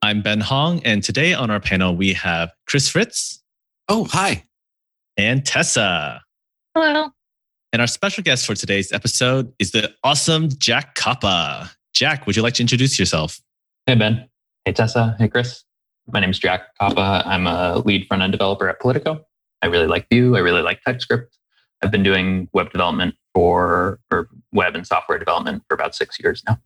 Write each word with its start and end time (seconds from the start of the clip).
I'm 0.00 0.22
Ben 0.22 0.40
Hong, 0.40 0.80
and 0.84 1.02
today 1.02 1.34
on 1.34 1.50
our 1.50 1.58
panel 1.58 1.96
we 1.96 2.12
have 2.12 2.52
Chris 2.68 2.88
Fritz. 2.88 3.42
Oh, 3.88 4.04
hi. 4.04 4.44
And 5.16 5.44
Tessa. 5.44 6.20
Hello. 6.72 7.08
And 7.72 7.82
our 7.82 7.88
special 7.88 8.22
guest 8.22 8.46
for 8.46 8.54
today's 8.54 8.92
episode 8.92 9.52
is 9.58 9.72
the 9.72 9.92
awesome 10.04 10.50
Jack 10.50 10.94
Koppa. 10.94 11.68
Jack, 11.94 12.26
would 12.26 12.36
you 12.36 12.42
like 12.42 12.54
to 12.54 12.62
introduce 12.62 12.96
yourself? 12.96 13.40
Hey, 13.86 13.96
Ben. 13.96 14.28
Hey, 14.64 14.72
Tessa. 14.72 15.16
Hey, 15.18 15.26
Chris. 15.26 15.64
My 16.06 16.20
name 16.20 16.30
is 16.30 16.38
Jack 16.38 16.76
Koppa. 16.80 17.26
I'm 17.26 17.48
a 17.48 17.78
lead 17.78 18.06
front 18.06 18.22
end 18.22 18.30
developer 18.30 18.68
at 18.68 18.78
Politico. 18.78 19.26
I 19.62 19.66
really 19.66 19.88
like 19.88 20.06
Vue. 20.12 20.36
I 20.36 20.38
really 20.38 20.62
like 20.62 20.80
TypeScript. 20.84 21.36
I've 21.82 21.90
been 21.90 22.04
doing 22.04 22.48
web 22.52 22.70
development 22.70 23.16
for, 23.34 23.98
or 24.12 24.28
web 24.52 24.76
and 24.76 24.86
software 24.86 25.18
development 25.18 25.64
for 25.68 25.74
about 25.74 25.96
six 25.96 26.20
years 26.20 26.44
now. 26.46 26.60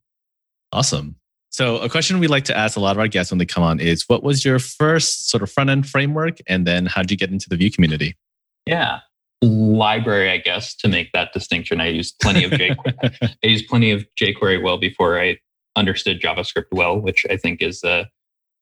Awesome. 0.71 1.17
So, 1.53 1.77
a 1.79 1.89
question 1.91 2.19
we 2.19 2.29
like 2.29 2.45
to 2.45 2.57
ask 2.57 2.79
a 2.79 2.81
lot 2.81 2.93
of 2.97 2.99
our 2.99 3.09
guests 3.09 3.31
when 3.31 3.39
they 3.39 3.45
come 3.45 3.63
on 3.63 3.79
is 3.79 4.09
what 4.09 4.23
was 4.23 4.43
your 4.43 4.59
first 4.59 5.29
sort 5.29 5.43
of 5.43 5.51
front 5.51 5.69
end 5.69 5.87
framework? 5.87 6.39
And 6.47 6.67
then 6.67 6.87
how 6.87 7.03
did 7.03 7.11
you 7.11 7.17
get 7.19 7.31
into 7.31 7.51
the 7.51 7.57
Vue 7.57 7.71
community? 7.71 8.17
Yeah. 8.65 9.01
Library, 9.43 10.31
I 10.31 10.39
guess, 10.39 10.75
to 10.77 10.89
make 10.89 11.13
that 11.13 11.35
distinction. 11.35 11.79
I 11.79 11.89
used 11.89 12.19
plenty 12.21 12.45
of 12.45 12.53
jQuery. 12.53 13.37
I 13.45 13.47
used 13.47 13.69
plenty 13.69 13.91
of 13.91 14.07
jQuery 14.19 14.63
well 14.63 14.79
before 14.79 15.21
I 15.21 15.39
understood 15.77 16.23
JavaScript 16.23 16.73
well, 16.73 16.99
which 16.99 17.27
I 17.29 17.37
think 17.37 17.61
is 17.61 17.83
the 17.83 18.09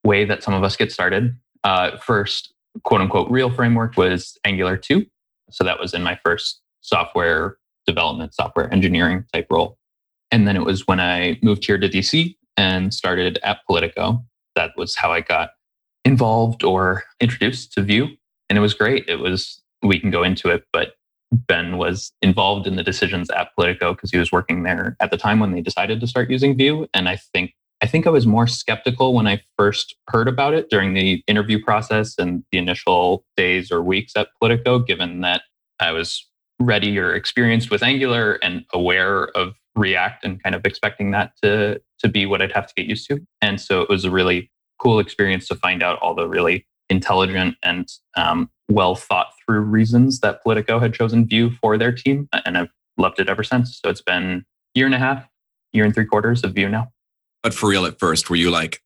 way 0.02 0.24
that 0.24 0.42
some 0.42 0.54
of 0.54 0.64
us 0.64 0.74
get 0.74 0.90
started. 0.90 1.36
Uh, 1.62 1.96
first, 1.98 2.52
quote 2.82 3.02
unquote, 3.02 3.30
real 3.30 3.50
framework 3.50 3.96
was 3.96 4.36
Angular 4.44 4.76
2. 4.76 5.06
So 5.50 5.62
that 5.62 5.78
was 5.78 5.94
in 5.94 6.02
my 6.02 6.18
first 6.24 6.60
software 6.80 7.56
development, 7.86 8.34
software 8.34 8.72
engineering 8.72 9.26
type 9.32 9.46
role. 9.48 9.76
And 10.32 10.48
then 10.48 10.56
it 10.56 10.64
was 10.64 10.88
when 10.88 10.98
I 10.98 11.38
moved 11.42 11.64
here 11.66 11.78
to 11.78 11.88
DC 11.88 12.36
and 12.60 12.92
started 12.92 13.38
at 13.42 13.64
Politico. 13.66 14.22
That 14.54 14.72
was 14.76 14.94
how 14.94 15.10
I 15.10 15.22
got 15.22 15.52
involved 16.04 16.62
or 16.62 17.04
introduced 17.18 17.72
to 17.72 17.82
Vue. 17.82 18.08
And 18.50 18.58
it 18.58 18.60
was 18.60 18.74
great. 18.74 19.08
It 19.08 19.18
was, 19.18 19.62
we 19.82 19.98
can 19.98 20.10
go 20.10 20.22
into 20.22 20.50
it, 20.50 20.64
but 20.70 20.92
Ben 21.32 21.78
was 21.78 22.12
involved 22.20 22.66
in 22.66 22.76
the 22.76 22.82
decisions 22.82 23.30
at 23.30 23.54
Politico 23.54 23.94
because 23.94 24.10
he 24.10 24.18
was 24.18 24.30
working 24.30 24.62
there 24.62 24.94
at 25.00 25.10
the 25.10 25.16
time 25.16 25.40
when 25.40 25.52
they 25.52 25.62
decided 25.62 26.00
to 26.00 26.06
start 26.06 26.28
using 26.28 26.54
Vue. 26.54 26.86
And 26.92 27.08
I 27.08 27.16
think 27.16 27.54
I 27.82 27.86
think 27.86 28.06
I 28.06 28.10
was 28.10 28.26
more 28.26 28.46
skeptical 28.46 29.14
when 29.14 29.26
I 29.26 29.40
first 29.56 29.96
heard 30.08 30.28
about 30.28 30.52
it 30.52 30.68
during 30.68 30.92
the 30.92 31.24
interview 31.26 31.64
process 31.64 32.18
and 32.18 32.44
the 32.52 32.58
initial 32.58 33.24
days 33.38 33.72
or 33.72 33.80
weeks 33.80 34.12
at 34.16 34.28
Politico, 34.38 34.80
given 34.80 35.22
that 35.22 35.44
I 35.78 35.92
was 35.92 36.28
ready 36.58 36.98
or 36.98 37.14
experienced 37.14 37.70
with 37.70 37.82
Angular 37.82 38.34
and 38.42 38.66
aware 38.74 39.28
of 39.34 39.54
React 39.76 40.24
and 40.24 40.42
kind 40.42 40.54
of 40.54 40.64
expecting 40.64 41.10
that 41.12 41.32
to 41.42 41.80
to 42.00 42.08
be 42.08 42.26
what 42.26 42.42
I'd 42.42 42.52
have 42.52 42.66
to 42.66 42.74
get 42.74 42.86
used 42.86 43.08
to. 43.08 43.20
And 43.40 43.60
so 43.60 43.82
it 43.82 43.88
was 43.88 44.04
a 44.04 44.10
really 44.10 44.50
cool 44.78 44.98
experience 44.98 45.46
to 45.48 45.54
find 45.54 45.82
out 45.82 45.98
all 46.00 46.14
the 46.14 46.26
really 46.26 46.66
intelligent 46.88 47.56
and 47.62 47.88
um, 48.16 48.50
well 48.68 48.94
thought 48.94 49.28
through 49.44 49.60
reasons 49.60 50.20
that 50.20 50.42
Politico 50.42 50.78
had 50.78 50.94
chosen 50.94 51.26
Vue 51.26 51.50
for 51.50 51.78
their 51.78 51.92
team, 51.92 52.28
and 52.44 52.58
I've 52.58 52.70
loved 52.96 53.20
it 53.20 53.28
ever 53.28 53.42
since. 53.42 53.78
So 53.82 53.90
it's 53.90 54.02
been 54.02 54.44
year 54.74 54.86
and 54.86 54.94
a 54.94 54.98
half, 54.98 55.26
year 55.72 55.84
and 55.84 55.94
three 55.94 56.06
quarters 56.06 56.42
of 56.44 56.54
Vue 56.54 56.68
now. 56.68 56.90
But 57.42 57.54
for 57.54 57.68
real, 57.70 57.86
at 57.86 57.98
first, 57.98 58.28
were 58.28 58.36
you 58.36 58.50
like, 58.50 58.82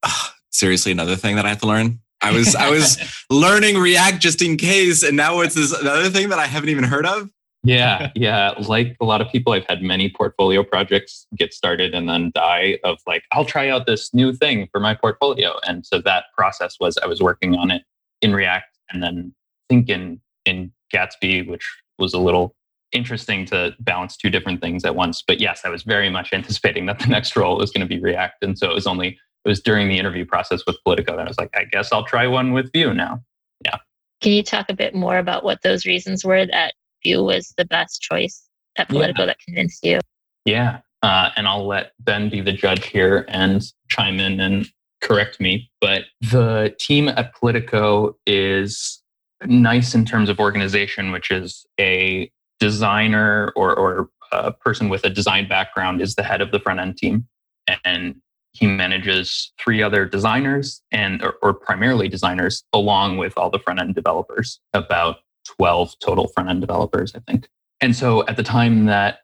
seriously, 0.51 0.93
another 0.93 1.16
thing 1.16 1.37
that 1.37 1.45
I 1.45 1.49
have 1.49 1.61
to 1.61 1.66
learn? 1.66 2.01
I 2.21 2.33
was 2.33 2.55
I 2.55 2.71
was 2.71 2.99
learning 3.31 3.77
React 3.77 4.21
just 4.21 4.41
in 4.41 4.56
case, 4.56 5.03
and 5.03 5.16
now 5.16 5.41
it's 5.41 5.55
this 5.55 5.72
another 5.72 6.09
thing 6.09 6.31
that 6.31 6.39
I 6.39 6.47
haven't 6.47 6.71
even 6.71 6.84
heard 6.84 7.06
of. 7.06 7.28
Yeah, 7.65 8.11
yeah. 8.15 8.51
Like 8.69 8.97
a 9.01 9.05
lot 9.05 9.23
of 9.23 9.29
people, 9.31 9.55
I've 9.55 9.65
had 9.67 9.83
many 9.83 10.11
portfolio 10.11 10.63
projects 10.63 11.27
get 11.37 11.55
started 11.55 11.95
and 11.95 12.09
then 12.09 12.31
die 12.35 12.79
of 12.85 12.99
like, 13.07 13.25
I'll 13.33 13.47
try 13.47 13.71
out 13.71 13.87
this 13.87 14.13
new 14.13 14.35
thing 14.35 14.69
for 14.71 14.81
my 14.81 14.95
portfolio. 14.95 15.55
And 15.67 15.85
so 15.85 15.99
that 16.03 16.25
process 16.37 16.77
was 16.79 16.99
I 17.03 17.07
was 17.07 17.23
working 17.23 17.55
on 17.55 17.71
it 17.71 17.83
in 18.21 18.35
React 18.35 18.79
and 18.93 19.03
then 19.03 19.35
think 19.69 19.89
in 19.89 20.21
in 20.45 20.73
Gatsby, 20.95 21.49
which 21.49 21.67
was 21.99 22.13
a 22.13 22.19
little 22.19 22.55
interesting 22.93 23.47
to 23.47 23.75
balance 23.81 24.17
two 24.17 24.31
different 24.31 24.61
things 24.61 24.85
at 24.85 24.95
once. 24.95 25.23
But 25.27 25.41
yes, 25.41 25.63
I 25.65 25.71
was 25.71 25.83
very 25.83 26.11
much 26.11 26.33
anticipating 26.35 26.85
that 26.87 26.99
the 26.99 27.07
next 27.07 27.35
role 27.35 27.57
was 27.57 27.71
going 27.71 27.87
to 27.87 27.93
be 27.93 28.01
React. 28.01 28.45
And 28.45 28.59
so 28.59 28.71
it 28.71 28.75
was 28.75 28.87
only 28.87 29.19
it 29.45 29.49
was 29.49 29.61
during 29.61 29.89
the 29.89 29.99
interview 29.99 30.25
process 30.27 30.63
with 30.67 30.77
Politico 30.85 31.17
that 31.17 31.27
I 31.27 31.29
was 31.29 31.39
like, 31.39 31.51
I 31.55 31.65
guess 31.65 31.93
I'll 31.93 32.05
try 32.05 32.27
one 32.27 32.53
with 32.53 32.73
Vue 32.73 32.95
now. 32.95 33.23
Yeah. 33.65 33.77
Can 34.21 34.33
you 34.33 34.43
talk 34.43 34.67
a 34.71 34.75
bit 34.75 34.95
more 34.95 35.19
about 35.19 35.45
what 35.45 35.61
those 35.63 35.85
reasons 35.85 36.25
were 36.25 36.47
that 36.47 36.75
Vue 37.04 37.22
was 37.22 37.54
the 37.56 37.65
best 37.65 38.00
choice 38.00 38.42
at 38.76 38.88
Politico 38.88 39.22
yeah. 39.22 39.26
that 39.26 39.38
convinced 39.41 39.84
you? 39.84 40.00
Yeah. 40.44 40.81
Uh, 41.03 41.31
and 41.37 41.47
I'll 41.47 41.66
let 41.66 41.92
Ben 42.00 42.31
be 42.31 42.41
the 42.41 42.53
judge 42.53 42.87
here 42.87 43.26
and 43.28 43.62
chime 43.91 44.19
in 44.19 44.41
and 44.41 44.66
correct 45.03 45.38
me. 45.38 45.70
But 45.81 46.04
the 46.20 46.75
team 46.78 47.09
at 47.09 47.34
Politico 47.34 48.16
is 48.26 49.03
nice 49.44 49.94
in 49.94 50.04
terms 50.04 50.28
of 50.28 50.41
organization, 50.41 51.12
which 51.12 51.31
is 51.31 51.66
a 51.78 52.31
designer 52.59 53.53
or, 53.54 53.76
or 53.76 54.09
a 54.32 54.53
person 54.53 54.88
with 54.88 55.04
a 55.04 55.10
design 55.10 55.47
background 55.47 56.00
is 56.00 56.15
the 56.15 56.22
head 56.22 56.41
of 56.41 56.50
the 56.50 56.59
front 56.59 56.81
end 56.81 56.97
team. 56.97 57.28
And 57.84 58.16
he 58.53 58.66
manages 58.66 59.53
three 59.62 59.82
other 59.82 60.06
designers 60.06 60.81
and 60.91 61.22
or, 61.22 61.34
or 61.42 61.53
primarily 61.53 62.09
designers 62.09 62.65
along 62.72 63.19
with 63.19 63.36
all 63.36 63.50
the 63.50 63.59
front 63.59 63.81
end 63.81 63.94
developers 63.94 64.60
about 64.72 65.16
12 65.44 65.94
total 66.00 66.28
front 66.28 66.49
end 66.49 66.60
developers, 66.60 67.15
I 67.15 67.21
think. 67.21 67.49
And 67.81 67.94
so 67.94 68.27
at 68.27 68.37
the 68.37 68.43
time 68.43 68.87
that 68.87 69.19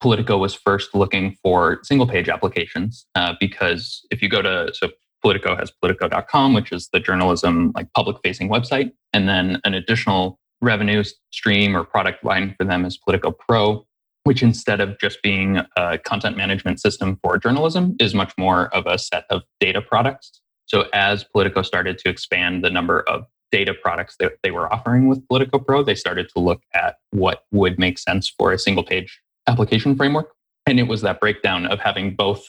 Politico 0.00 0.38
was 0.38 0.54
first 0.54 0.94
looking 0.94 1.36
for 1.42 1.80
single 1.82 2.06
page 2.06 2.28
applications, 2.28 3.06
uh, 3.14 3.34
because 3.40 4.06
if 4.10 4.22
you 4.22 4.28
go 4.28 4.42
to, 4.42 4.70
so 4.74 4.90
Politico 5.22 5.56
has 5.56 5.70
politico.com, 5.70 6.54
which 6.54 6.70
is 6.70 6.88
the 6.92 7.00
journalism, 7.00 7.72
like 7.74 7.92
public 7.94 8.16
facing 8.22 8.48
website. 8.48 8.92
And 9.12 9.28
then 9.28 9.60
an 9.64 9.74
additional 9.74 10.38
revenue 10.60 11.02
stream 11.32 11.76
or 11.76 11.84
product 11.84 12.24
line 12.24 12.54
for 12.58 12.64
them 12.64 12.84
is 12.84 12.96
Politico 12.96 13.32
Pro, 13.32 13.86
which 14.24 14.42
instead 14.42 14.80
of 14.80 14.98
just 14.98 15.22
being 15.22 15.60
a 15.76 15.98
content 15.98 16.36
management 16.36 16.80
system 16.80 17.18
for 17.22 17.38
journalism 17.38 17.96
is 17.98 18.14
much 18.14 18.32
more 18.38 18.74
of 18.74 18.86
a 18.86 18.98
set 18.98 19.24
of 19.30 19.42
data 19.60 19.80
products. 19.80 20.40
So 20.66 20.86
as 20.92 21.24
Politico 21.24 21.62
started 21.62 21.98
to 21.98 22.08
expand 22.08 22.64
the 22.64 22.70
number 22.70 23.00
of 23.08 23.24
data 23.52 23.74
products 23.74 24.16
that 24.20 24.32
they 24.42 24.50
were 24.50 24.72
offering 24.72 25.08
with 25.08 25.26
Politico 25.28 25.58
Pro, 25.58 25.82
they 25.82 25.94
started 25.94 26.28
to 26.30 26.40
look 26.40 26.62
at 26.74 26.96
what 27.10 27.44
would 27.52 27.78
make 27.78 27.98
sense 27.98 28.32
for 28.38 28.52
a 28.52 28.58
single 28.58 28.84
page 28.84 29.20
application 29.46 29.96
framework. 29.96 30.32
And 30.66 30.80
it 30.80 30.84
was 30.84 31.02
that 31.02 31.20
breakdown 31.20 31.66
of 31.66 31.78
having 31.78 32.14
both 32.14 32.48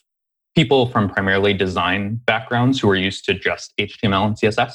people 0.56 0.88
from 0.88 1.08
primarily 1.08 1.54
design 1.54 2.20
backgrounds 2.26 2.80
who 2.80 2.90
are 2.90 2.96
used 2.96 3.26
to 3.26 3.34
just 3.36 3.74
HTML 3.78 4.26
and 4.26 4.36
CSS, 4.36 4.74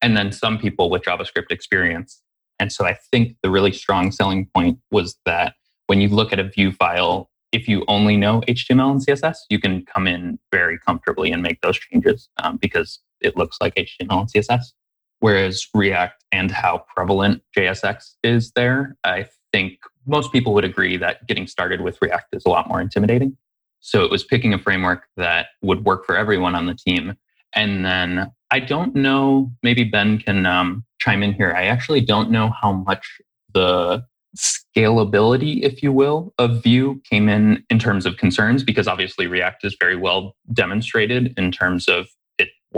and 0.00 0.16
then 0.16 0.32
some 0.32 0.58
people 0.58 0.88
with 0.88 1.02
JavaScript 1.02 1.50
experience. 1.50 2.22
And 2.58 2.72
so 2.72 2.86
I 2.86 2.96
think 3.12 3.36
the 3.42 3.50
really 3.50 3.72
strong 3.72 4.10
selling 4.10 4.48
point 4.54 4.78
was 4.90 5.18
that 5.26 5.54
when 5.86 6.00
you 6.00 6.08
look 6.08 6.32
at 6.32 6.38
a 6.38 6.44
Vue 6.44 6.72
file, 6.72 7.30
if 7.52 7.68
you 7.68 7.84
only 7.88 8.16
know 8.16 8.40
HTML 8.48 8.90
and 8.90 9.06
CSS, 9.06 9.36
you 9.50 9.58
can 9.58 9.84
come 9.84 10.06
in 10.06 10.38
very 10.50 10.78
comfortably 10.78 11.30
and 11.30 11.42
make 11.42 11.60
those 11.60 11.78
changes 11.78 12.28
um, 12.42 12.56
because 12.56 13.00
it 13.20 13.36
looks 13.36 13.58
like 13.60 13.74
HTML 13.74 14.20
and 14.20 14.32
CSS. 14.32 14.72
Whereas 15.20 15.66
React 15.74 16.24
and 16.32 16.50
how 16.50 16.84
prevalent 16.94 17.42
JSX 17.56 18.14
is 18.22 18.52
there, 18.52 18.96
I 19.04 19.26
think 19.52 19.78
most 20.06 20.32
people 20.32 20.54
would 20.54 20.64
agree 20.64 20.96
that 20.96 21.26
getting 21.26 21.46
started 21.46 21.80
with 21.80 21.98
React 22.00 22.36
is 22.36 22.44
a 22.46 22.48
lot 22.48 22.68
more 22.68 22.80
intimidating. 22.80 23.36
So 23.80 24.04
it 24.04 24.10
was 24.10 24.24
picking 24.24 24.54
a 24.54 24.58
framework 24.58 25.04
that 25.16 25.48
would 25.62 25.84
work 25.84 26.04
for 26.06 26.16
everyone 26.16 26.54
on 26.54 26.66
the 26.66 26.74
team. 26.74 27.14
And 27.54 27.84
then 27.84 28.32
I 28.50 28.60
don't 28.60 28.94
know, 28.94 29.52
maybe 29.62 29.84
Ben 29.84 30.18
can 30.18 30.46
um, 30.46 30.84
chime 30.98 31.22
in 31.22 31.32
here. 31.32 31.52
I 31.52 31.64
actually 31.64 32.00
don't 32.00 32.30
know 32.30 32.50
how 32.60 32.72
much 32.72 33.06
the 33.52 34.04
scalability, 34.36 35.62
if 35.62 35.82
you 35.82 35.92
will, 35.92 36.32
of 36.38 36.62
Vue 36.62 37.00
came 37.08 37.28
in 37.28 37.64
in 37.70 37.78
terms 37.78 38.06
of 38.06 38.16
concerns, 38.16 38.62
because 38.62 38.86
obviously 38.86 39.26
React 39.26 39.64
is 39.64 39.76
very 39.78 39.96
well 39.96 40.36
demonstrated 40.52 41.34
in 41.36 41.50
terms 41.50 41.88
of 41.88 42.08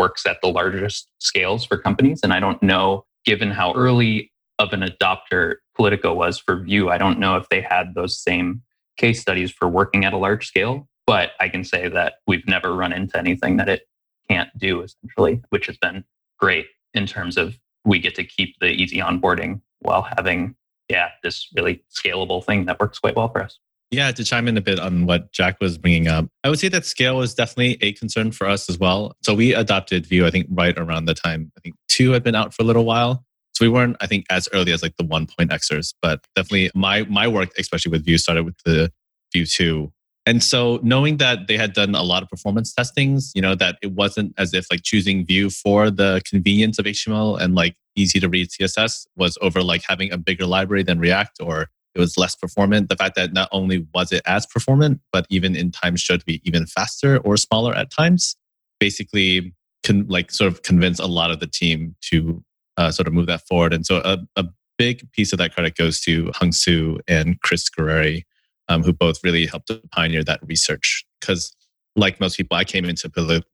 works 0.01 0.27
at 0.27 0.39
the 0.43 0.49
largest 0.49 1.09
scales 1.19 1.65
for 1.65 1.77
companies. 1.79 2.21
And 2.25 2.33
I 2.33 2.41
don't 2.41 2.63
know, 2.63 3.05
given 3.25 3.51
how 3.51 3.75
early 3.75 4.33
of 4.59 4.73
an 4.73 4.81
adopter 4.81 5.57
Politico 5.77 6.15
was 6.15 6.39
for 6.39 6.57
Vue, 6.57 6.89
I 6.89 6.99
don't 6.99 7.19
know 7.19 7.37
if 7.37 7.49
they 7.51 7.61
had 7.61 7.95
those 7.95 8.19
same 8.19 8.63
case 8.97 9.21
studies 9.21 9.51
for 9.51 9.69
working 9.69 10.05
at 10.05 10.13
a 10.13 10.17
large 10.17 10.47
scale. 10.47 10.89
But 11.07 11.33
I 11.39 11.49
can 11.49 11.65
say 11.65 11.89
that 11.89 12.15
we've 12.27 12.47
never 12.47 12.75
run 12.75 12.93
into 12.93 13.19
anything 13.19 13.57
that 13.59 13.69
it 13.69 13.83
can't 14.29 14.51
do, 14.59 14.83
essentially, 14.83 15.43
which 15.51 15.67
has 15.67 15.77
been 15.77 16.05
great. 16.39 16.67
in 16.95 17.07
terms 17.07 17.37
of 17.37 17.57
we 17.85 17.99
get 17.99 18.15
to 18.17 18.25
keep 18.25 18.57
the 18.61 18.69
easy 18.69 18.99
onboarding 18.99 19.61
while 19.81 20.03
having, 20.17 20.55
yeah, 20.89 21.09
this 21.23 21.49
really 21.55 21.83
scalable 21.91 22.45
thing 22.45 22.67
that 22.67 22.81
works 22.81 22.99
quite 22.99 23.17
well 23.17 23.29
for 23.29 23.43
us. 23.43 23.59
Yeah, 23.91 24.13
to 24.13 24.23
chime 24.23 24.47
in 24.47 24.57
a 24.57 24.61
bit 24.61 24.79
on 24.79 25.07
what 25.07 25.33
Jack 25.33 25.57
was 25.61 25.77
bringing 25.77 26.07
up, 26.07 26.27
I 26.45 26.49
would 26.49 26.61
say 26.61 26.69
that 26.69 26.87
scale 26.87 27.17
was 27.17 27.35
definitely 27.35 27.77
a 27.81 27.93
concern 27.93 28.31
for 28.31 28.47
us 28.47 28.71
as 28.71 28.79
well. 28.79 29.17
So 29.23 29.35
we 29.35 29.53
adopted 29.53 30.07
Vue, 30.07 30.25
I 30.25 30.31
think, 30.31 30.47
right 30.49 30.79
around 30.79 31.07
the 31.07 31.15
time 31.15 31.51
I 31.57 31.61
think 31.61 31.75
two 31.89 32.13
had 32.13 32.23
been 32.23 32.37
out 32.37 32.55
for 32.55 32.63
a 32.63 32.67
little 32.67 32.85
while. 32.85 33.25
So 33.53 33.65
we 33.65 33.69
weren't, 33.69 33.97
I 34.01 34.07
think, 34.07 34.27
as 34.31 34.49
early 34.53 34.73
as 34.73 34.83
like 34.83 34.97
the 34.97 35.05
one 35.05 35.27
point 35.27 35.51
Xers, 35.51 35.93
but 36.01 36.25
definitely 36.37 36.71
my 36.75 37.03
my 37.05 37.27
work, 37.27 37.51
especially 37.59 37.91
with 37.91 38.05
Vue, 38.05 38.17
started 38.17 38.45
with 38.45 38.57
the 38.65 38.93
Vue 39.35 39.45
two. 39.45 39.93
And 40.25 40.45
so 40.45 40.79
knowing 40.85 41.17
that 41.17 41.49
they 41.49 41.57
had 41.57 41.73
done 41.73 41.95
a 41.97 42.03
lot 42.03 42.23
of 42.23 42.29
performance 42.29 42.73
testings, 42.73 43.33
you 43.35 43.43
know, 43.43 43.57
that 43.57 43.77
it 43.83 43.93
wasn't 43.93 44.35
as 44.39 44.55
if 44.55 44.67
like 44.71 44.83
choosing 44.85 45.27
Vue 45.27 45.51
for 45.51 45.91
the 45.91 46.23
convenience 46.25 46.79
of 46.79 46.85
HTML 46.85 47.41
and 47.41 47.57
like 47.57 47.75
easy 47.97 48.21
to 48.21 48.29
read 48.29 48.51
CSS 48.51 49.07
was 49.17 49.37
over 49.41 49.63
like 49.63 49.83
having 49.89 50.13
a 50.13 50.19
bigger 50.19 50.47
library 50.47 50.85
than 50.85 51.01
React 51.01 51.39
or 51.43 51.67
was 52.01 52.17
less 52.17 52.35
performant. 52.35 52.89
The 52.89 52.97
fact 52.97 53.15
that 53.17 53.33
not 53.33 53.49
only 53.53 53.87
was 53.95 54.13
it 54.13 54.23
as 54.27 54.47
performant, 54.47 55.01
but 55.13 55.27
even 55.31 55.55
in 55.55 55.71
times 55.71 56.01
showed 56.01 56.21
to 56.21 56.27
be 56.27 56.41
even 56.45 56.67
faster 56.67 57.19
or 57.19 57.37
smaller 57.37 57.75
at 57.75 57.91
times, 57.91 58.37
basically 58.79 59.55
can 59.83 60.07
like 60.09 60.31
sort 60.31 60.53
of 60.53 60.63
convince 60.63 60.99
a 60.99 61.07
lot 61.07 61.31
of 61.31 61.41
the 61.41 61.47
team 61.47 61.95
to 62.11 62.43
uh, 62.77 62.91
sort 62.91 63.07
of 63.07 63.13
move 63.13 63.27
that 63.27 63.47
forward. 63.47 63.73
And 63.73 63.87
so 63.87 64.03
a, 64.05 64.19
a 64.37 64.45
big 64.79 65.11
piece 65.13 65.33
of 65.33 65.39
that 65.39 65.55
credit 65.55 65.77
goes 65.77 66.01
to 66.01 66.31
Hung 66.35 66.53
Soo 66.53 66.99
and 67.07 67.41
Chris 67.43 67.69
Guerreri, 67.69 68.25
um, 68.69 68.83
who 68.83 68.93
both 68.93 69.23
really 69.23 69.47
helped 69.47 69.69
to 69.69 69.81
pioneer 69.93 70.25
that 70.25 70.41
research. 70.47 71.05
Because 71.21 71.55
like 71.97 72.21
most 72.21 72.37
people, 72.37 72.57
I 72.57 72.65
came 72.65 72.85
into 72.85 73.09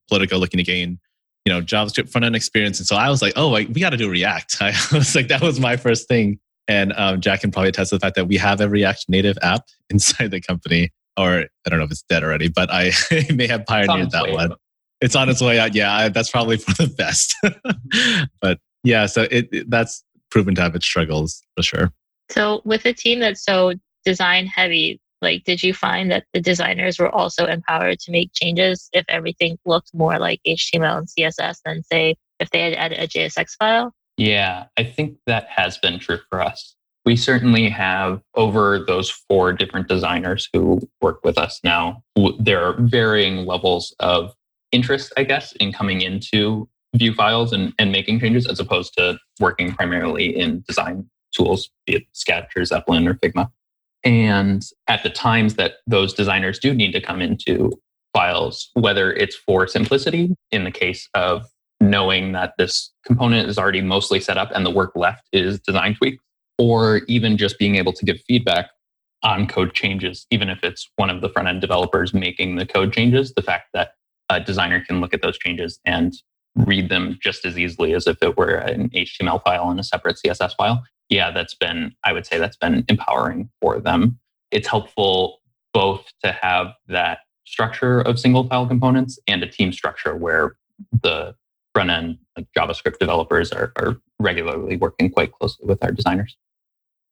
Politico 0.09 0.39
looking 0.39 0.59
to 0.59 0.65
gain 0.65 0.99
you 1.47 1.53
know 1.53 1.63
JavaScript 1.63 2.11
front 2.11 2.25
end 2.25 2.37
experience, 2.37 2.79
and 2.81 2.87
so 2.87 2.97
I 2.97 3.09
was 3.09 3.23
like, 3.23 3.33
oh, 3.37 3.49
like, 3.49 3.69
we 3.69 3.81
got 3.81 3.91
to 3.91 3.97
do 3.97 4.11
React. 4.11 4.57
I 4.61 4.75
was 4.93 5.15
like, 5.15 5.29
that 5.29 5.41
was 5.41 5.61
my 5.61 5.77
first 5.77 6.09
thing. 6.09 6.39
And 6.69 6.93
um, 6.97 7.21
Jack 7.21 7.43
can 7.43 7.51
probably 7.51 7.69
attest 7.69 7.91
to 7.91 7.97
the 7.97 8.01
fact 8.01 8.17
that 8.17 8.27
we 8.27 8.37
have 8.37 8.61
a 8.61 8.69
React 8.69 9.07
native 9.09 9.39
app 9.43 9.63
inside 9.91 10.31
the 10.31 10.41
company, 10.41 10.93
or 11.17 11.45
I 11.65 11.71
don't 11.71 11.79
know 11.79 11.85
if 11.85 11.91
it's 11.91 12.03
dead 12.03 12.25
already, 12.25 12.49
but 12.49 12.71
I 12.73 12.93
may 13.35 13.47
have 13.47 13.67
pioneered 13.67 14.11
that 14.11 14.31
one. 14.31 14.53
Out. 14.53 14.61
It's 15.01 15.15
on 15.15 15.29
its 15.29 15.43
way 15.43 15.59
out. 15.59 15.75
Yeah, 15.75 15.95
I, 15.95 16.09
that's 16.09 16.31
probably 16.31 16.57
for 16.57 16.73
the 16.73 16.89
best. 16.89 17.37
but 18.41 18.59
yeah, 18.83 19.07
so 19.07 19.23
it, 19.31 19.49
it, 19.53 19.71
that's 19.71 20.03
proven 20.31 20.55
to 20.55 20.63
have 20.63 20.75
its 20.75 20.87
struggles 20.87 21.43
for 21.57 21.63
sure. 21.63 21.93
So 22.31 22.63
with 22.65 22.85
a 22.87 22.93
team 22.93 23.21
that's 23.21 23.45
so 23.45 23.75
design 24.05 24.47
heavy, 24.47 25.01
like 25.23 25.45
did 25.45 25.63
you 25.63 25.73
find 25.73 26.11
that 26.11 26.25
the 26.33 26.41
designers 26.41 26.99
were 26.99 27.15
also 27.15 27.47
empowered 27.47 27.99
to 28.01 28.11
make 28.11 28.31
changes 28.35 28.89
if 28.93 29.05
everything 29.09 29.59
looked 29.65 29.91
more 29.95 30.19
like 30.19 30.41
HTML 30.47 30.99
and 30.99 31.09
CSS 31.09 31.59
than 31.65 31.83
say 31.85 32.17
if 32.41 32.51
they 32.51 32.61
had 32.61 32.75
added 32.75 32.99
a 32.99 33.07
JSX 33.07 33.53
file? 33.59 33.93
Yeah, 34.17 34.65
I 34.77 34.85
think 34.85 35.19
that 35.27 35.47
has 35.49 35.79
been 35.79 35.99
true 35.99 36.19
for 36.31 36.41
us. 36.41 36.75
We 37.05 37.17
certainly 37.17 37.69
have 37.69 38.21
over 38.35 38.85
those 38.85 39.11
four 39.11 39.53
different 39.53 39.89
designers 39.89 40.49
who 40.53 40.81
work 41.01 41.21
with 41.23 41.39
us 41.39 41.61
now. 41.63 42.03
There 42.41 42.65
are 42.65 42.77
varying 42.81 43.47
levels 43.47 43.95
of 44.01 44.35
interest, 44.73 45.13
I 45.17 45.25
guess, 45.25 45.53
in 45.53 45.73
coming 45.73 46.01
into 46.01 46.69
Vue 46.95 47.15
files 47.15 47.53
and, 47.53 47.75
and 47.79 47.93
making 47.93 48.21
changes 48.21 48.47
as 48.47 48.59
opposed 48.59 48.95
to 48.97 49.19
working 49.39 49.73
primarily 49.73 50.37
in 50.37 50.65
design 50.67 51.09
tools, 51.33 51.69
be 51.87 51.97
it 51.97 52.05
Sketch 52.13 52.53
or 52.57 52.63
Zeplin 52.63 53.07
or 53.07 53.15
Figma. 53.15 53.51
And 54.03 54.63
at 54.89 55.03
the 55.03 55.11
times 55.11 55.55
that 55.55 55.75
those 55.87 56.15
designers 56.15 56.59
do 56.59 56.73
need 56.73 56.93
to 56.93 57.01
come 57.01 57.21
into 57.21 57.73
files, 58.15 58.71
whether 58.75 59.13
it's 59.13 59.37
for 59.37 59.67
simplicity, 59.67 60.35
in 60.51 60.65
the 60.65 60.71
case 60.71 61.09
of 61.15 61.45
knowing 61.81 62.33
that 62.33 62.55
this 62.59 62.93
component 63.05 63.49
is 63.49 63.59
already 63.59 63.83
mostly 63.83 64.21
set 64.21 64.39
up 64.39 64.51
and 64.55 64.65
the 64.65 64.71
work 64.71 64.93
left 64.95 65.29
is 65.33 65.61
design 65.61 65.95
tweaks, 65.95 66.23
or 66.59 67.03
even 67.07 67.37
just 67.37 67.59
being 67.59 67.77
able 67.77 67.93
to 67.93 68.05
give 68.05 68.21
feedback 68.27 68.71
on 69.23 69.47
code 69.47 69.75
changes, 69.75 70.27
even 70.31 70.49
if 70.49 70.63
it's 70.63 70.91
one 70.97 71.11
of 71.11 71.21
the 71.21 71.29
front 71.29 71.49
end 71.49 71.61
developers 71.61 72.15
making 72.15 72.57
the 72.57 72.67
code 72.67 72.93
changes, 72.93 73.35
the 73.35 73.43
fact 73.43 73.69
that 73.75 73.93
a 74.31 74.41
designer 74.41 74.83
can 74.85 75.01
look 75.01 75.15
at 75.15 75.23
those 75.23 75.39
changes 75.39 75.79
and 75.85 76.15
read 76.55 76.89
them 76.89 77.19
just 77.23 77.45
as 77.45 77.59
easily 77.59 77.95
as 77.95 78.07
if 78.07 78.17
it 78.23 78.37
were 78.37 78.55
an 78.55 78.89
HTML 78.91 79.43
file 79.43 79.71
and 79.71 79.79
a 79.79 79.85
separate 79.85 80.17
CSS 80.25 80.55
file. 80.57 80.83
Yeah, 81.09 81.31
that's 81.31 81.55
been, 81.55 81.95
I 82.05 82.13
would 82.13 82.27
say 82.27 82.39
that's 82.39 82.57
been 82.57 82.85
empowering 82.89 83.51
for 83.61 83.79
them. 83.81 84.19
It's 84.51 84.69
helpful 84.69 85.41
both 85.73 86.11
to 86.25 86.33
have 86.33 86.69
that 86.89 87.19
structure 87.45 88.01
of 88.01 88.19
single 88.19 88.49
file 88.49 88.67
components 88.67 89.19
and 89.29 89.43
a 89.43 89.47
team 89.47 89.73
structure 89.73 90.17
where 90.17 90.57
the 91.03 91.35
front 91.77 91.91
end 91.91 92.17
like 92.39 92.47
JavaScript 92.57 92.99
developers 92.99 93.53
are, 93.53 93.71
are 93.77 94.01
regularly 94.19 94.79
working 94.79 95.11
quite 95.11 95.31
closely 95.33 95.67
with 95.67 95.85
our 95.85 95.93
designers. 95.93 96.35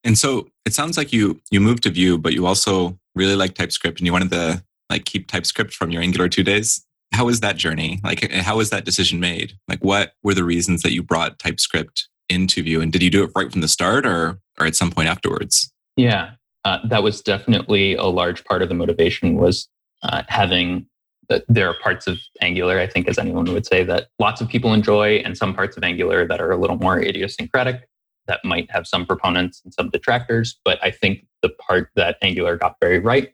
And 0.04 0.16
so 0.16 0.48
it 0.64 0.72
sounds 0.72 0.96
like 0.96 1.12
you 1.12 1.42
you 1.50 1.60
moved 1.60 1.82
to 1.82 1.90
Vue, 1.90 2.16
but 2.16 2.32
you 2.32 2.46
also 2.46 2.98
really 3.14 3.36
like 3.36 3.54
TypeScript 3.54 4.00
and 4.00 4.06
you 4.06 4.12
wanted 4.12 4.30
to 4.30 4.64
like 4.88 5.04
keep 5.04 5.28
TypeScript 5.28 5.74
from 5.74 5.90
your 5.90 6.00
Angular 6.00 6.30
two 6.30 6.42
days. 6.42 6.82
How 7.12 7.26
was 7.26 7.40
that 7.40 7.56
journey? 7.56 8.00
Like 8.02 8.32
how 8.32 8.56
was 8.56 8.70
that 8.70 8.86
decision 8.86 9.20
made? 9.20 9.52
Like 9.68 9.84
what 9.84 10.12
were 10.22 10.32
the 10.32 10.44
reasons 10.44 10.80
that 10.80 10.92
you 10.92 11.02
brought 11.02 11.38
TypeScript 11.38 12.08
into 12.30 12.62
Vue? 12.62 12.80
And 12.80 12.90
did 12.90 13.02
you 13.02 13.10
do 13.10 13.22
it 13.22 13.32
right 13.36 13.52
from 13.52 13.60
the 13.60 13.68
start 13.68 14.06
or 14.06 14.40
or 14.58 14.64
at 14.64 14.76
some 14.76 14.90
point 14.90 15.08
afterwards? 15.08 15.70
Yeah, 15.98 16.30
uh, 16.64 16.78
that 16.88 17.02
was 17.02 17.20
definitely 17.20 17.96
a 17.96 18.04
large 18.04 18.46
part 18.46 18.62
of 18.62 18.70
the 18.70 18.74
motivation 18.74 19.34
was 19.34 19.68
uh, 20.02 20.22
having 20.28 20.86
that 21.28 21.44
there 21.48 21.68
are 21.68 21.74
parts 21.82 22.06
of 22.06 22.18
Angular, 22.40 22.78
I 22.78 22.86
think, 22.86 23.08
as 23.08 23.18
anyone 23.18 23.44
would 23.46 23.66
say, 23.66 23.84
that 23.84 24.08
lots 24.18 24.40
of 24.40 24.48
people 24.48 24.72
enjoy, 24.72 25.16
and 25.16 25.36
some 25.36 25.54
parts 25.54 25.76
of 25.76 25.82
Angular 25.82 26.26
that 26.26 26.40
are 26.40 26.50
a 26.50 26.56
little 26.56 26.76
more 26.76 27.00
idiosyncratic 27.00 27.88
that 28.26 28.44
might 28.44 28.70
have 28.70 28.86
some 28.86 29.04
proponents 29.04 29.60
and 29.64 29.72
some 29.74 29.90
detractors. 29.90 30.58
But 30.64 30.78
I 30.82 30.90
think 30.90 31.26
the 31.42 31.50
part 31.50 31.90
that 31.96 32.16
Angular 32.22 32.56
got 32.56 32.76
very 32.80 32.98
right 32.98 33.32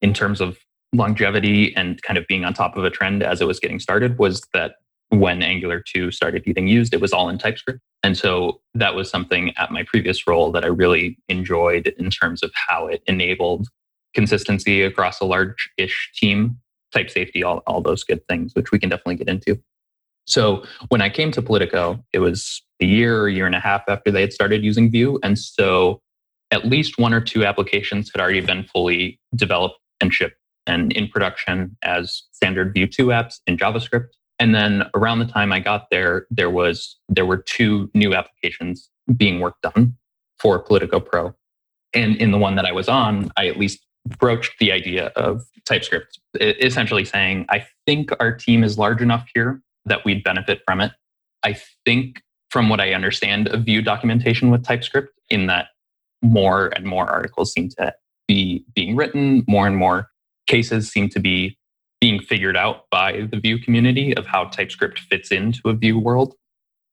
in 0.00 0.12
terms 0.12 0.40
of 0.40 0.58
longevity 0.92 1.74
and 1.76 2.02
kind 2.02 2.18
of 2.18 2.26
being 2.26 2.44
on 2.44 2.52
top 2.52 2.76
of 2.76 2.84
a 2.84 2.90
trend 2.90 3.22
as 3.22 3.40
it 3.40 3.46
was 3.46 3.60
getting 3.60 3.80
started 3.80 4.18
was 4.18 4.42
that 4.52 4.76
when 5.08 5.42
Angular 5.42 5.80
2 5.80 6.10
started 6.10 6.44
getting 6.44 6.66
used, 6.66 6.94
it 6.94 7.00
was 7.00 7.12
all 7.12 7.28
in 7.28 7.38
TypeScript. 7.38 7.80
And 8.02 8.16
so 8.16 8.60
that 8.74 8.94
was 8.94 9.10
something 9.10 9.52
at 9.56 9.70
my 9.70 9.84
previous 9.84 10.26
role 10.26 10.50
that 10.52 10.64
I 10.64 10.68
really 10.68 11.18
enjoyed 11.28 11.94
in 11.98 12.10
terms 12.10 12.42
of 12.42 12.50
how 12.54 12.86
it 12.86 13.02
enabled 13.06 13.68
consistency 14.14 14.82
across 14.82 15.20
a 15.20 15.24
large 15.24 15.70
ish 15.78 16.10
team 16.14 16.58
type 16.92 17.10
safety, 17.10 17.42
all, 17.42 17.58
all 17.66 17.80
those 17.80 18.04
good 18.04 18.26
things, 18.28 18.54
which 18.54 18.70
we 18.70 18.78
can 18.78 18.88
definitely 18.88 19.16
get 19.16 19.28
into. 19.28 19.60
So 20.26 20.64
when 20.88 21.02
I 21.02 21.10
came 21.10 21.32
to 21.32 21.42
Politico, 21.42 22.02
it 22.12 22.20
was 22.20 22.62
a 22.80 22.86
year, 22.86 23.28
year 23.28 23.46
and 23.46 23.54
a 23.54 23.60
half 23.60 23.82
after 23.88 24.10
they 24.10 24.20
had 24.20 24.32
started 24.32 24.62
using 24.62 24.90
Vue. 24.90 25.18
And 25.22 25.38
so 25.38 26.00
at 26.50 26.66
least 26.66 26.98
one 26.98 27.14
or 27.14 27.20
two 27.20 27.44
applications 27.44 28.10
had 28.12 28.20
already 28.20 28.40
been 28.40 28.64
fully 28.64 29.18
developed 29.34 29.78
and 30.00 30.12
shipped 30.12 30.36
and 30.66 30.92
in 30.92 31.08
production 31.08 31.76
as 31.82 32.22
standard 32.32 32.72
Vue 32.74 32.86
2 32.86 33.06
apps 33.06 33.40
in 33.46 33.56
JavaScript. 33.56 34.08
And 34.38 34.54
then 34.54 34.84
around 34.94 35.18
the 35.18 35.26
time 35.26 35.52
I 35.52 35.60
got 35.60 35.88
there, 35.90 36.26
there 36.30 36.50
was 36.50 36.98
there 37.08 37.26
were 37.26 37.38
two 37.38 37.90
new 37.94 38.14
applications 38.14 38.90
being 39.16 39.40
worked 39.40 39.64
on 39.66 39.96
for 40.38 40.58
Politico 40.58 41.00
Pro. 41.00 41.34
And 41.94 42.16
in 42.16 42.30
the 42.30 42.38
one 42.38 42.56
that 42.56 42.64
I 42.64 42.72
was 42.72 42.88
on, 42.88 43.30
I 43.36 43.46
at 43.48 43.58
least 43.58 43.86
broached 44.18 44.58
the 44.58 44.72
idea 44.72 45.06
of 45.16 45.44
TypeScript, 45.64 46.18
essentially 46.40 47.04
saying, 47.04 47.46
I 47.48 47.66
think 47.86 48.10
our 48.20 48.32
team 48.34 48.64
is 48.64 48.78
large 48.78 49.00
enough 49.00 49.26
here 49.34 49.60
that 49.84 50.04
we'd 50.04 50.24
benefit 50.24 50.60
from 50.66 50.80
it. 50.80 50.92
I 51.44 51.56
think, 51.84 52.22
from 52.50 52.68
what 52.68 52.80
I 52.80 52.92
understand 52.92 53.48
of 53.48 53.64
Vue 53.64 53.82
documentation 53.82 54.50
with 54.50 54.64
TypeScript, 54.64 55.08
in 55.30 55.46
that 55.46 55.68
more 56.20 56.68
and 56.76 56.84
more 56.84 57.08
articles 57.08 57.52
seem 57.52 57.68
to 57.70 57.94
be 58.28 58.64
being 58.74 58.94
written, 58.96 59.44
more 59.48 59.66
and 59.66 59.76
more 59.76 60.08
cases 60.46 60.90
seem 60.90 61.08
to 61.08 61.20
be 61.20 61.56
being 62.00 62.20
figured 62.20 62.56
out 62.56 62.90
by 62.90 63.28
the 63.30 63.38
Vue 63.38 63.58
community 63.58 64.14
of 64.16 64.26
how 64.26 64.44
TypeScript 64.44 64.98
fits 64.98 65.30
into 65.30 65.60
a 65.66 65.72
Vue 65.72 65.98
world. 65.98 66.34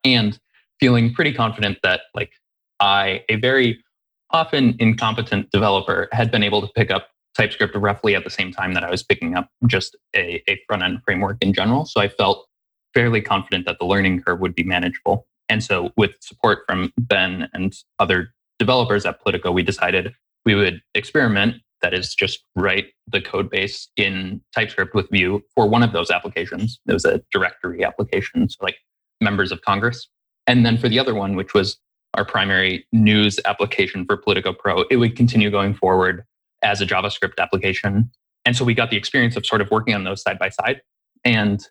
And 0.03 0.39
feeling 0.79 1.13
pretty 1.13 1.33
confident 1.33 1.79
that, 1.83 2.01
like, 2.15 2.31
I, 2.79 3.23
a 3.27 3.35
very 3.35 3.83
often 4.31 4.75
incompetent 4.79 5.51
developer 5.51 6.07
had 6.11 6.31
been 6.31 6.43
able 6.43 6.61
to 6.61 6.67
pick 6.75 6.91
up 6.91 7.07
TypeScript 7.35 7.75
roughly 7.75 8.15
at 8.15 8.23
the 8.23 8.29
same 8.29 8.51
time 8.51 8.73
that 8.73 8.83
I 8.83 8.89
was 8.89 9.03
picking 9.03 9.35
up 9.35 9.49
just 9.67 9.95
a, 10.15 10.43
a 10.49 10.59
front 10.67 10.83
end 10.83 11.01
framework 11.03 11.37
in 11.41 11.53
general. 11.53 11.85
So 11.85 12.01
I 12.01 12.07
felt 12.07 12.47
fairly 12.93 13.21
confident 13.21 13.65
that 13.65 13.77
the 13.79 13.85
learning 13.85 14.21
curve 14.21 14.39
would 14.39 14.55
be 14.55 14.63
manageable. 14.63 15.27
And 15.47 15.63
so, 15.63 15.91
with 15.97 16.11
support 16.21 16.59
from 16.67 16.93
Ben 16.97 17.49
and 17.53 17.73
other 17.97 18.33
developers 18.59 19.05
at 19.05 19.19
Politico, 19.21 19.51
we 19.51 19.63
decided 19.63 20.13
we 20.45 20.53
would 20.53 20.81
experiment. 20.93 21.55
That 21.81 21.93
is, 21.93 22.13
just 22.13 22.43
write 22.55 22.87
the 23.07 23.21
code 23.21 23.49
base 23.49 23.87
in 23.95 24.41
TypeScript 24.53 24.93
with 24.93 25.09
Vue 25.11 25.41
for 25.55 25.65
one 25.65 25.81
of 25.81 25.93
those 25.93 26.11
applications. 26.11 26.79
It 26.87 26.93
was 26.93 27.05
a 27.05 27.21
directory 27.31 27.83
application, 27.83 28.49
so 28.49 28.57
like 28.61 28.75
members 29.21 29.51
of 29.51 29.61
Congress. 29.61 30.07
And 30.45 30.65
then 30.65 30.77
for 30.77 30.89
the 30.89 30.99
other 30.99 31.15
one, 31.15 31.35
which 31.35 31.53
was 31.53 31.79
our 32.15 32.25
primary 32.25 32.85
news 32.91 33.39
application 33.45 34.05
for 34.05 34.17
Politico 34.17 34.53
Pro, 34.53 34.83
it 34.89 34.97
would 34.97 35.15
continue 35.15 35.49
going 35.49 35.73
forward 35.73 36.23
as 36.61 36.81
a 36.81 36.85
JavaScript 36.85 37.37
application. 37.37 38.09
And 38.45 38.55
so 38.55 38.65
we 38.65 38.73
got 38.73 38.89
the 38.89 38.97
experience 38.97 39.35
of 39.35 39.45
sort 39.45 39.61
of 39.61 39.69
working 39.71 39.93
on 39.93 40.03
those 40.03 40.21
side 40.21 40.39
by 40.39 40.49
side 40.49 40.81
and 41.23 41.63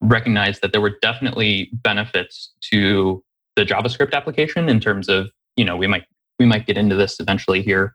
recognized 0.00 0.62
that 0.62 0.72
there 0.72 0.80
were 0.80 0.96
definitely 1.02 1.70
benefits 1.72 2.52
to 2.70 3.22
the 3.56 3.64
JavaScript 3.64 4.12
application 4.12 4.68
in 4.68 4.80
terms 4.80 5.08
of, 5.08 5.30
you 5.56 5.64
know, 5.64 5.76
we 5.76 5.86
might 5.86 6.04
we 6.38 6.46
might 6.46 6.66
get 6.66 6.78
into 6.78 6.96
this 6.96 7.20
eventually 7.20 7.60
here 7.60 7.94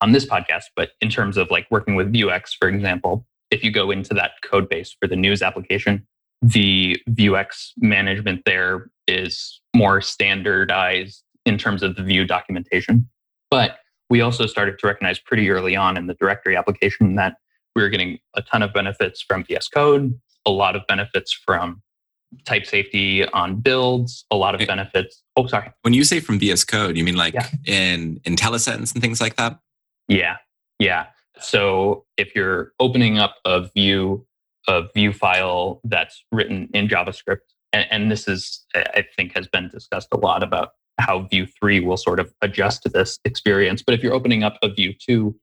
on 0.00 0.12
this 0.12 0.24
podcast, 0.24 0.64
but 0.74 0.90
in 1.00 1.10
terms 1.10 1.36
of 1.36 1.50
like 1.50 1.66
working 1.70 1.96
with 1.96 2.12
Vuex, 2.12 2.50
for 2.58 2.68
example, 2.68 3.26
if 3.50 3.62
you 3.62 3.70
go 3.70 3.90
into 3.90 4.14
that 4.14 4.32
code 4.42 4.68
base 4.68 4.96
for 4.98 5.06
the 5.06 5.16
news 5.16 5.42
application, 5.42 6.06
the 6.44 7.00
Vuex 7.08 7.70
management 7.78 8.42
there 8.44 8.90
is 9.08 9.60
more 9.74 10.02
standardized 10.02 11.22
in 11.46 11.56
terms 11.56 11.82
of 11.82 11.96
the 11.96 12.02
Vue 12.02 12.26
documentation. 12.26 13.08
But 13.50 13.78
we 14.10 14.20
also 14.20 14.44
started 14.46 14.78
to 14.78 14.86
recognize 14.86 15.18
pretty 15.18 15.50
early 15.50 15.74
on 15.74 15.96
in 15.96 16.06
the 16.06 16.14
directory 16.14 16.54
application 16.54 17.14
that 17.16 17.36
we 17.74 17.82
were 17.82 17.88
getting 17.88 18.18
a 18.34 18.42
ton 18.42 18.62
of 18.62 18.74
benefits 18.74 19.22
from 19.22 19.44
VS 19.44 19.68
Code, 19.68 20.20
a 20.44 20.50
lot 20.50 20.76
of 20.76 20.82
benefits 20.86 21.32
from 21.32 21.82
type 22.44 22.66
safety 22.66 23.26
on 23.28 23.60
builds, 23.60 24.26
a 24.30 24.36
lot 24.36 24.60
of 24.60 24.66
benefits. 24.66 25.22
Oh, 25.36 25.46
sorry. 25.46 25.72
When 25.82 25.94
you 25.94 26.04
say 26.04 26.20
from 26.20 26.38
VS 26.38 26.64
Code, 26.64 26.96
you 26.98 27.04
mean 27.04 27.16
like 27.16 27.34
yeah. 27.34 27.48
in 27.64 28.20
IntelliSense 28.20 28.92
and 28.92 29.00
things 29.00 29.20
like 29.20 29.36
that? 29.36 29.58
Yeah. 30.08 30.36
Yeah. 30.78 31.06
So 31.40 32.04
if 32.18 32.34
you're 32.34 32.72
opening 32.80 33.18
up 33.18 33.36
a 33.46 33.68
view, 33.74 34.26
a 34.68 34.82
Vue 34.94 35.12
file 35.12 35.80
that's 35.84 36.24
written 36.32 36.68
in 36.74 36.88
JavaScript, 36.88 37.38
and, 37.72 37.86
and 37.90 38.10
this 38.10 38.28
is, 38.28 38.64
I 38.74 39.04
think, 39.16 39.34
has 39.34 39.46
been 39.46 39.68
discussed 39.68 40.08
a 40.12 40.16
lot 40.16 40.42
about 40.42 40.70
how 40.98 41.22
Vue 41.30 41.46
3 41.46 41.80
will 41.80 41.96
sort 41.96 42.20
of 42.20 42.32
adjust 42.40 42.82
to 42.84 42.88
this 42.88 43.18
experience. 43.24 43.82
But 43.82 43.94
if 43.94 44.02
you're 44.02 44.14
opening 44.14 44.44
up 44.44 44.58
a 44.62 44.68
Vue 44.68 44.94
2 44.94 45.34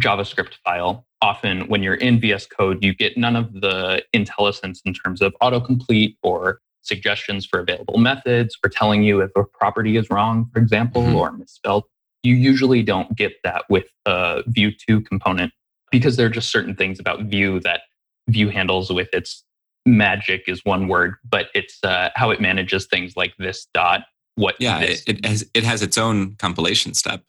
JavaScript 0.00 0.54
file, 0.64 1.06
often 1.20 1.68
when 1.68 1.82
you're 1.82 1.94
in 1.94 2.20
VS 2.20 2.46
Code, 2.46 2.84
you 2.84 2.94
get 2.94 3.16
none 3.16 3.36
of 3.36 3.52
the 3.52 4.04
IntelliSense 4.14 4.80
in 4.84 4.94
terms 4.94 5.22
of 5.22 5.34
autocomplete 5.42 6.16
or 6.22 6.60
suggestions 6.82 7.46
for 7.46 7.60
available 7.60 7.98
methods 7.98 8.56
or 8.64 8.68
telling 8.68 9.02
you 9.02 9.20
if 9.20 9.30
a 9.36 9.44
property 9.44 9.96
is 9.96 10.10
wrong, 10.10 10.50
for 10.52 10.58
example, 10.58 11.02
mm-hmm. 11.02 11.16
or 11.16 11.32
misspelled. 11.32 11.84
You 12.22 12.34
usually 12.34 12.82
don't 12.82 13.16
get 13.16 13.34
that 13.44 13.64
with 13.68 13.86
a 14.06 14.42
Vue 14.46 14.72
2 14.88 15.00
component 15.02 15.52
because 15.90 16.16
there 16.16 16.26
are 16.26 16.30
just 16.30 16.50
certain 16.50 16.74
things 16.74 16.98
about 16.98 17.22
Vue 17.24 17.60
that 17.60 17.82
Vue 18.28 18.48
handles 18.48 18.90
with 18.90 19.08
its 19.12 19.44
magic 19.84 20.44
is 20.46 20.64
one 20.64 20.88
word, 20.88 21.16
but 21.28 21.46
it's 21.54 21.78
uh, 21.82 22.10
how 22.14 22.30
it 22.30 22.40
manages 22.40 22.86
things 22.86 23.16
like 23.16 23.34
this 23.38 23.66
dot. 23.74 24.02
What? 24.36 24.56
Yeah, 24.58 24.80
it, 24.80 25.02
it, 25.06 25.24
has 25.26 25.48
it 25.54 25.64
has 25.64 25.82
its 25.82 25.98
own 25.98 26.36
compilation 26.36 26.94
step. 26.94 27.22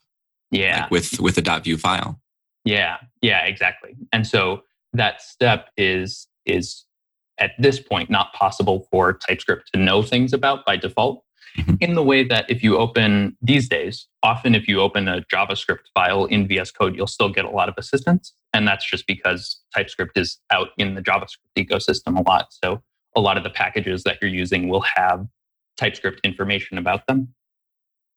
Yeah, 0.50 0.82
like 0.82 0.90
with 0.90 1.20
with 1.20 1.36
a 1.38 1.42
dot 1.42 1.64
Vue 1.64 1.76
file. 1.76 2.20
Yeah, 2.64 2.96
yeah, 3.20 3.44
exactly. 3.44 3.96
And 4.12 4.26
so 4.26 4.62
that 4.92 5.20
step 5.20 5.68
is 5.76 6.28
is 6.46 6.84
at 7.38 7.50
this 7.58 7.80
point 7.80 8.10
not 8.10 8.32
possible 8.32 8.86
for 8.90 9.12
TypeScript 9.12 9.70
to 9.74 9.80
know 9.80 10.02
things 10.02 10.32
about 10.32 10.64
by 10.64 10.76
default. 10.76 11.24
Mm-hmm. 11.58 11.74
In 11.80 11.94
the 11.94 12.02
way 12.02 12.24
that 12.24 12.50
if 12.50 12.64
you 12.64 12.76
open 12.78 13.36
these 13.40 13.68
days, 13.68 14.08
often 14.22 14.54
if 14.54 14.66
you 14.66 14.80
open 14.80 15.06
a 15.06 15.22
JavaScript 15.32 15.86
file 15.94 16.24
in 16.24 16.48
VS 16.48 16.72
Code, 16.72 16.96
you'll 16.96 17.06
still 17.06 17.28
get 17.28 17.44
a 17.44 17.50
lot 17.50 17.68
of 17.68 17.74
assistance. 17.78 18.34
And 18.52 18.66
that's 18.66 18.88
just 18.88 19.06
because 19.06 19.60
TypeScript 19.74 20.18
is 20.18 20.38
out 20.50 20.68
in 20.78 20.94
the 20.94 21.02
JavaScript 21.02 21.54
ecosystem 21.56 22.18
a 22.18 22.28
lot. 22.28 22.46
So 22.50 22.82
a 23.16 23.20
lot 23.20 23.36
of 23.36 23.44
the 23.44 23.50
packages 23.50 24.02
that 24.02 24.18
you're 24.20 24.30
using 24.30 24.68
will 24.68 24.84
have 24.96 25.26
TypeScript 25.76 26.20
information 26.24 26.78
about 26.78 27.06
them. 27.06 27.34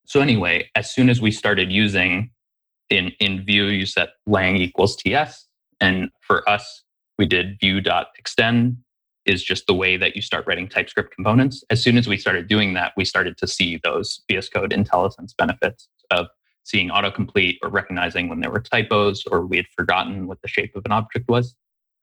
So, 0.05 0.21
anyway, 0.21 0.69
as 0.73 0.89
soon 0.89 1.09
as 1.09 1.21
we 1.21 1.31
started 1.31 1.71
using 1.71 2.31
in, 2.89 3.11
in 3.19 3.43
Vue, 3.43 3.65
you 3.65 3.85
set 3.85 4.09
lang 4.25 4.55
equals 4.55 4.95
ts. 4.95 5.47
And 5.81 6.09
for 6.21 6.47
us, 6.49 6.83
we 7.17 7.25
did 7.25 7.57
vue.extend 7.59 8.77
is 9.27 9.43
just 9.43 9.67
the 9.67 9.73
way 9.73 9.97
that 9.97 10.15
you 10.15 10.21
start 10.21 10.45
writing 10.47 10.67
TypeScript 10.67 11.13
components. 11.13 11.63
As 11.69 11.83
soon 11.83 11.97
as 11.97 12.07
we 12.07 12.17
started 12.17 12.47
doing 12.47 12.73
that, 12.73 12.93
we 12.97 13.05
started 13.05 13.37
to 13.37 13.47
see 13.47 13.79
those 13.83 14.21
VS 14.29 14.49
Code 14.49 14.71
IntelliSense 14.71 15.35
benefits 15.37 15.89
of 16.09 16.27
seeing 16.63 16.89
autocomplete 16.89 17.57
or 17.61 17.69
recognizing 17.69 18.29
when 18.29 18.39
there 18.39 18.51
were 18.51 18.59
typos 18.59 19.23
or 19.31 19.45
we 19.45 19.57
had 19.57 19.67
forgotten 19.75 20.27
what 20.27 20.41
the 20.41 20.47
shape 20.47 20.75
of 20.75 20.83
an 20.85 20.91
object 20.91 21.29
was. 21.29 21.55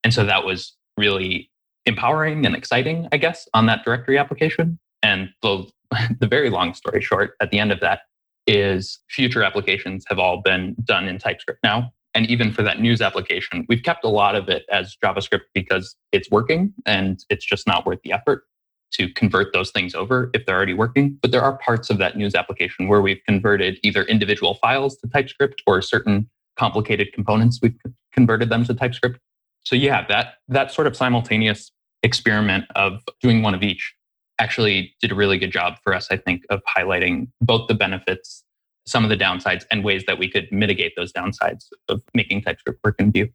And 0.04 0.12
so 0.12 0.24
that 0.24 0.44
was 0.44 0.76
really 0.96 1.50
empowering 1.86 2.46
and 2.46 2.54
exciting, 2.54 3.08
I 3.12 3.16
guess, 3.16 3.48
on 3.54 3.66
that 3.66 3.84
directory 3.84 4.18
application. 4.18 4.78
And 5.02 5.30
the, 5.42 5.66
the 6.20 6.26
very 6.26 6.50
long 6.50 6.74
story 6.74 7.02
short, 7.02 7.34
at 7.40 7.50
the 7.50 7.58
end 7.58 7.72
of 7.72 7.80
that, 7.80 8.00
is 8.46 8.98
future 9.08 9.42
applications 9.42 10.04
have 10.08 10.18
all 10.18 10.42
been 10.42 10.76
done 10.84 11.08
in 11.08 11.18
TypeScript 11.18 11.60
now. 11.62 11.92
And 12.14 12.26
even 12.26 12.52
for 12.52 12.62
that 12.62 12.80
news 12.80 13.00
application, 13.00 13.66
we've 13.68 13.82
kept 13.82 14.04
a 14.04 14.08
lot 14.08 14.36
of 14.36 14.48
it 14.48 14.64
as 14.70 14.96
JavaScript 15.04 15.42
because 15.52 15.96
it's 16.12 16.30
working 16.30 16.72
and 16.86 17.24
it's 17.28 17.44
just 17.44 17.66
not 17.66 17.84
worth 17.84 18.00
the 18.04 18.12
effort 18.12 18.44
to 18.92 19.08
convert 19.14 19.52
those 19.52 19.70
things 19.72 19.94
over 19.94 20.30
if 20.34 20.46
they're 20.46 20.56
already 20.56 20.74
working. 20.74 21.18
But 21.20 21.32
there 21.32 21.42
are 21.42 21.58
parts 21.58 21.90
of 21.90 21.98
that 21.98 22.16
news 22.16 22.34
application 22.34 22.86
where 22.86 23.02
we've 23.02 23.20
converted 23.26 23.78
either 23.82 24.04
individual 24.04 24.54
files 24.54 24.96
to 24.98 25.08
TypeScript 25.08 25.62
or 25.66 25.82
certain 25.82 26.30
complicated 26.56 27.12
components, 27.12 27.58
we've 27.60 27.74
converted 28.12 28.48
them 28.48 28.64
to 28.64 28.74
TypeScript. 28.74 29.18
So 29.64 29.74
yeah, 29.74 30.06
that 30.08 30.34
that 30.48 30.70
sort 30.70 30.86
of 30.86 30.96
simultaneous 30.96 31.72
experiment 32.02 32.66
of 32.76 33.02
doing 33.20 33.42
one 33.42 33.54
of 33.54 33.62
each 33.62 33.94
actually 34.38 34.94
did 35.00 35.10
a 35.10 35.14
really 35.14 35.38
good 35.38 35.52
job 35.52 35.74
for 35.82 35.94
us, 35.94 36.08
I 36.10 36.16
think, 36.16 36.44
of 36.50 36.60
highlighting 36.76 37.28
both 37.40 37.66
the 37.68 37.74
benefits, 37.74 38.43
some 38.86 39.04
of 39.04 39.10
the 39.10 39.16
downsides, 39.16 39.64
and 39.70 39.84
ways 39.84 40.04
that 40.06 40.18
we 40.18 40.28
could 40.28 40.46
mitigate 40.50 40.92
those 40.96 41.12
downsides 41.12 41.66
of 41.88 42.02
making 42.14 42.42
TypeScript 42.42 42.80
work 42.84 42.96
in 42.98 43.12
Vue. 43.12 43.28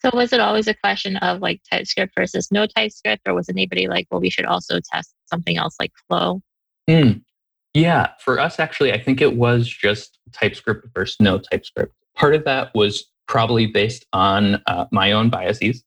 So 0.00 0.10
was 0.12 0.32
it 0.32 0.40
always 0.40 0.66
a 0.66 0.74
question 0.74 1.16
of 1.18 1.40
like 1.40 1.60
TypeScript 1.70 2.14
versus 2.16 2.50
no 2.50 2.66
TypeScript, 2.66 3.22
or 3.26 3.34
was 3.34 3.48
anybody 3.48 3.86
like, 3.86 4.06
well, 4.10 4.20
we 4.20 4.30
should 4.30 4.44
also 4.44 4.80
test 4.92 5.14
something 5.26 5.56
else 5.56 5.76
like 5.80 5.92
Flow? 6.08 6.42
Mm. 6.90 7.22
Yeah, 7.72 8.10
for 8.18 8.38
us, 8.38 8.58
actually, 8.58 8.92
I 8.92 9.00
think 9.00 9.20
it 9.20 9.36
was 9.36 9.66
just 9.68 10.18
TypeScript 10.32 10.88
versus 10.94 11.16
no 11.20 11.38
TypeScript. 11.38 11.94
Part 12.14 12.34
of 12.34 12.44
that 12.44 12.74
was 12.74 13.04
probably 13.28 13.66
based 13.66 14.04
on 14.12 14.60
uh, 14.66 14.86
my 14.92 15.12
own 15.12 15.30
biases, 15.30 15.82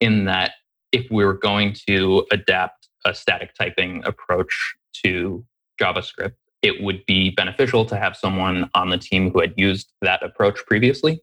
in 0.00 0.24
that 0.24 0.52
if 0.90 1.08
we 1.10 1.24
were 1.24 1.34
going 1.34 1.76
to 1.88 2.26
adapt 2.32 2.88
a 3.04 3.14
static 3.14 3.54
typing 3.54 4.02
approach 4.04 4.74
to 5.04 5.44
JavaScript, 5.80 6.32
it 6.62 6.82
would 6.82 7.04
be 7.06 7.30
beneficial 7.30 7.84
to 7.86 7.96
have 7.96 8.16
someone 8.16 8.68
on 8.74 8.90
the 8.90 8.98
team 8.98 9.30
who 9.30 9.40
had 9.40 9.54
used 9.56 9.92
that 10.02 10.22
approach 10.22 10.64
previously. 10.66 11.20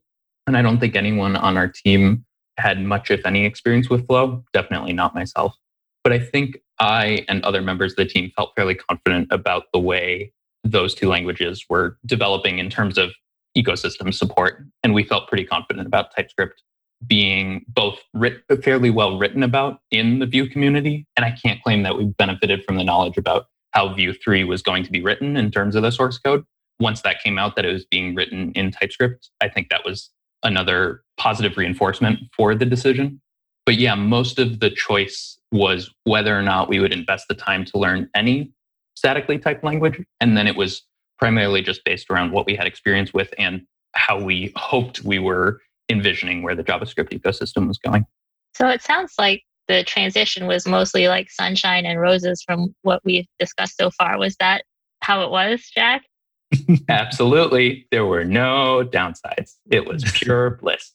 And 0.48 0.56
I 0.58 0.62
don't 0.62 0.80
think 0.80 0.96
anyone 0.96 1.36
on 1.36 1.58
our 1.58 1.68
team 1.68 2.26
had 2.58 2.82
much, 2.82 3.12
if 3.12 3.26
any, 3.26 3.46
experience 3.46 3.90
with 3.90 4.08
Flow, 4.08 4.44
definitely 4.54 4.94
not 4.94 5.14
myself. 5.14 5.56
But 6.04 6.14
I 6.14 6.20
think 6.20 6.60
I 6.80 7.26
and 7.28 7.44
other 7.44 7.62
members 7.62 7.94
of 7.94 7.98
the 7.98 8.06
team 8.06 8.32
felt 8.36 8.54
fairly 8.56 8.76
confident 8.76 9.28
about 9.32 9.64
the 9.74 9.80
way 9.80 10.32
those 10.64 10.94
two 10.94 11.10
languages 11.10 11.66
were 11.70 11.98
developing 12.06 12.60
in 12.60 12.70
terms 12.70 12.98
of 12.98 13.12
ecosystem 13.58 14.14
support. 14.14 14.66
And 14.84 14.94
we 14.94 15.04
felt 15.04 15.28
pretty 15.28 15.46
confident 15.46 15.88
about 15.88 16.16
TypeScript 16.16 16.62
being 17.06 17.66
both 17.68 18.00
writ- 18.14 18.44
fairly 18.64 18.90
well 18.90 19.18
written 19.18 19.44
about 19.44 19.80
in 19.92 20.20
the 20.20 20.26
Vue 20.26 20.48
community. 20.48 21.06
And 21.16 21.26
I 21.26 21.32
can't 21.32 21.62
claim 21.62 21.84
that 21.84 21.98
we 21.98 22.06
benefited 22.06 22.64
from 22.66 22.78
the 22.78 22.84
knowledge 22.84 23.18
about 23.18 23.48
how 23.76 23.94
Vue 23.94 24.14
3 24.14 24.46
was 24.46 24.62
going 24.62 24.84
to 24.84 24.92
be 24.92 25.02
written 25.02 25.36
in 25.36 25.52
terms 25.52 25.76
of 25.76 25.84
the 25.84 25.92
source 25.92 26.18
code. 26.18 26.44
Once 26.80 27.02
that 27.02 27.22
came 27.22 27.38
out 27.38 27.56
that 27.56 27.66
it 27.66 27.72
was 27.72 27.86
being 27.86 28.16
written 28.16 28.52
in 28.54 28.72
TypeScript, 28.72 29.30
I 29.42 29.50
think 29.50 29.70
that 29.70 29.86
was 29.86 30.10
another 30.44 31.04
positive 31.18 31.58
reinforcement 31.58 32.20
for 32.36 32.56
the 32.56 32.66
decision. 32.66 33.22
But 33.66 33.76
yeah, 33.76 33.96
most 33.96 34.40
of 34.40 34.60
the 34.60 34.70
choice 34.70 35.38
was 35.52 35.92
whether 36.06 36.38
or 36.38 36.42
not 36.42 36.70
we 36.70 36.80
would 36.80 36.94
invest 36.94 37.28
the 37.28 37.36
time 37.36 37.66
to 37.66 37.78
learn 37.78 38.10
any 38.16 38.52
statically 38.96 39.38
typed 39.38 39.64
language. 39.64 40.02
And 40.22 40.38
then 40.38 40.48
it 40.48 40.56
was 40.56 40.84
primarily 41.18 41.62
just 41.62 41.84
based 41.84 42.08
around 42.10 42.32
what 42.32 42.46
we 42.46 42.56
had 42.56 42.68
experience 42.68 43.14
with 43.14 43.34
and 43.38 43.62
how 43.94 44.22
we 44.22 44.54
hoped 44.56 45.04
we 45.04 45.20
were 45.20 45.62
envisioning 45.90 46.44
where 46.44 46.56
the 46.56 46.64
JavaScript 46.64 47.18
ecosystem 47.18 47.68
was 47.68 47.78
going. 47.78 48.06
So 48.54 48.68
it 48.70 48.82
sounds 48.82 49.14
like 49.18 49.44
the 49.68 49.84
transition 49.84 50.48
was 50.48 50.68
mostly 50.68 51.08
like 51.08 51.30
sunshine 51.32 51.86
and 51.86 52.00
roses 52.00 52.44
from 52.44 52.76
what 52.82 53.02
we've 53.04 53.28
discussed 53.40 53.78
so 53.78 53.90
far. 53.92 54.18
Was 54.18 54.36
that 54.40 54.64
how 55.02 55.24
it 55.24 55.32
was, 55.32 55.70
Jack? 55.74 56.04
Absolutely. 56.90 57.88
There 57.92 58.06
were 58.06 58.24
no 58.24 58.88
downsides. 58.88 59.56
It 59.70 59.88
was 59.88 60.04
pure 60.14 60.52
bliss. 60.52 60.94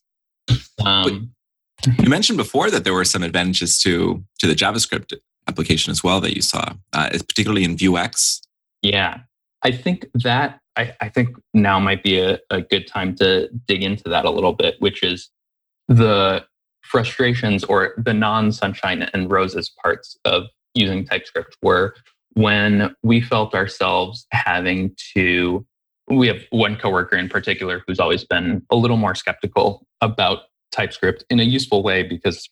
Um, 0.85 1.33
you 1.99 2.09
mentioned 2.09 2.37
before 2.37 2.71
that 2.71 2.85
there 2.85 2.95
were 2.95 3.05
some 3.05 3.23
advantages 3.23 3.79
to 3.81 4.23
to 4.39 4.47
the 4.47 4.55
JavaScript 4.55 5.15
application 5.49 5.91
as 5.91 6.05
well 6.05 6.21
that 6.21 6.35
you 6.35 6.43
saw, 6.43 6.73
uh, 6.93 7.11
particularly 7.11 7.65
in 7.65 7.77
Vuex. 7.77 8.41
Yeah, 8.83 9.21
I 9.63 9.73
think 9.73 10.07
that 10.15 10.61
I, 10.77 10.95
I 11.01 11.09
think 11.09 11.37
now 11.53 11.79
might 11.79 12.03
be 12.03 12.21
a, 12.21 12.39
a 12.51 12.61
good 12.61 12.87
time 12.87 13.15
to 13.17 13.49
dig 13.67 13.83
into 13.83 14.09
that 14.09 14.25
a 14.25 14.31
little 14.31 14.53
bit, 14.53 14.77
which 14.81 15.03
is 15.03 15.31
the 15.89 16.45
frustrations 16.91 17.63
or 17.65 17.95
the 17.97 18.13
non 18.13 18.51
sunshine 18.53 19.09
and 19.15 19.31
roses 19.31 19.71
parts 19.83 20.19
of 20.25 20.45
using 20.75 21.05
TypeScript 21.05 21.57
were 21.63 21.95
when 22.35 22.95
we 23.03 23.21
felt 23.21 23.55
ourselves 23.55 24.27
having 24.33 24.95
to. 25.15 25.65
We 26.09 26.27
have 26.27 26.41
one 26.51 26.77
coworker 26.77 27.17
in 27.17 27.29
particular 27.29 27.85
who's 27.87 28.01
always 28.01 28.25
been 28.25 28.67
a 28.71 28.75
little 28.75 28.97
more 28.97 29.15
skeptical 29.15 29.87
about 30.01 30.41
TypeScript 30.73 31.25
in 31.31 31.39
a 31.39 31.45
useful 31.45 31.85
way 31.85 32.03
because 32.03 32.49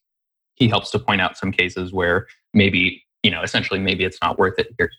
he 0.54 0.68
helps 0.68 0.90
to 0.92 0.99
point 1.00 1.21
out 1.21 1.37
some 1.37 1.50
cases 1.50 1.92
where 1.92 2.28
maybe, 2.54 3.02
you 3.25 3.33
know, 3.33 3.42
essentially 3.42 3.80
maybe 3.80 4.04
it's 4.04 4.18
not 4.23 4.38
worth 4.38 4.61
it 4.61 4.68
here. 4.78 4.90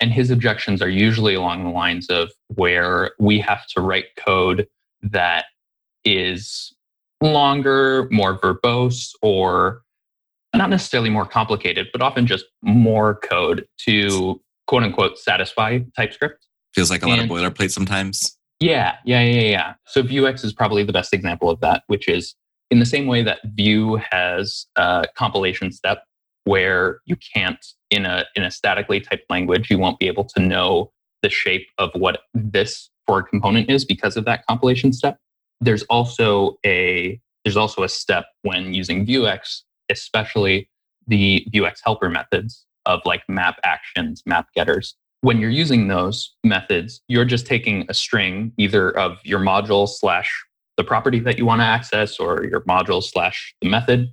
And 0.00 0.12
his 0.12 0.30
objections 0.30 0.80
are 0.80 0.88
usually 0.88 1.34
along 1.34 1.64
the 1.64 1.70
lines 1.70 2.08
of 2.08 2.30
where 2.54 3.10
we 3.18 3.38
have 3.40 3.66
to 3.74 3.82
write 3.82 4.06
code 4.16 4.66
that 5.02 5.46
is 6.04 6.75
longer, 7.20 8.08
more 8.10 8.38
verbose, 8.38 9.10
or 9.22 9.82
not 10.54 10.70
necessarily 10.70 11.10
more 11.10 11.26
complicated, 11.26 11.88
but 11.92 12.02
often 12.02 12.26
just 12.26 12.46
more 12.62 13.16
code 13.16 13.66
to 13.86 14.40
quote 14.66 14.82
unquote 14.82 15.18
satisfy 15.18 15.78
TypeScript. 15.96 16.46
Feels 16.74 16.90
like 16.90 17.02
a 17.02 17.08
lot 17.08 17.18
And- 17.18 17.30
of 17.30 17.36
boilerplate 17.36 17.70
sometimes. 17.70 18.36
Yeah, 18.58 18.96
yeah, 19.04 19.20
yeah, 19.20 19.40
yeah. 19.42 19.74
So 19.86 20.02
Vuex 20.02 20.42
is 20.42 20.54
probably 20.54 20.82
the 20.82 20.92
best 20.92 21.12
example 21.12 21.50
of 21.50 21.60
that, 21.60 21.82
which 21.88 22.08
is 22.08 22.34
in 22.70 22.78
the 22.78 22.86
same 22.86 23.06
way 23.06 23.22
that 23.22 23.40
Vue 23.54 24.00
has 24.10 24.66
a 24.76 25.04
compilation 25.14 25.70
step 25.70 26.04
where 26.44 27.00
you 27.04 27.16
can't 27.34 27.64
in 27.90 28.06
a 28.06 28.24
in 28.34 28.42
a 28.44 28.50
statically 28.50 29.00
typed 29.00 29.28
language, 29.28 29.68
you 29.70 29.78
won't 29.78 29.98
be 29.98 30.06
able 30.06 30.24
to 30.24 30.40
know 30.40 30.90
the 31.22 31.28
shape 31.28 31.66
of 31.76 31.90
what 31.94 32.20
this 32.32 32.88
for 33.06 33.18
a 33.18 33.22
component 33.24 33.68
is 33.70 33.84
because 33.84 34.16
of 34.16 34.24
that 34.24 34.44
compilation 34.48 34.92
step. 34.92 35.18
There's 35.60 35.82
also 35.84 36.58
a 36.64 37.20
there's 37.44 37.56
also 37.56 37.82
a 37.82 37.88
step 37.88 38.26
when 38.42 38.74
using 38.74 39.06
Vuex, 39.06 39.62
especially 39.90 40.68
the 41.06 41.46
Vuex 41.52 41.78
helper 41.84 42.08
methods 42.08 42.66
of 42.86 43.00
like 43.04 43.22
map 43.28 43.58
actions, 43.62 44.22
map 44.26 44.48
getters 44.54 44.96
when 45.26 45.40
you're 45.40 45.50
using 45.50 45.88
those 45.88 46.36
methods, 46.44 47.00
you're 47.08 47.24
just 47.24 47.46
taking 47.46 47.84
a 47.88 47.94
string 47.94 48.52
either 48.58 48.96
of 48.96 49.18
your 49.24 49.40
module 49.40 49.88
slash 49.88 50.32
the 50.76 50.84
property 50.84 51.18
that 51.18 51.38
you 51.38 51.44
want 51.44 51.60
to 51.60 51.64
access 51.64 52.20
or 52.20 52.44
your 52.44 52.60
module 52.60 53.02
slash 53.02 53.54
the 53.60 53.68
method, 53.68 54.08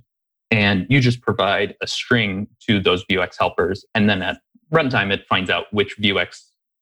and 0.50 0.86
you 0.88 1.00
just 1.00 1.20
provide 1.20 1.76
a 1.82 1.86
string 1.86 2.48
to 2.66 2.80
those 2.80 3.04
Vuex 3.04 3.36
helpers. 3.38 3.84
And 3.94 4.08
then 4.08 4.22
at 4.22 4.38
runtime, 4.72 5.12
it 5.12 5.24
finds 5.28 5.50
out 5.50 5.66
which 5.72 5.96
Vuex, 5.98 6.40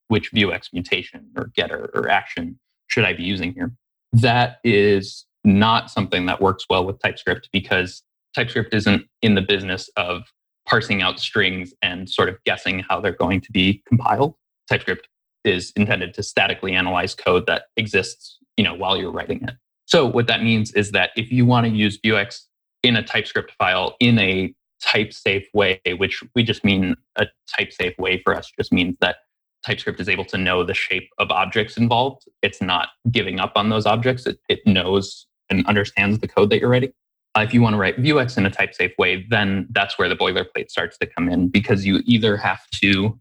which 0.09 0.33
Vuex 0.33 0.69
mutation 0.73 1.29
or 1.37 1.51
getter 1.55 1.91
or 1.93 2.09
action 2.09 2.59
should 2.87 3.05
I 3.05 3.13
be 3.13 3.25
using 3.25 3.53
here. 3.53 3.73
That 4.13 4.59
is 4.65 5.25
not 5.45 5.91
something 5.91 6.27
that 6.27 6.41
works 6.41 6.67
well 6.69 6.85
with 6.85 7.01
TypeScript 7.01 7.49
because 7.53 8.03
TypeScript 8.35 8.75
isn't 8.75 9.07
in 9.23 9.35
the 9.35 9.43
business 9.43 9.91
of 9.97 10.23
parsing 10.67 11.03
out 11.03 11.19
strings 11.19 11.75
and 11.83 12.09
sort 12.09 12.29
of 12.29 12.37
guessing 12.45 12.85
how 12.89 13.01
they're 13.01 13.13
going 13.13 13.41
to 13.41 13.53
be 13.53 13.83
compiled. 13.87 14.35
TypeScript 14.69 15.09
is 15.45 15.73
intended 15.75 16.15
to 16.15 16.23
statically 16.23 16.75
analyze 16.75 17.15
code 17.15 17.47
that 17.47 17.65
exists, 17.77 18.39
you 18.57 18.65
know, 18.65 18.75
while 18.75 18.97
you're 18.97 19.11
writing 19.11 19.43
it. 19.43 19.55
So 19.87 20.07
what 20.07 20.29
that 20.29 20.43
means 20.43 20.73
is 20.73 20.93
that 20.93 21.11
if 21.17 21.33
you 21.33 21.45
want 21.45 21.67
to 21.67 21.73
use 21.73 21.99
Vuex 22.01 22.43
in 22.83 22.97
a 22.97 23.03
TypeScript 23.03 23.53
file 23.59 23.97
in 23.99 24.19
a 24.19 24.55
type 24.83 25.13
safe 25.13 25.47
way, 25.53 25.81
which 25.97 26.23
we 26.35 26.43
just 26.43 26.65
mean 26.65 26.97
a 27.17 27.27
type 27.57 27.73
safe 27.73 27.99
way 27.99 28.21
for 28.23 28.35
us 28.35 28.51
just 28.57 28.73
means 28.73 28.97
that 29.01 29.17
TypeScript 29.65 30.01
is 30.01 30.09
able 30.09 30.25
to 30.27 30.39
know 30.39 30.65
the 30.65 30.75
shape 30.75 31.09
of 31.19 31.31
objects 31.31 31.77
involved. 31.77 32.25
It's 32.43 32.61
not 32.61 32.89
giving 33.11 33.41
up 33.41 33.53
on 33.57 33.69
those 33.69 33.87
objects. 33.87 34.27
It, 34.27 34.39
it 34.49 34.61
knows 34.67 35.27
and 35.51 35.67
understands 35.67 36.19
the 36.19 36.29
code 36.29 36.51
that 36.51 36.61
you're 36.61 36.71
writing. 36.71 36.93
Uh, 37.37 37.41
if 37.41 37.55
you 37.55 37.63
want 37.63 37.75
to 37.75 37.79
write 37.79 37.97
Vuex 37.97 38.37
in 38.37 38.45
a 38.45 38.51
type 38.51 38.75
safe 38.75 38.93
way, 38.99 39.25
then 39.31 39.67
that's 39.71 39.99
where 39.99 40.09
the 40.09 40.17
boilerplate 40.17 40.71
starts 40.71 40.99
to 40.99 41.07
come 41.07 41.29
in 41.29 41.49
because 41.49 41.87
you 41.87 42.03
either 42.05 42.37
have 42.37 42.61
to 42.83 43.19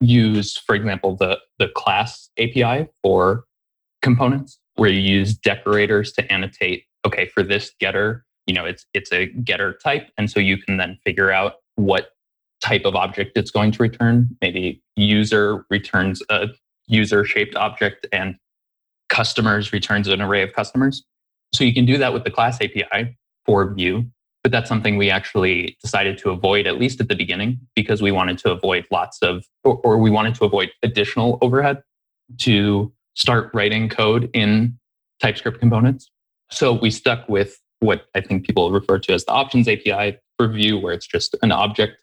use, 0.00 0.56
for 0.56 0.74
example, 0.74 1.16
the, 1.16 1.38
the 1.58 1.68
class 1.68 2.30
API 2.38 2.88
for 3.02 3.44
components, 4.02 4.58
where 4.76 4.90
you 4.90 5.00
use 5.00 5.34
decorators 5.34 6.12
to 6.12 6.32
annotate, 6.32 6.84
okay, 7.06 7.26
for 7.26 7.42
this 7.42 7.72
getter, 7.80 8.24
you 8.46 8.54
know, 8.54 8.64
it's 8.64 8.86
it's 8.92 9.12
a 9.12 9.26
getter 9.26 9.72
type. 9.82 10.10
And 10.18 10.30
so 10.30 10.38
you 10.38 10.58
can 10.58 10.76
then 10.76 10.98
figure 11.04 11.30
out 11.30 11.54
what 11.76 12.10
type 12.64 12.86
of 12.86 12.96
object 12.96 13.36
it's 13.36 13.50
going 13.50 13.70
to 13.70 13.82
return. 13.82 14.36
Maybe 14.40 14.82
user 14.96 15.66
returns 15.70 16.22
a 16.30 16.48
user 16.86 17.24
shaped 17.24 17.54
object 17.56 18.06
and 18.10 18.36
customers 19.10 19.72
returns 19.72 20.08
an 20.08 20.22
array 20.22 20.42
of 20.42 20.52
customers. 20.54 21.04
So 21.52 21.62
you 21.62 21.74
can 21.74 21.84
do 21.84 21.98
that 21.98 22.12
with 22.12 22.24
the 22.24 22.30
class 22.30 22.56
API 22.60 23.16
for 23.44 23.72
Vue, 23.74 24.06
but 24.42 24.50
that's 24.50 24.68
something 24.68 24.96
we 24.96 25.10
actually 25.10 25.76
decided 25.82 26.18
to 26.18 26.30
avoid, 26.30 26.66
at 26.66 26.78
least 26.80 27.00
at 27.00 27.08
the 27.08 27.14
beginning, 27.14 27.60
because 27.76 28.00
we 28.02 28.10
wanted 28.10 28.38
to 28.38 28.50
avoid 28.50 28.86
lots 28.90 29.18
of, 29.22 29.44
or, 29.62 29.76
or 29.84 29.98
we 29.98 30.10
wanted 30.10 30.34
to 30.36 30.44
avoid 30.44 30.70
additional 30.82 31.38
overhead 31.42 31.82
to 32.38 32.92
start 33.14 33.50
writing 33.54 33.88
code 33.88 34.30
in 34.32 34.78
TypeScript 35.20 35.60
components. 35.60 36.10
So 36.50 36.72
we 36.72 36.90
stuck 36.90 37.28
with 37.28 37.60
what 37.80 38.06
I 38.14 38.20
think 38.20 38.46
people 38.46 38.72
refer 38.72 38.98
to 38.98 39.12
as 39.12 39.24
the 39.26 39.32
options 39.32 39.68
API 39.68 40.18
for 40.38 40.48
Vue, 40.48 40.78
where 40.78 40.94
it's 40.94 41.06
just 41.06 41.36
an 41.42 41.52
object. 41.52 41.96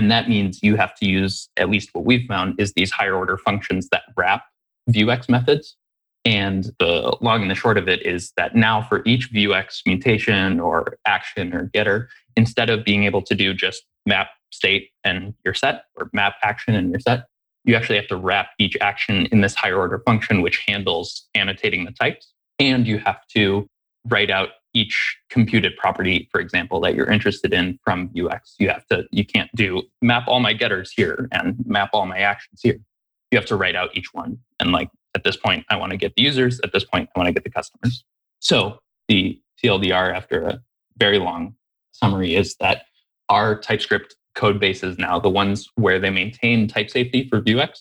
And 0.00 0.10
that 0.10 0.30
means 0.30 0.62
you 0.62 0.76
have 0.76 0.94
to 0.94 1.04
use, 1.06 1.50
at 1.58 1.68
least 1.68 1.90
what 1.92 2.06
we've 2.06 2.26
found, 2.26 2.58
is 2.58 2.72
these 2.72 2.90
higher 2.90 3.14
order 3.14 3.36
functions 3.36 3.86
that 3.92 4.04
wrap 4.16 4.44
Vuex 4.88 5.28
methods. 5.28 5.76
And 6.24 6.70
the 6.78 7.14
long 7.20 7.42
and 7.42 7.50
the 7.50 7.54
short 7.54 7.76
of 7.76 7.86
it 7.86 8.06
is 8.06 8.32
that 8.38 8.56
now 8.56 8.80
for 8.80 9.02
each 9.04 9.30
Vuex 9.30 9.82
mutation 9.84 10.58
or 10.58 10.96
action 11.06 11.52
or 11.52 11.64
getter, 11.64 12.08
instead 12.34 12.70
of 12.70 12.82
being 12.82 13.04
able 13.04 13.20
to 13.20 13.34
do 13.34 13.52
just 13.52 13.82
map 14.06 14.28
state 14.50 14.88
and 15.04 15.34
your 15.44 15.52
set 15.52 15.84
or 15.96 16.08
map 16.14 16.36
action 16.42 16.74
and 16.74 16.90
your 16.90 17.00
set, 17.00 17.26
you 17.66 17.74
actually 17.74 17.96
have 17.96 18.08
to 18.08 18.16
wrap 18.16 18.52
each 18.58 18.78
action 18.80 19.26
in 19.26 19.42
this 19.42 19.54
higher 19.54 19.76
order 19.76 19.98
function, 20.06 20.40
which 20.40 20.64
handles 20.66 21.28
annotating 21.34 21.84
the 21.84 21.92
types. 21.92 22.32
And 22.58 22.86
you 22.86 22.96
have 23.00 23.20
to 23.34 23.68
write 24.08 24.30
out 24.30 24.48
each 24.74 25.18
computed 25.30 25.76
property, 25.76 26.28
for 26.30 26.40
example, 26.40 26.80
that 26.80 26.94
you're 26.94 27.10
interested 27.10 27.52
in 27.52 27.78
from 27.84 28.08
Vuex. 28.10 28.54
You 28.58 28.68
have 28.68 28.86
to, 28.86 29.04
you 29.10 29.24
can't 29.24 29.50
do 29.54 29.82
map 30.00 30.24
all 30.26 30.40
my 30.40 30.52
getters 30.52 30.92
here 30.92 31.28
and 31.32 31.56
map 31.66 31.90
all 31.92 32.06
my 32.06 32.18
actions 32.18 32.60
here. 32.62 32.78
You 33.30 33.38
have 33.38 33.46
to 33.46 33.56
write 33.56 33.76
out 33.76 33.90
each 33.94 34.12
one. 34.12 34.38
And 34.58 34.72
like 34.72 34.90
at 35.14 35.24
this 35.24 35.36
point, 35.36 35.64
I 35.70 35.76
want 35.76 35.90
to 35.90 35.96
get 35.96 36.14
the 36.16 36.22
users. 36.22 36.60
At 36.62 36.72
this 36.72 36.84
point, 36.84 37.08
I 37.14 37.18
want 37.18 37.28
to 37.28 37.32
get 37.32 37.44
the 37.44 37.50
customers. 37.50 38.04
So 38.38 38.78
the 39.08 39.40
TLDR 39.62 40.14
after 40.14 40.42
a 40.42 40.60
very 40.96 41.18
long 41.18 41.54
summary 41.92 42.34
is 42.34 42.56
that 42.56 42.84
our 43.28 43.58
TypeScript 43.58 44.16
code 44.34 44.60
bases 44.60 44.98
now, 44.98 45.18
the 45.18 45.30
ones 45.30 45.68
where 45.74 45.98
they 45.98 46.10
maintain 46.10 46.68
type 46.68 46.90
safety 46.90 47.28
for 47.28 47.40
Vuex, 47.40 47.80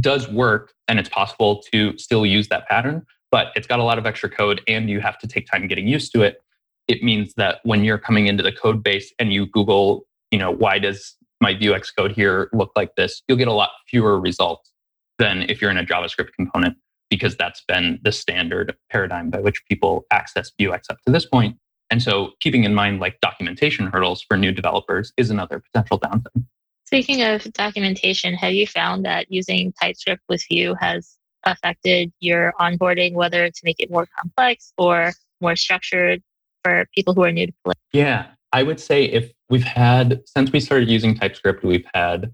does 0.00 0.28
work 0.28 0.72
and 0.88 0.98
it's 0.98 1.08
possible 1.08 1.62
to 1.72 1.96
still 1.98 2.24
use 2.24 2.48
that 2.48 2.66
pattern, 2.68 3.04
but 3.32 3.48
it's 3.56 3.66
got 3.66 3.80
a 3.80 3.82
lot 3.82 3.98
of 3.98 4.06
extra 4.06 4.28
code 4.28 4.60
and 4.68 4.88
you 4.88 5.00
have 5.00 5.18
to 5.18 5.26
take 5.26 5.46
time 5.46 5.66
getting 5.66 5.88
used 5.88 6.12
to 6.12 6.22
it. 6.22 6.40
It 6.86 7.02
means 7.02 7.34
that 7.34 7.58
when 7.64 7.82
you're 7.82 7.98
coming 7.98 8.26
into 8.26 8.42
the 8.42 8.52
code 8.52 8.82
base 8.82 9.12
and 9.18 9.32
you 9.32 9.46
Google, 9.46 10.06
you 10.30 10.38
know, 10.38 10.50
why 10.50 10.78
does 10.78 11.16
my 11.40 11.54
Vuex 11.54 11.88
code 11.96 12.12
here 12.12 12.48
look 12.52 12.70
like 12.76 12.94
this, 12.96 13.22
you'll 13.26 13.38
get 13.38 13.48
a 13.48 13.52
lot 13.52 13.70
fewer 13.88 14.20
results 14.20 14.70
than 15.18 15.42
if 15.48 15.60
you're 15.60 15.70
in 15.70 15.78
a 15.78 15.84
JavaScript 15.84 16.32
component 16.36 16.76
because 17.10 17.36
that's 17.36 17.62
been 17.66 17.98
the 18.02 18.12
standard 18.12 18.76
paradigm 18.90 19.30
by 19.30 19.40
which 19.40 19.62
people 19.68 20.04
access 20.10 20.52
Vuex 20.60 20.82
up 20.90 20.98
to 21.06 21.12
this 21.12 21.26
point. 21.26 21.56
And 21.90 22.02
so 22.02 22.30
keeping 22.40 22.64
in 22.64 22.74
mind 22.74 23.00
like 23.00 23.20
documentation 23.20 23.86
hurdles 23.86 24.24
for 24.26 24.36
new 24.36 24.52
developers 24.52 25.12
is 25.16 25.30
another 25.30 25.60
potential 25.72 25.98
downside. 25.98 26.44
Speaking 26.86 27.22
of 27.22 27.44
documentation, 27.52 28.34
have 28.34 28.52
you 28.52 28.66
found 28.66 29.04
that 29.04 29.30
using 29.30 29.72
TypeScript 29.80 30.22
with 30.28 30.44
Vue 30.50 30.74
has 30.80 31.16
affected 31.44 32.12
your 32.20 32.52
onboarding, 32.60 33.14
whether 33.14 33.48
to 33.48 33.60
make 33.64 33.80
it 33.80 33.90
more 33.90 34.06
complex 34.18 34.72
or 34.78 35.12
more 35.40 35.56
structured 35.56 36.22
for 36.64 36.86
people 36.94 37.14
who 37.14 37.24
are 37.24 37.32
new 37.32 37.46
to 37.46 37.52
Play? 37.64 37.74
Yeah, 37.92 38.26
I 38.52 38.62
would 38.62 38.80
say 38.80 39.04
if 39.04 39.32
we've 39.50 39.64
had, 39.64 40.22
since 40.26 40.52
we 40.52 40.60
started 40.60 40.88
using 40.88 41.14
TypeScript, 41.14 41.64
we've 41.64 41.86
had 41.94 42.32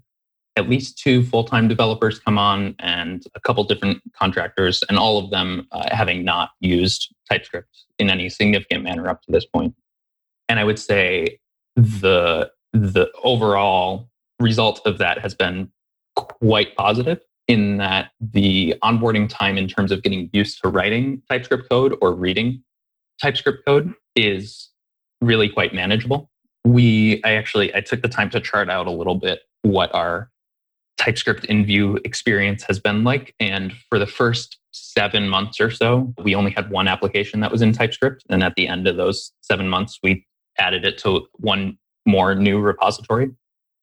at 0.55 0.69
least 0.69 0.97
two 0.97 1.23
full 1.23 1.43
time 1.43 1.67
developers 1.67 2.19
come 2.19 2.37
on 2.37 2.75
and 2.79 3.23
a 3.35 3.39
couple 3.39 3.63
different 3.63 4.01
contractors, 4.13 4.83
and 4.89 4.97
all 4.97 5.17
of 5.17 5.31
them 5.31 5.67
uh, 5.71 5.87
having 5.91 6.23
not 6.23 6.51
used 6.59 7.13
TypeScript 7.29 7.85
in 7.97 8.09
any 8.09 8.29
significant 8.29 8.83
manner 8.83 9.07
up 9.07 9.21
to 9.23 9.31
this 9.31 9.45
point. 9.45 9.73
And 10.49 10.59
I 10.59 10.63
would 10.63 10.79
say 10.79 11.39
the 11.75 12.51
the 12.73 13.09
overall 13.23 14.09
result 14.39 14.81
of 14.85 14.97
that 14.99 15.19
has 15.19 15.33
been 15.33 15.71
quite 16.15 16.75
positive 16.75 17.19
in 17.49 17.77
that 17.77 18.11
the 18.21 18.75
onboarding 18.83 19.27
time 19.27 19.57
in 19.57 19.67
terms 19.67 19.91
of 19.91 20.03
getting 20.03 20.29
used 20.31 20.61
to 20.61 20.69
writing 20.69 21.21
TypeScript 21.29 21.67
code 21.67 21.97
or 21.99 22.13
reading 22.13 22.63
TypeScript 23.21 23.65
code 23.65 23.93
is 24.15 24.69
really 25.19 25.49
quite 25.49 25.73
manageable. 25.73 26.29
We 26.63 27.21
I 27.25 27.33
actually 27.33 27.75
I 27.75 27.81
took 27.81 28.01
the 28.01 28.07
time 28.07 28.29
to 28.29 28.39
chart 28.39 28.69
out 28.69 28.87
a 28.87 28.91
little 28.91 29.15
bit 29.15 29.41
what 29.63 29.93
our 29.93 30.29
TypeScript 30.97 31.45
in 31.45 31.65
Vue 31.65 31.97
experience 32.05 32.63
has 32.63 32.79
been 32.79 33.03
like. 33.03 33.33
And 33.39 33.73
for 33.89 33.97
the 33.97 34.05
first 34.05 34.57
seven 34.71 35.27
months 35.27 35.59
or 35.59 35.71
so, 35.71 36.13
we 36.23 36.35
only 36.35 36.51
had 36.51 36.69
one 36.69 36.87
application 36.87 37.39
that 37.39 37.51
was 37.51 37.61
in 37.61 37.73
TypeScript. 37.73 38.25
And 38.29 38.43
at 38.43 38.53
the 38.55 38.67
end 38.67 38.87
of 38.87 38.97
those 38.97 39.31
seven 39.41 39.67
months, 39.67 39.97
we 40.03 40.25
added 40.59 40.85
it 40.85 40.97
to 40.99 41.25
one 41.37 41.77
more 42.05 42.35
new 42.35 42.59
repository. 42.59 43.31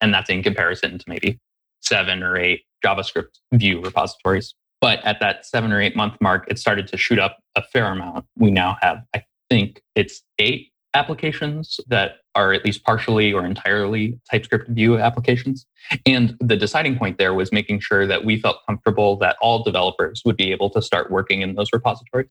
And 0.01 0.15
that's 0.15 0.31
in 0.31 0.43
comparison 0.43 0.99
to 0.99 1.05
maybe 1.09 1.41
seven 1.81 2.23
or 2.23 2.37
eight 2.37 2.63
JavaScript 2.85 3.39
Vue 3.53 3.81
repositories. 3.81 4.55
But 4.81 5.05
at 5.05 5.21
that 5.21 5.47
seven 5.47 5.73
or 5.73 5.81
eight 5.81 5.97
month 5.97 6.15
mark, 6.21 6.47
it 6.49 6.59
started 6.59 6.87
to 6.89 6.97
shoot 6.97 7.19
up 7.19 7.39
a 7.57 7.63
fair 7.63 7.87
amount. 7.87 8.27
We 8.37 8.51
now 8.51 8.77
have, 8.81 9.03
I 9.15 9.25
think 9.49 9.83
it's 9.95 10.23
eight 10.39 10.71
applications 10.95 11.79
that 11.89 12.19
are 12.35 12.53
at 12.53 12.65
least 12.65 12.85
partially 12.85 13.33
or 13.33 13.45
entirely 13.45 14.19
TypeScript 14.31 14.69
Vue 14.69 14.99
applications. 14.99 15.67
And 16.05 16.37
the 16.41 16.57
deciding 16.57 16.99
point 16.99 17.19
there 17.19 17.35
was 17.35 17.53
making 17.53 17.81
sure 17.81 18.07
that 18.07 18.25
we 18.25 18.41
felt 18.41 18.59
comfortable 18.67 19.17
that 19.19 19.37
all 19.41 19.63
developers 19.63 20.23
would 20.25 20.37
be 20.37 20.53
able 20.53 20.71
to 20.71 20.83
start 20.83 21.11
working 21.11 21.43
in 21.43 21.55
those 21.55 21.73
repositories. 21.73 22.29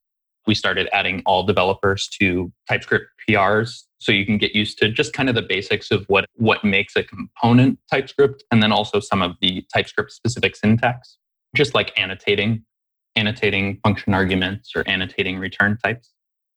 We 0.48 0.56
started 0.56 0.90
adding 0.92 1.22
all 1.26 1.44
developers 1.44 2.08
to 2.20 2.52
TypeScript 2.70 3.06
PRs 3.28 3.84
so 4.00 4.12
you 4.12 4.26
can 4.26 4.38
get 4.38 4.54
used 4.56 4.78
to 4.80 4.90
just 4.90 5.14
kind 5.14 5.30
of 5.30 5.36
the 5.36 5.42
basics 5.42 5.92
of 5.92 6.06
what, 6.08 6.26
what 6.36 6.64
makes 6.64 6.96
a 6.96 7.04
component 7.04 7.80
TypeScript 7.92 8.44
and 8.52 8.62
then 8.62 8.72
also 8.72 9.00
some 9.00 9.22
of 9.22 9.36
the 9.42 9.66
TypeScript 9.74 10.12
specific 10.12 10.56
syntax, 10.56 11.18
just 11.56 11.74
like 11.74 11.92
annotating, 11.98 12.64
annotating 13.16 13.80
function 13.84 14.14
arguments 14.14 14.72
or 14.76 14.88
annotating 14.88 15.40
return 15.40 15.78
types. 15.84 16.12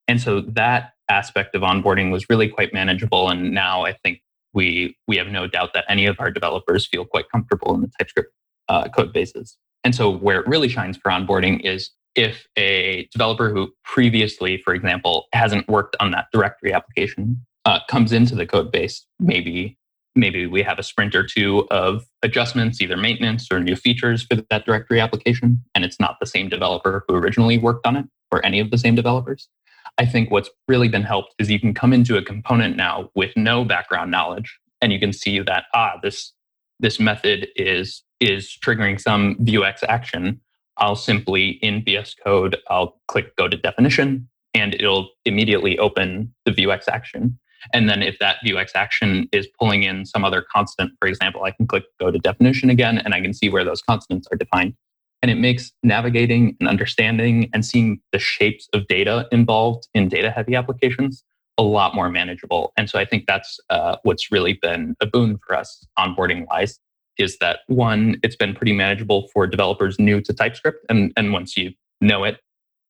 And 0.09 0.21
so 0.21 0.41
that 0.41 0.93
aspect 1.09 1.55
of 1.55 1.63
onboarding 1.63 2.11
was 2.11 2.29
really 2.29 2.49
quite 2.49 2.73
manageable. 2.75 3.29
And 3.29 3.53
now 3.53 3.85
I 3.85 3.93
think 3.93 4.21
we 4.55 4.97
we 5.07 5.17
have 5.17 5.29
no 5.29 5.47
doubt 5.47 5.75
that 5.75 5.85
any 5.89 6.07
of 6.07 6.17
our 6.19 6.31
developers 6.31 6.87
feel 6.87 7.05
quite 7.05 7.31
comfortable 7.31 7.75
in 7.75 7.83
the 7.83 7.91
TypeScript 7.99 8.33
uh, 8.69 8.89
code 8.89 9.13
bases. 9.13 9.57
And 9.85 9.95
so 9.95 10.11
where 10.11 10.41
it 10.41 10.47
really 10.47 10.69
shines 10.69 10.97
for 10.97 11.11
onboarding 11.11 11.61
is 11.65 11.91
if 12.19 12.49
a 12.59 13.09
developer 13.13 13.49
who 13.49 13.73
previously, 13.85 14.61
for 14.65 14.75
example, 14.75 15.27
hasn't 15.33 15.69
worked 15.69 15.97
on 16.01 16.11
that 16.11 16.27
directory 16.33 16.73
application 16.73 17.41
uh, 17.65 17.79
comes 17.89 18.13
into 18.13 18.35
the 18.35 18.45
code 18.45 18.73
base, 18.73 19.07
maybe 19.21 19.79
maybe 20.17 20.47
we 20.47 20.63
have 20.63 20.81
a 20.81 20.83
sprint 20.83 21.15
or 21.15 21.25
two 21.25 21.65
of 21.71 22.05
adjustments, 22.25 22.81
either 22.81 22.97
maintenance 22.97 23.47
or 23.53 23.61
new 23.61 23.77
features 23.77 24.25
for 24.25 24.43
that 24.51 24.67
directory 24.67 25.01
application, 25.01 25.63
and 25.77 25.85
it's 25.85 26.01
not 26.01 26.17
the 26.19 26.27
same 26.27 26.49
developer 26.49 27.05
who 27.07 27.15
originally 27.15 27.57
worked 27.57 27.87
on 27.87 27.95
it 27.97 28.05
or 28.33 28.45
any 28.45 28.59
of 28.59 28.73
the 28.73 28.79
same 28.79 28.97
developers. 28.97 29.49
I 29.97 30.05
think 30.05 30.33
what's 30.33 30.51
really 30.67 30.89
been 30.89 31.05
helped 31.05 31.37
is 31.39 31.49
you 31.49 31.61
can 31.61 31.73
come 31.73 31.93
into 31.93 32.17
a 32.17 32.23
component 32.23 32.77
now 32.77 33.11
with 33.15 33.31
no 33.37 33.65
background 33.65 34.11
knowledge 34.11 34.59
and 34.83 34.93
you 34.93 34.99
can 34.99 35.13
see 35.13 35.39
that 35.39 35.65
ah 35.73 35.99
this 36.03 36.33
this 36.81 36.99
method 36.99 37.47
is 37.55 38.03
is 38.19 38.59
triggering 38.65 39.01
some 39.01 39.37
vuex 39.37 39.85
action. 39.89 40.41
I'll 40.79 40.97
simply 40.97 41.59
in 41.63 41.85
VS 41.85 42.15
Code 42.25 42.57
I'll 42.69 43.01
click 43.09 43.37
go 43.37 43.49
to 43.49 43.57
definition 43.57 44.29
and 44.55 44.75
it'll 44.75 45.11
immediately 45.25 45.79
open 45.79 46.35
the 46.45 46.53
vuex 46.53 46.89
action. 46.89 47.39
And 47.73 47.89
then 47.89 48.03
if 48.03 48.19
that 48.21 48.37
vuex 48.47 48.71
action 48.75 49.29
is 49.33 49.49
pulling 49.59 49.83
in 49.83 50.07
some 50.07 50.25
other 50.25 50.45
constant, 50.53 50.93
for 51.01 51.09
example, 51.09 51.45
I 51.45 51.51
can 51.51 51.67
click 51.67 51.85
go 52.01 52.11
to 52.11 52.19
definition 52.19 52.71
again 52.71 52.99
and 52.99 53.15
I 53.15 53.21
can 53.21 53.35
see 53.35 53.49
where 53.49 53.65
those 53.65 53.83
constants 53.83 54.29
are 54.33 54.37
defined. 54.37 54.75
And 55.21 55.31
it 55.31 55.35
makes 55.35 55.73
navigating 55.83 56.57
and 56.61 56.69
understanding 56.69 57.51
and 57.53 57.67
seeing 57.67 58.01
the 58.13 58.21
shapes 58.21 58.69
of 58.73 58.87
data 58.87 59.27
involved 59.33 59.89
in 59.93 60.09
data 60.09 60.31
heavy 60.31 60.55
applications 60.55 61.25
a 61.59 61.63
lot 61.63 61.93
more 61.93 62.09
manageable. 62.09 62.73
And 62.77 62.89
so 62.89 63.01
I 63.01 63.05
think 63.05 63.25
that's 63.27 63.59
uh, 63.69 63.97
what's 64.05 64.31
really 64.31 64.59
been 64.63 64.95
a 65.01 65.07
boon 65.07 65.39
for 65.45 65.57
us 65.57 65.85
onboarding 65.99 66.47
wise 66.47 66.79
is 67.19 67.39
that 67.39 67.61
one, 67.67 68.19
it's 68.23 68.37
been 68.37 68.55
pretty 68.55 68.73
manageable 68.73 69.29
for 69.33 69.47
developers 69.47 69.99
new 69.99 70.21
to 70.21 70.33
TypeScript. 70.33 70.85
And, 70.89 71.13
and 71.17 71.33
once 71.33 71.57
you 71.57 71.73
know 72.01 72.25
it, 72.25 72.39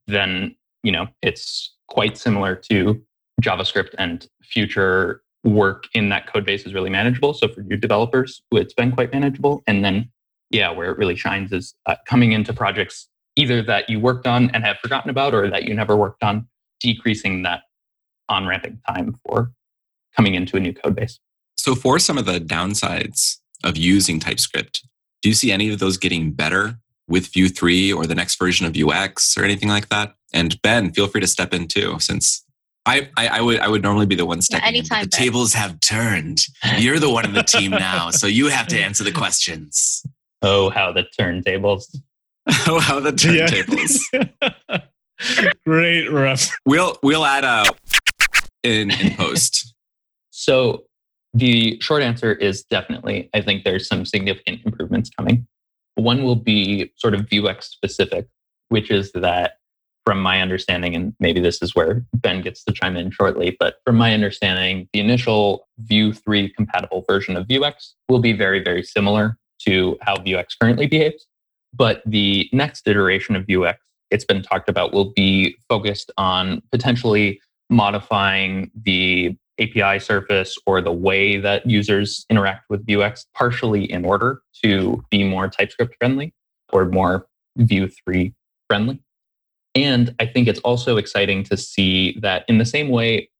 then, 0.07 0.55
you 0.83 0.93
know, 0.93 1.07
it's 1.23 1.75
quite 1.89 2.17
similar 2.19 2.55
to 2.71 3.03
JavaScript 3.43 3.95
and 3.99 4.27
future 4.43 5.23
work 5.45 5.85
in 5.95 6.09
that 6.11 6.27
code 6.27 6.45
base 6.45 6.65
is 6.67 6.75
really 6.75 6.91
manageable. 6.91 7.33
So 7.33 7.49
for 7.49 7.63
new 7.63 7.77
developers, 7.77 8.43
it's 8.53 8.75
been 8.75 8.93
quite 8.93 9.13
manageable. 9.13 9.63
And 9.67 9.85
then 9.85 10.11
yeah, 10.51 10.71
where 10.71 10.91
it 10.91 10.99
really 10.99 11.17
shines 11.17 11.53
is 11.53 11.75
uh, 11.87 11.97
coming 12.07 12.33
into 12.33 12.53
projects 12.53 13.09
either 13.37 13.63
that 13.63 13.89
you 13.89 14.01
worked 14.01 14.27
on 14.27 14.51
and 14.51 14.65
have 14.65 14.79
forgotten 14.79 15.11
about 15.11 15.35
or 15.35 15.49
that 15.51 15.65
you 15.65 15.75
never 15.75 15.97
worked 15.97 16.23
on, 16.25 16.49
decreasing 16.81 17.43
that 17.43 17.63
on 18.29 18.47
ramping 18.47 18.81
time 18.89 19.17
for 19.25 19.53
coming 20.17 20.35
into 20.35 20.57
a 20.57 20.61
new 20.61 20.73
code 20.73 20.97
base. 20.97 21.21
So, 21.57 21.75
for 21.75 21.99
some 21.99 22.19
of 22.19 22.25
the 22.25 22.41
downsides 22.41 23.38
of 23.65 23.77
using 23.77 24.21
TypeScript, 24.21 24.87
do 25.23 25.29
you 25.29 25.35
see 25.35 25.53
any 25.53 25.71
of 25.73 25.79
those 25.79 25.97
getting 25.97 26.33
better 26.33 26.79
with 27.09 27.33
Vue 27.33 27.49
3 27.49 27.93
or 27.93 28.07
the 28.07 28.15
next 28.15 28.39
version 28.39 28.67
of 28.67 28.73
Vuex 28.73 29.37
or 29.37 29.45
anything 29.45 29.69
like 29.69 29.89
that? 29.89 30.15
And 30.33 30.61
Ben, 30.63 30.93
feel 30.93 31.07
free 31.07 31.21
to 31.21 31.27
step 31.27 31.55
in 31.55 31.69
too, 31.69 31.99
since 31.99 32.45
I, 32.87 33.11
I, 33.17 33.29
I, 33.29 33.41
would 33.41 33.61
I 33.61 33.69
would 33.69 33.83
normally 33.83 34.07
be 34.07 34.15
the 34.15 34.25
one 34.25 34.41
stepping 34.41 34.63
yeah, 34.65 34.69
anytime, 34.69 35.03
in. 35.03 35.05
The 35.05 35.17
ben. 35.17 35.21
tables 35.21 35.53
have 35.53 35.79
turned. 35.81 36.41
You're 36.79 36.99
the 36.99 37.11
one 37.11 37.25
in 37.25 37.35
the 37.35 37.43
team 37.43 37.71
now, 37.71 38.11
so 38.11 38.27
you 38.27 38.49
have 38.49 38.67
to 38.69 38.79
answer 38.79 39.05
the 39.05 39.13
questions. 39.13 40.03
Oh, 40.41 40.71
how 40.71 40.93
the 40.93 41.05
turntables. 41.19 41.85
oh, 42.67 42.81
how 42.81 43.01
the 43.01 43.13
turntables. 43.13 44.01
Yeah. 44.13 44.81
Great 45.67 46.09
ref. 46.09 46.51
We'll 46.65 46.97
we'll 47.03 47.25
add 47.25 47.45
a 47.45 47.65
in 48.63 48.91
in 48.91 49.15
post. 49.17 49.75
so 50.31 50.85
the 51.39 51.79
short 51.81 52.03
answer 52.03 52.33
is 52.33 52.65
definitely. 52.65 53.31
I 53.35 53.41
think 53.41 53.65
there's 53.65 53.87
some 53.87 54.05
significant 54.05 54.61
improvements 54.65 55.11
coming. 55.11 55.47
One 55.95 56.23
will 56.23 56.37
be 56.37 56.93
sort 56.97 57.15
of 57.15 57.23
Vuex 57.23 57.65
specific, 57.65 58.27
which 58.69 58.91
is 58.91 59.13
that 59.13 59.55
from 60.05 60.21
my 60.21 60.41
understanding, 60.41 60.95
and 60.95 61.15
maybe 61.21 61.39
this 61.41 61.61
is 61.61 61.75
where 61.75 62.05
Ben 62.15 62.41
gets 62.41 62.65
to 62.65 62.73
chime 62.73 62.97
in 62.97 63.11
shortly, 63.11 63.57
but 63.61 63.77
from 63.85 63.97
my 63.97 64.15
understanding, 64.15 64.89
the 64.93 65.01
initial 65.01 65.69
Vue 65.81 66.15
3 66.15 66.49
compatible 66.55 67.05
version 67.07 67.37
of 67.37 67.47
Vuex 67.47 67.93
will 68.09 68.21
be 68.21 68.33
very, 68.33 68.63
very 68.63 68.83
similar 68.83 69.37
to 69.67 69.99
how 70.01 70.17
Vuex 70.17 70.47
currently 70.59 70.87
behaves. 70.87 71.27
But 71.75 72.03
the 72.07 72.49
next 72.53 72.89
iteration 72.89 73.37
of 73.37 73.45
Vuex, 73.45 73.75
it's 74.11 74.25
been 74.25 74.43
talked 74.43 74.71
about, 74.71 74.95
will 74.95 75.13
be 75.13 75.57
focused 75.69 76.11
on 76.17 76.63
potentially 76.73 77.41
modifying 77.69 78.71
the 78.83 79.37
API 79.61 79.99
surface 79.99 80.57
or 80.67 80.81
the 80.81 80.93
way 80.93 81.37
that 81.39 81.69
users 81.69 82.25
interact 82.31 82.65
with 82.71 82.87
Vuex 82.87 83.25
partially 83.35 83.91
in 83.91 84.05
order 84.05 84.43
to 84.65 85.03
be 85.11 85.25
more 85.25 85.49
TypeScript 85.49 85.97
friendly 85.99 86.33
or 86.73 86.87
more 86.87 87.27
Vue 87.57 87.89
3 88.05 88.33
friendly. 88.69 89.01
And 89.75 90.15
I 90.19 90.27
think 90.27 90.49
it's 90.49 90.61
also 90.61 90.97
exciting 90.97 91.45
to 91.45 91.57
see 91.57 92.19
that 92.21 92.45
in 92.49 92.59
the 92.59 92.65
same 92.65 92.89
way 92.89 93.31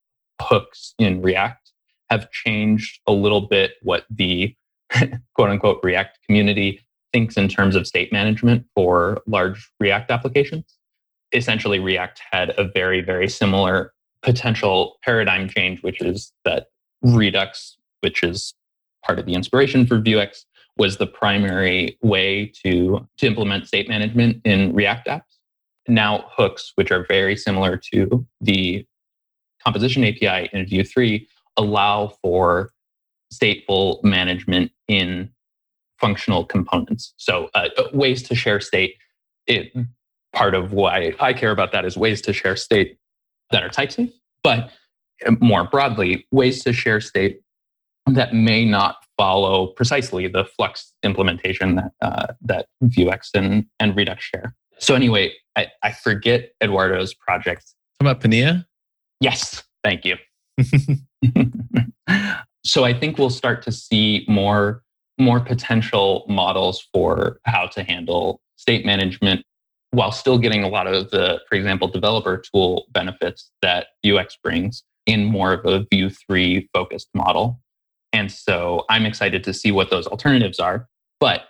hooks 0.41 0.95
in 0.99 1.23
React 1.23 1.73
have 2.11 2.31
changed 2.31 3.01
a 3.07 3.13
little 3.13 3.43
bit 3.43 3.73
what 3.83 4.05
the 4.11 4.55
quote 5.35 5.51
unquote 5.51 5.81
React 5.83 6.19
community 6.27 6.81
thinks 7.13 7.37
in 7.37 7.49
terms 7.49 7.75
of 7.75 7.87
state 7.87 8.13
management 8.13 8.67
for 8.75 9.23
large 9.27 9.71
React 9.81 10.11
applications. 10.11 10.79
Essentially, 11.33 11.79
React 11.79 12.21
had 12.31 12.55
a 12.59 12.65
very, 12.65 13.01
very 13.01 13.29
similar 13.29 13.93
potential 14.23 14.97
paradigm 15.05 15.49
change, 15.49 15.83
which 15.83 16.01
is 16.01 16.33
that 16.45 16.67
Redux, 17.03 17.77
which 18.01 18.23
is 18.23 18.55
part 19.05 19.19
of 19.19 19.27
the 19.27 19.35
inspiration 19.35 19.87
for 19.87 20.01
Vuex, 20.01 20.45
was 20.77 20.97
the 20.97 21.07
primary 21.07 21.99
way 22.03 22.53
to, 22.65 23.07
to 23.19 23.27
implement 23.27 23.67
state 23.67 23.89
management 23.89 24.41
in 24.45 24.75
React 24.75 25.09
apps. 25.09 25.23
Now, 25.89 26.27
hooks, 26.31 26.73
which 26.77 26.91
are 26.91 27.05
very 27.09 27.37
similar 27.37 27.81
to 27.93 28.27
the 28.41 28.87
composition 29.65 30.05
API 30.05 30.51
in 30.53 30.67
Vue 30.67 30.85
3, 30.85 31.27
allow 31.57 32.09
for 32.23 32.71
stateful 33.33 34.03
management 34.05 34.71
in 34.87 35.31
functional 35.99 36.45
components. 36.45 37.13
So 37.17 37.51
uh, 37.55 37.69
ways 37.93 38.23
to 38.25 38.35
share 38.35 38.61
state. 38.61 38.95
It, 39.47 39.73
part 40.33 40.55
of 40.55 40.73
why 40.73 41.15
I 41.19 41.33
care 41.33 41.51
about 41.51 41.73
that 41.73 41.85
is 41.85 41.97
ways 41.97 42.21
to 42.23 42.33
share 42.33 42.55
state 42.55 42.99
that 43.51 43.63
are 43.63 43.69
type 43.69 43.93
safe, 43.93 44.11
but 44.43 44.71
more 45.41 45.65
broadly, 45.65 46.27
ways 46.31 46.63
to 46.65 46.73
share 46.73 47.01
state 47.01 47.41
that 48.07 48.33
may 48.35 48.65
not 48.65 48.97
follow 49.17 49.69
precisely 49.69 50.29
the 50.29 50.45
Flux 50.45 50.93
implementation 51.03 51.77
that 51.77 51.93
uh, 52.01 52.27
that 52.43 52.67
Vuex 52.85 53.31
and, 53.35 53.67
and 53.81 53.97
Redux 53.97 54.25
share. 54.25 54.55
So 54.79 54.95
anyway, 54.95 55.33
I, 55.57 55.67
I 55.83 55.93
forget 55.93 56.53
Eduardo's 56.61 57.15
project. 57.15 57.75
Talking 57.99 58.13
about 58.13 58.23
Pinia? 58.23 58.65
Yes, 59.21 59.65
thank 59.83 60.05
you. 60.05 60.17
so 62.65 62.85
I 62.85 62.95
think 62.95 63.19
we'll 63.19 63.31
start 63.31 63.63
to 63.63 63.73
see 63.73 64.25
more 64.29 64.83
more 65.21 65.41
potential 65.41 66.25
models 66.29 66.87
for 66.93 67.41
how 67.45 67.67
to 67.67 67.83
handle 67.83 68.41
state 68.57 68.87
management 68.87 69.45
while 69.91 70.13
still 70.13 70.39
getting 70.39 70.63
a 70.63 70.69
lot 70.69 70.87
of 70.87 71.11
the, 71.11 71.41
for 71.49 71.55
example, 71.55 71.89
developer 71.89 72.39
tool 72.39 72.87
benefits 72.91 73.51
that 73.63 73.89
Vuex 74.05 74.35
brings 74.43 74.85
in 75.07 75.25
more 75.25 75.53
of 75.53 75.65
a 75.65 75.87
Vue 75.91 76.11
3 76.11 76.69
focused 76.75 77.09
model. 77.15 77.61
And 78.13 78.31
so 78.31 78.85
I'm 78.91 79.07
excited 79.07 79.45
to 79.45 79.55
see 79.55 79.71
what 79.71 79.91
those 79.91 80.07
alternatives 80.07 80.59
are. 80.59 80.87
But 81.21 81.45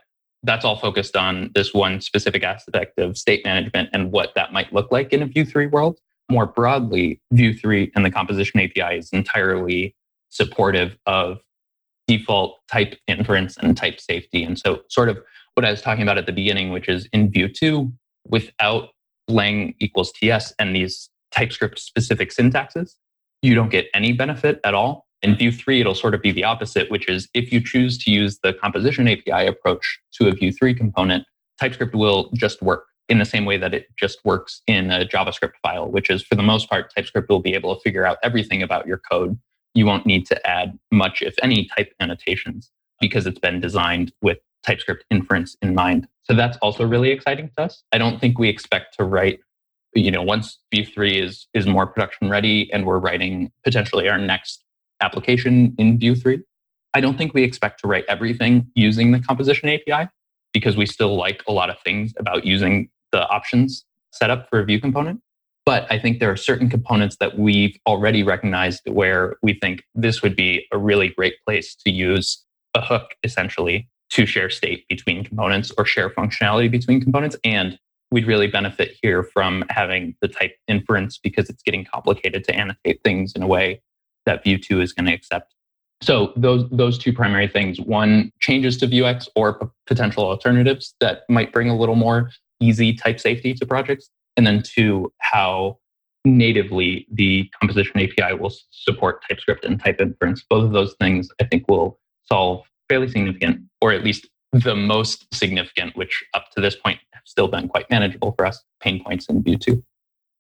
that's 0.45 0.65
all 0.65 0.77
focused 0.77 1.17
on 1.17 1.51
this 1.55 1.75
one 1.75 2.01
specific 2.01 2.45
aspect 2.45 2.99
of 2.99 3.19
state 3.19 3.45
management 3.45 3.91
and 3.93 4.13
what 4.13 4.35
that 4.37 4.53
might 4.53 4.73
look 4.73 4.93
like 4.93 5.13
in 5.13 5.23
a 5.23 5.27
Vue 5.27 5.45
3 5.45 5.67
world. 5.67 5.99
More 6.31 6.47
broadly, 6.47 7.21
Vue 7.33 7.55
3 7.55 7.91
and 7.97 8.05
the 8.05 8.11
composition 8.11 8.61
API 8.61 8.99
is 8.99 9.11
entirely 9.11 9.97
supportive 10.29 10.97
of 11.07 11.39
default 12.07 12.59
type 12.71 12.97
inference 13.07 13.57
and 13.57 13.77
type 13.77 14.01
safety. 14.01 14.45
And 14.45 14.59
so, 14.59 14.83
sort 14.89 15.09
of 15.09 15.19
what 15.55 15.65
I 15.65 15.71
was 15.71 15.83
talking 15.83 16.03
about 16.03 16.19
at 16.19 16.27
the 16.27 16.33
beginning, 16.33 16.71
which 16.71 16.89
is 16.89 17.09
in 17.13 17.31
Vue 17.31 17.49
2, 17.49 17.93
without 18.27 18.91
lang 19.29 19.75
equals 19.79 20.13
TS 20.13 20.53
and 20.59 20.75
these 20.75 21.11
TypeScript 21.33 21.79
specific 21.79 22.31
syntaxes, 22.31 22.95
you 23.43 23.55
don't 23.55 23.71
get 23.71 23.87
any 23.95 24.13
benefit 24.13 24.61
at 24.65 24.75
all. 24.75 25.07
In 25.23 25.37
Vue 25.37 25.53
3, 25.53 25.81
it'll 25.81 25.95
sort 25.95 26.15
of 26.15 26.23
be 26.23 26.33
the 26.33 26.45
opposite, 26.45 26.91
which 26.91 27.09
is 27.09 27.29
if 27.35 27.53
you 27.53 27.61
choose 27.61 27.99
to 27.99 28.11
use 28.11 28.39
the 28.43 28.53
composition 28.55 29.09
API 29.09 29.47
approach 29.47 29.99
to 30.15 30.29
a 30.29 30.33
Vue 30.33 30.53
3 30.53 30.75
component, 30.75 31.25
TypeScript 31.61 31.95
will 31.95 32.31
just 32.35 32.63
work 32.63 32.85
in 33.09 33.19
the 33.19 33.25
same 33.25 33.45
way 33.45 33.57
that 33.57 33.75
it 33.75 33.87
just 33.97 34.25
works 34.25 34.63
in 34.67 34.91
a 34.91 35.05
JavaScript 35.05 35.55
file, 35.63 35.91
which 35.91 36.11
is 36.11 36.23
for 36.23 36.35
the 36.35 36.43
most 36.43 36.69
part, 36.69 36.93
TypeScript 36.95 37.29
will 37.29 37.41
be 37.41 37.55
able 37.55 37.75
to 37.75 37.81
figure 37.81 38.05
out 38.05 38.19
everything 38.23 38.63
about 38.63 38.87
your 38.87 39.01
code. 39.11 39.39
You 39.75 39.87
won't 39.87 40.07
need 40.07 40.27
to 40.27 40.47
add 40.47 40.79
much, 40.93 41.23
if 41.23 41.35
any, 41.43 41.69
type 41.77 41.93
annotations 42.01 42.71
because 43.01 43.27
it's 43.27 43.39
been 43.39 43.61
designed 43.61 44.13
with 44.23 44.39
TypeScript 44.69 45.05
inference 45.11 45.57
in 45.63 45.75
mind. 45.75 46.07
So 46.25 46.35
that's 46.35 46.59
also 46.59 46.87
really 46.87 47.11
exciting 47.11 47.51
to 47.57 47.65
us. 47.65 47.83
I 47.93 47.99
don't 47.99 48.21
think 48.21 48.39
we 48.39 48.51
expect 48.51 48.97
to 48.99 49.05
write, 49.05 49.41
you 49.95 50.11
know, 50.11 50.23
once 50.23 50.59
Vue 50.73 50.85
3 50.85 51.19
is 51.19 51.49
is 51.55 51.67
more 51.67 51.87
production 51.87 52.29
ready 52.29 52.71
and 52.73 52.85
we're 52.85 52.99
writing 52.99 53.51
potentially 53.65 54.09
our 54.09 54.19
next 54.19 54.65
application 55.01 55.75
in 55.79 55.99
Vue 55.99 56.15
3, 56.15 56.41
I 56.93 57.01
don't 57.01 57.17
think 57.17 57.33
we 57.33 57.45
expect 57.45 57.81
to 57.81 57.89
write 57.89 58.05
everything 58.09 58.71
using 58.75 59.13
the 59.13 59.21
composition 59.21 59.69
API 59.71 60.11
because 60.53 60.77
we 60.77 60.85
still 60.85 61.17
like 61.17 61.43
a 61.49 61.53
lot 61.53 61.71
of 61.71 61.79
things 61.81 62.13
about 62.19 62.45
using 62.45 62.91
the 63.13 63.27
options 63.29 63.87
set 64.13 64.29
up 64.29 64.49
for 64.51 64.61
a 64.61 64.65
Vue 64.65 64.81
component. 64.81 65.21
But 65.65 65.87
I 65.91 65.99
think 65.99 66.19
there 66.19 66.31
are 66.31 66.37
certain 66.37 66.69
components 66.69 67.17
that 67.21 67.39
we've 67.39 67.77
already 67.87 68.23
recognized 68.23 68.83
where 68.87 69.37
we 69.43 69.55
think 69.55 69.85
this 69.95 70.23
would 70.23 70.37
be 70.37 70.67
a 70.73 70.79
really 70.79 71.09
great 71.09 71.35
place 71.47 71.75
to 71.87 71.91
use 71.91 72.45
a 72.75 72.83
hook 72.83 73.15
essentially 73.25 73.89
to 74.11 74.27
share 74.27 74.51
state 74.51 74.87
between 74.89 75.25
components 75.25 75.73
or 75.77 75.85
share 75.85 76.11
functionality 76.11 76.71
between 76.71 77.01
components. 77.01 77.37
And 77.45 77.79
we'd 78.11 78.27
really 78.27 78.47
benefit 78.47 78.97
here 79.03 79.23
from 79.23 79.65
having 79.69 80.17
the 80.21 80.29
type 80.29 80.57
inference 80.67 81.19
because 81.19 81.51
it's 81.51 81.63
getting 81.63 81.85
complicated 81.85 82.45
to 82.45 82.55
annotate 82.55 83.01
things 83.05 83.33
in 83.35 83.43
a 83.43 83.47
way 83.47 83.83
that 84.27 84.45
Vue 84.45 84.59
2 84.59 84.81
is 84.81 84.93
going 84.93 85.07
to 85.07 85.13
accept. 85.13 85.55
So 86.01 86.33
those 86.37 86.69
those 86.71 86.97
two 86.97 87.13
primary 87.13 87.49
things: 87.49 87.81
one, 87.81 88.31
changes 88.39 88.77
to 88.79 88.87
Vuex 88.87 89.29
or 89.35 89.59
p- 89.59 89.67
potential 89.87 90.25
alternatives 90.25 90.95
that 91.01 91.23
might 91.29 91.53
bring 91.53 91.69
a 91.69 91.77
little 91.77 91.97
more 91.97 92.31
easy 92.61 92.95
type 92.95 93.19
safety 93.19 93.53
to 93.55 93.67
projects, 93.67 94.09
and 94.37 94.47
then 94.47 94.63
two, 94.63 95.13
how 95.19 95.79
natively 96.25 97.07
the 97.11 97.51
composition 97.59 98.01
API 98.01 98.35
will 98.35 98.53
support 98.71 99.25
TypeScript 99.29 99.65
and 99.65 99.83
type 99.83 100.01
inference. 100.01 100.45
Both 100.49 100.65
of 100.65 100.73
those 100.73 100.95
things, 101.01 101.31
I 101.41 101.45
think, 101.45 101.69
will 101.69 101.99
solve 102.25 102.65
fairly 102.89 103.09
significant, 103.09 103.61
or 103.81 103.93
at 103.93 104.05
least 104.05 104.29
the 104.53 104.75
most 104.75 105.27
significant, 105.35 105.97
which 105.97 106.25
up 106.35 106.47
to 106.55 106.61
this 106.61 106.77
point 106.77 106.99
have 107.13 107.23
still 107.27 107.49
been 107.49 107.69
quite 107.69 107.89
manageable 107.91 108.33
for 108.33 108.47
us, 108.47 108.63
pain 108.81 109.03
points 109.05 109.27
in 109.29 109.43
Vue 109.43 109.57
2. 109.57 109.83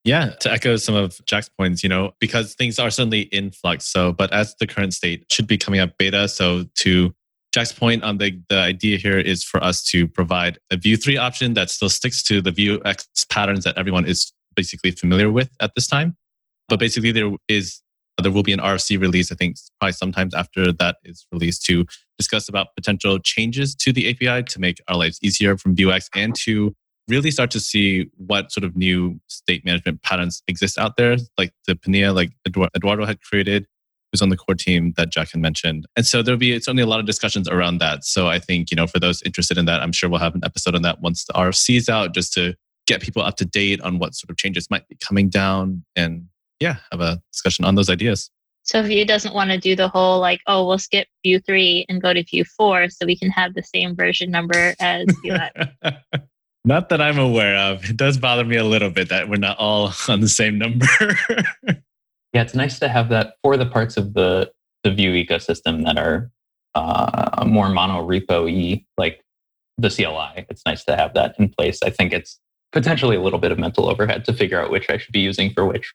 Yeah, 0.04 0.30
to 0.40 0.50
echo 0.50 0.76
some 0.76 0.94
of 0.94 1.20
Jack's 1.26 1.50
points, 1.50 1.82
you 1.82 1.88
know, 1.88 2.12
because 2.18 2.54
things 2.54 2.78
are 2.78 2.90
certainly 2.90 3.22
in 3.22 3.50
flux. 3.50 3.86
So, 3.86 4.12
but 4.12 4.32
as 4.32 4.54
the 4.58 4.66
current 4.66 4.94
state 4.94 5.26
should 5.30 5.46
be 5.46 5.58
coming 5.58 5.80
up 5.80 5.90
beta. 5.98 6.28
So, 6.28 6.64
to 6.76 7.14
Jack's 7.52 7.72
point 7.72 8.04
on 8.04 8.18
the, 8.18 8.40
the 8.48 8.56
idea 8.56 8.96
here 8.96 9.18
is 9.18 9.44
for 9.44 9.62
us 9.62 9.82
to 9.90 10.06
provide 10.06 10.58
a 10.70 10.76
Vue 10.76 10.96
3 10.96 11.16
option 11.16 11.54
that 11.54 11.68
still 11.68 11.88
sticks 11.88 12.22
to 12.24 12.40
the 12.40 12.52
Vuex 12.52 13.06
patterns 13.28 13.64
that 13.64 13.76
everyone 13.76 14.06
is 14.06 14.32
basically 14.54 14.92
familiar 14.92 15.30
with 15.30 15.50
at 15.60 15.74
this 15.74 15.86
time. 15.86 16.16
But 16.68 16.78
basically, 16.78 17.12
there 17.12 17.30
is 17.48 17.82
there 18.22 18.32
will 18.32 18.42
be 18.42 18.52
an 18.52 18.60
RFC 18.60 19.00
release, 19.00 19.30
I 19.30 19.36
think, 19.36 19.56
probably 19.78 19.92
sometimes 19.92 20.34
after 20.34 20.72
that 20.72 20.96
is 21.04 21.26
released 21.32 21.64
to 21.66 21.86
discuss 22.18 22.48
about 22.48 22.68
potential 22.76 23.18
changes 23.18 23.74
to 23.76 23.92
the 23.92 24.10
API 24.10 24.42
to 24.44 24.60
make 24.60 24.80
our 24.88 24.96
lives 24.96 25.18
easier 25.22 25.56
from 25.56 25.74
Vuex 25.74 26.08
and 26.14 26.34
to 26.34 26.74
really 27.08 27.30
start 27.30 27.50
to 27.52 27.60
see 27.60 28.10
what 28.16 28.52
sort 28.52 28.64
of 28.64 28.76
new 28.76 29.18
state 29.28 29.64
management 29.64 30.02
patterns 30.02 30.42
exist 30.46 30.78
out 30.78 30.96
there, 30.96 31.16
like 31.38 31.52
the 31.66 31.74
Pinia, 31.74 32.14
like 32.14 32.30
Eduardo 32.76 33.06
had 33.06 33.22
created, 33.22 33.66
who's 34.12 34.20
on 34.20 34.28
the 34.28 34.36
core 34.36 34.54
team 34.54 34.92
that 34.96 35.10
Jack 35.10 35.30
had 35.32 35.40
mentioned. 35.40 35.86
And 35.96 36.06
so 36.06 36.22
there'll 36.22 36.38
be 36.38 36.52
certainly 36.60 36.82
a 36.82 36.86
lot 36.86 37.00
of 37.00 37.06
discussions 37.06 37.48
around 37.48 37.78
that. 37.78 38.04
So 38.04 38.28
I 38.28 38.38
think, 38.38 38.70
you 38.70 38.76
know, 38.76 38.86
for 38.86 39.00
those 39.00 39.22
interested 39.22 39.56
in 39.56 39.64
that, 39.66 39.80
I'm 39.80 39.92
sure 39.92 40.10
we'll 40.10 40.20
have 40.20 40.34
an 40.34 40.42
episode 40.44 40.74
on 40.74 40.82
that 40.82 41.00
once 41.00 41.24
the 41.24 41.32
RFC 41.32 41.76
is 41.76 41.88
out, 41.88 42.14
just 42.14 42.32
to 42.34 42.54
get 42.86 43.00
people 43.00 43.22
up 43.22 43.36
to 43.36 43.44
date 43.44 43.80
on 43.80 43.98
what 43.98 44.14
sort 44.14 44.30
of 44.30 44.36
changes 44.36 44.68
might 44.70 44.86
be 44.88 44.96
coming 44.96 45.28
down 45.28 45.84
and 45.96 46.26
yeah, 46.60 46.76
have 46.90 47.00
a 47.00 47.20
discussion 47.32 47.64
on 47.64 47.74
those 47.74 47.88
ideas. 47.88 48.30
So 48.68 48.82
Vue 48.82 49.06
doesn't 49.06 49.34
want 49.34 49.50
to 49.50 49.56
do 49.56 49.74
the 49.74 49.88
whole 49.88 50.20
like, 50.20 50.42
oh, 50.46 50.66
we'll 50.66 50.78
skip 50.78 51.08
Vue 51.24 51.40
3 51.40 51.86
and 51.88 52.02
go 52.02 52.12
to 52.12 52.22
Vue 52.22 52.44
4 52.44 52.90
so 52.90 53.06
we 53.06 53.16
can 53.16 53.30
have 53.30 53.54
the 53.54 53.62
same 53.62 53.96
version 53.96 54.30
number 54.30 54.74
as 54.78 55.06
Vuex. 55.24 55.72
not 56.66 56.90
that 56.90 57.00
I'm 57.00 57.18
aware 57.18 57.56
of. 57.56 57.88
It 57.88 57.96
does 57.96 58.18
bother 58.18 58.44
me 58.44 58.56
a 58.56 58.64
little 58.64 58.90
bit 58.90 59.08
that 59.08 59.30
we're 59.30 59.36
not 59.36 59.56
all 59.56 59.94
on 60.08 60.20
the 60.20 60.28
same 60.28 60.58
number. 60.58 60.86
yeah, 61.66 62.42
it's 62.42 62.54
nice 62.54 62.78
to 62.80 62.90
have 62.90 63.08
that 63.08 63.36
for 63.42 63.56
the 63.56 63.64
parts 63.64 63.96
of 63.96 64.12
the 64.12 64.52
the 64.84 64.90
Vue 64.90 65.12
ecosystem 65.12 65.84
that 65.86 65.96
are 65.96 66.30
uh, 66.74 67.44
more 67.46 67.70
mono 67.70 68.06
repo 68.06 68.44
y, 68.44 68.84
like 68.98 69.24
the 69.78 69.88
CLI. 69.88 70.44
It's 70.50 70.62
nice 70.66 70.84
to 70.84 70.94
have 70.94 71.14
that 71.14 71.34
in 71.38 71.48
place. 71.48 71.80
I 71.82 71.88
think 71.88 72.12
it's 72.12 72.38
potentially 72.72 73.16
a 73.16 73.22
little 73.22 73.38
bit 73.38 73.50
of 73.50 73.58
mental 73.58 73.88
overhead 73.88 74.26
to 74.26 74.34
figure 74.34 74.60
out 74.60 74.70
which 74.70 74.90
I 74.90 74.98
should 74.98 75.12
be 75.12 75.20
using 75.20 75.54
for 75.54 75.64
which. 75.64 75.94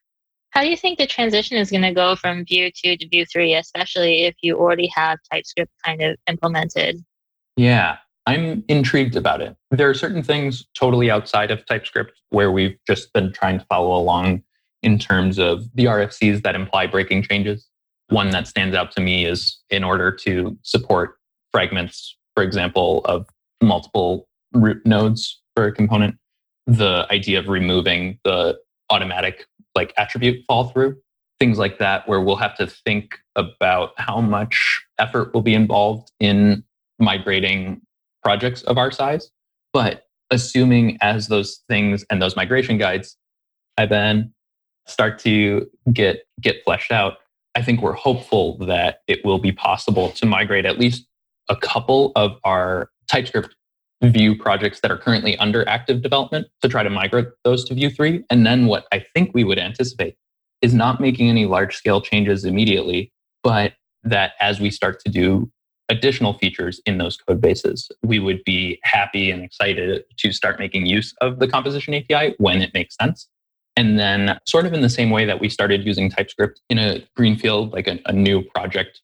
How 0.54 0.62
do 0.62 0.70
you 0.70 0.78
think 0.78 1.00
the 1.00 1.08
transition 1.08 1.58
is 1.58 1.72
going 1.72 1.82
to 1.82 1.92
go 1.92 2.16
from 2.16 2.46
Vue 2.46 2.70
2 2.70 2.98
to 2.98 3.08
Vue 3.10 3.26
3, 3.26 3.56
especially 3.56 4.26
if 4.26 4.36
you 4.44 4.56
already 4.56 4.86
have 4.96 5.18
TypeScript 5.32 5.72
kind 5.84 6.04
of 6.04 6.16
implemented? 6.30 7.04
Yeah, 7.58 7.98
I'm 8.28 8.64
intrigued 8.68 9.16
about 9.16 9.42
it. 9.42 9.56
There 9.72 9.90
are 9.90 9.96
certain 9.96 10.22
things 10.22 10.64
totally 10.76 11.10
outside 11.10 11.50
of 11.50 11.66
TypeScript 11.66 12.22
where 12.30 12.52
we've 12.52 12.78
just 12.86 13.12
been 13.14 13.34
trying 13.34 13.60
to 13.60 13.66
follow 13.66 14.00
along 14.00 14.44
in 14.84 15.00
terms 15.00 15.40
of 15.40 15.66
the 15.74 15.86
RFCs 15.86 16.44
that 16.44 16.54
imply 16.54 16.86
breaking 16.86 17.24
changes. 17.24 17.68
One 18.10 18.30
that 18.30 18.48
stands 18.48 18.76
out 18.76 18.92
to 18.92 19.02
me 19.02 19.26
is 19.26 19.58
in 19.72 19.84
order 19.84 20.12
to 20.18 20.56
support 20.62 21.16
fragments, 21.52 22.16
for 22.36 22.44
example, 22.44 23.02
of 23.06 23.26
multiple 23.60 24.28
root 24.54 24.86
nodes 24.86 25.42
for 25.56 25.66
a 25.66 25.72
component, 25.72 26.16
the 26.68 27.08
idea 27.10 27.40
of 27.40 27.48
removing 27.48 28.20
the 28.24 28.60
automatic 28.92 29.48
like 29.76 29.94
attribute 29.98 30.44
fall 30.48 30.66
through, 30.66 30.98
things 31.40 31.58
like 31.58 31.80
that, 31.80 32.08
where 32.08 32.22
we'll 32.22 32.36
have 32.36 32.56
to 32.58 32.68
think 32.68 33.20
about 33.36 33.92
how 33.98 34.22
much 34.22 34.84
effort 35.00 35.34
will 35.34 35.42
be 35.42 35.54
involved 35.54 36.12
in 36.20 36.64
migrating 37.00 37.82
projects 38.24 38.62
of 38.64 38.78
our 38.78 38.92
size. 38.92 39.30
But 39.74 40.04
assuming 40.32 40.98
as 41.02 41.28
those 41.28 41.62
things 41.68 42.06
and 42.10 42.22
those 42.22 42.36
migration 42.36 42.78
guides 42.78 43.18
I 43.78 43.86
then 43.86 44.34
start 44.86 45.20
to 45.20 45.70
get 45.92 46.24
get 46.42 46.64
fleshed 46.64 46.92
out, 46.92 47.18
I 47.56 47.62
think 47.62 47.82
we're 47.82 47.94
hopeful 47.94 48.58
that 48.60 49.00
it 49.08 49.24
will 49.26 49.40
be 49.40 49.52
possible 49.52 50.10
to 50.12 50.26
migrate 50.26 50.66
at 50.66 50.80
least 50.80 51.08
a 51.50 51.56
couple 51.56 52.12
of 52.16 52.38
our 52.44 52.90
TypeScript 53.08 53.56
Vue 54.04 54.38
projects 54.38 54.82
that 54.82 54.92
are 54.92 54.98
currently 54.98 55.38
under 55.38 55.68
active 55.68 56.02
development 56.02 56.48
to 56.62 56.68
try 56.68 56.84
to 56.84 56.90
migrate 56.90 57.28
those 57.44 57.64
to 57.66 57.74
Vue 57.74 57.90
3. 57.90 58.24
And 58.30 58.46
then 58.46 58.66
what 58.66 58.86
I 58.92 59.06
think 59.14 59.32
we 59.34 59.44
would 59.44 59.58
anticipate 59.58 60.16
is 60.62 60.74
not 60.74 61.00
making 61.00 61.30
any 61.30 61.46
large 61.46 61.76
scale 61.76 62.02
changes 62.02 62.44
immediately, 62.46 63.12
but 63.44 63.74
that 64.04 64.34
as 64.40 64.60
we 64.60 64.70
start 64.70 65.00
to 65.06 65.12
do 65.12 65.50
additional 65.90 66.34
features 66.34 66.82
in 66.86 66.98
those 66.98 67.18
code 67.18 67.42
bases, 67.42 67.90
we 68.02 68.20
would 68.20 68.44
be 68.46 68.80
happy 68.84 69.32
and 69.32 69.44
excited 69.44 70.04
to 70.18 70.32
start 70.32 70.60
making 70.60 70.86
use 70.86 71.14
of 71.22 71.40
the 71.40 71.48
composition 71.48 71.94
API 71.94 72.36
when 72.38 72.62
it 72.62 72.74
makes 72.74 72.96
sense. 72.96 73.28
And 73.76 74.00
then, 74.00 74.40
sort 74.46 74.66
of 74.66 74.74
in 74.74 74.82
the 74.82 74.90
same 74.90 75.10
way 75.10 75.26
that 75.26 75.40
we 75.40 75.50
started 75.50 75.86
using 75.86 76.10
TypeScript 76.10 76.62
in 76.70 76.78
a 76.78 77.04
greenfield, 77.16 77.74
like 77.74 77.88
a, 77.88 78.00
a 78.06 78.14
new 78.14 78.44
project 78.44 79.02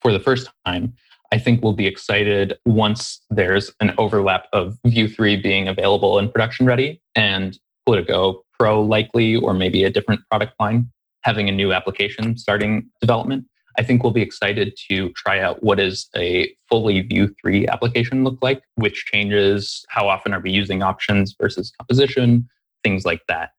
for 0.00 0.12
the 0.12 0.20
first 0.20 0.48
time, 0.64 0.94
I 1.32 1.38
think 1.38 1.62
we'll 1.62 1.74
be 1.74 1.86
excited 1.86 2.58
once 2.64 3.20
there's 3.30 3.70
an 3.80 3.92
overlap 3.98 4.46
of 4.52 4.78
Vue 4.86 5.08
3 5.08 5.36
being 5.36 5.68
available 5.68 6.18
and 6.18 6.32
production 6.32 6.64
ready 6.64 7.02
and 7.14 7.58
Politico 7.84 8.44
Pro 8.58 8.82
likely, 8.82 9.36
or 9.36 9.54
maybe 9.54 9.84
a 9.84 9.90
different 9.90 10.22
product 10.30 10.54
line, 10.58 10.90
having 11.22 11.48
a 11.48 11.52
new 11.52 11.72
application 11.72 12.36
starting 12.36 12.88
development. 13.00 13.44
I 13.78 13.82
think 13.82 14.02
we'll 14.02 14.12
be 14.12 14.22
excited 14.22 14.76
to 14.90 15.10
try 15.10 15.38
out 15.38 15.62
what 15.62 15.78
does 15.78 16.08
a 16.16 16.52
fully 16.68 17.02
Vue 17.02 17.32
3 17.40 17.68
application 17.68 18.24
look 18.24 18.38
like, 18.42 18.62
which 18.74 19.06
changes, 19.06 19.84
how 19.88 20.08
often 20.08 20.34
are 20.34 20.40
we 20.40 20.50
using 20.50 20.82
options 20.82 21.36
versus 21.40 21.70
composition, 21.78 22.48
things 22.82 23.04
like 23.04 23.22
that. 23.28 23.50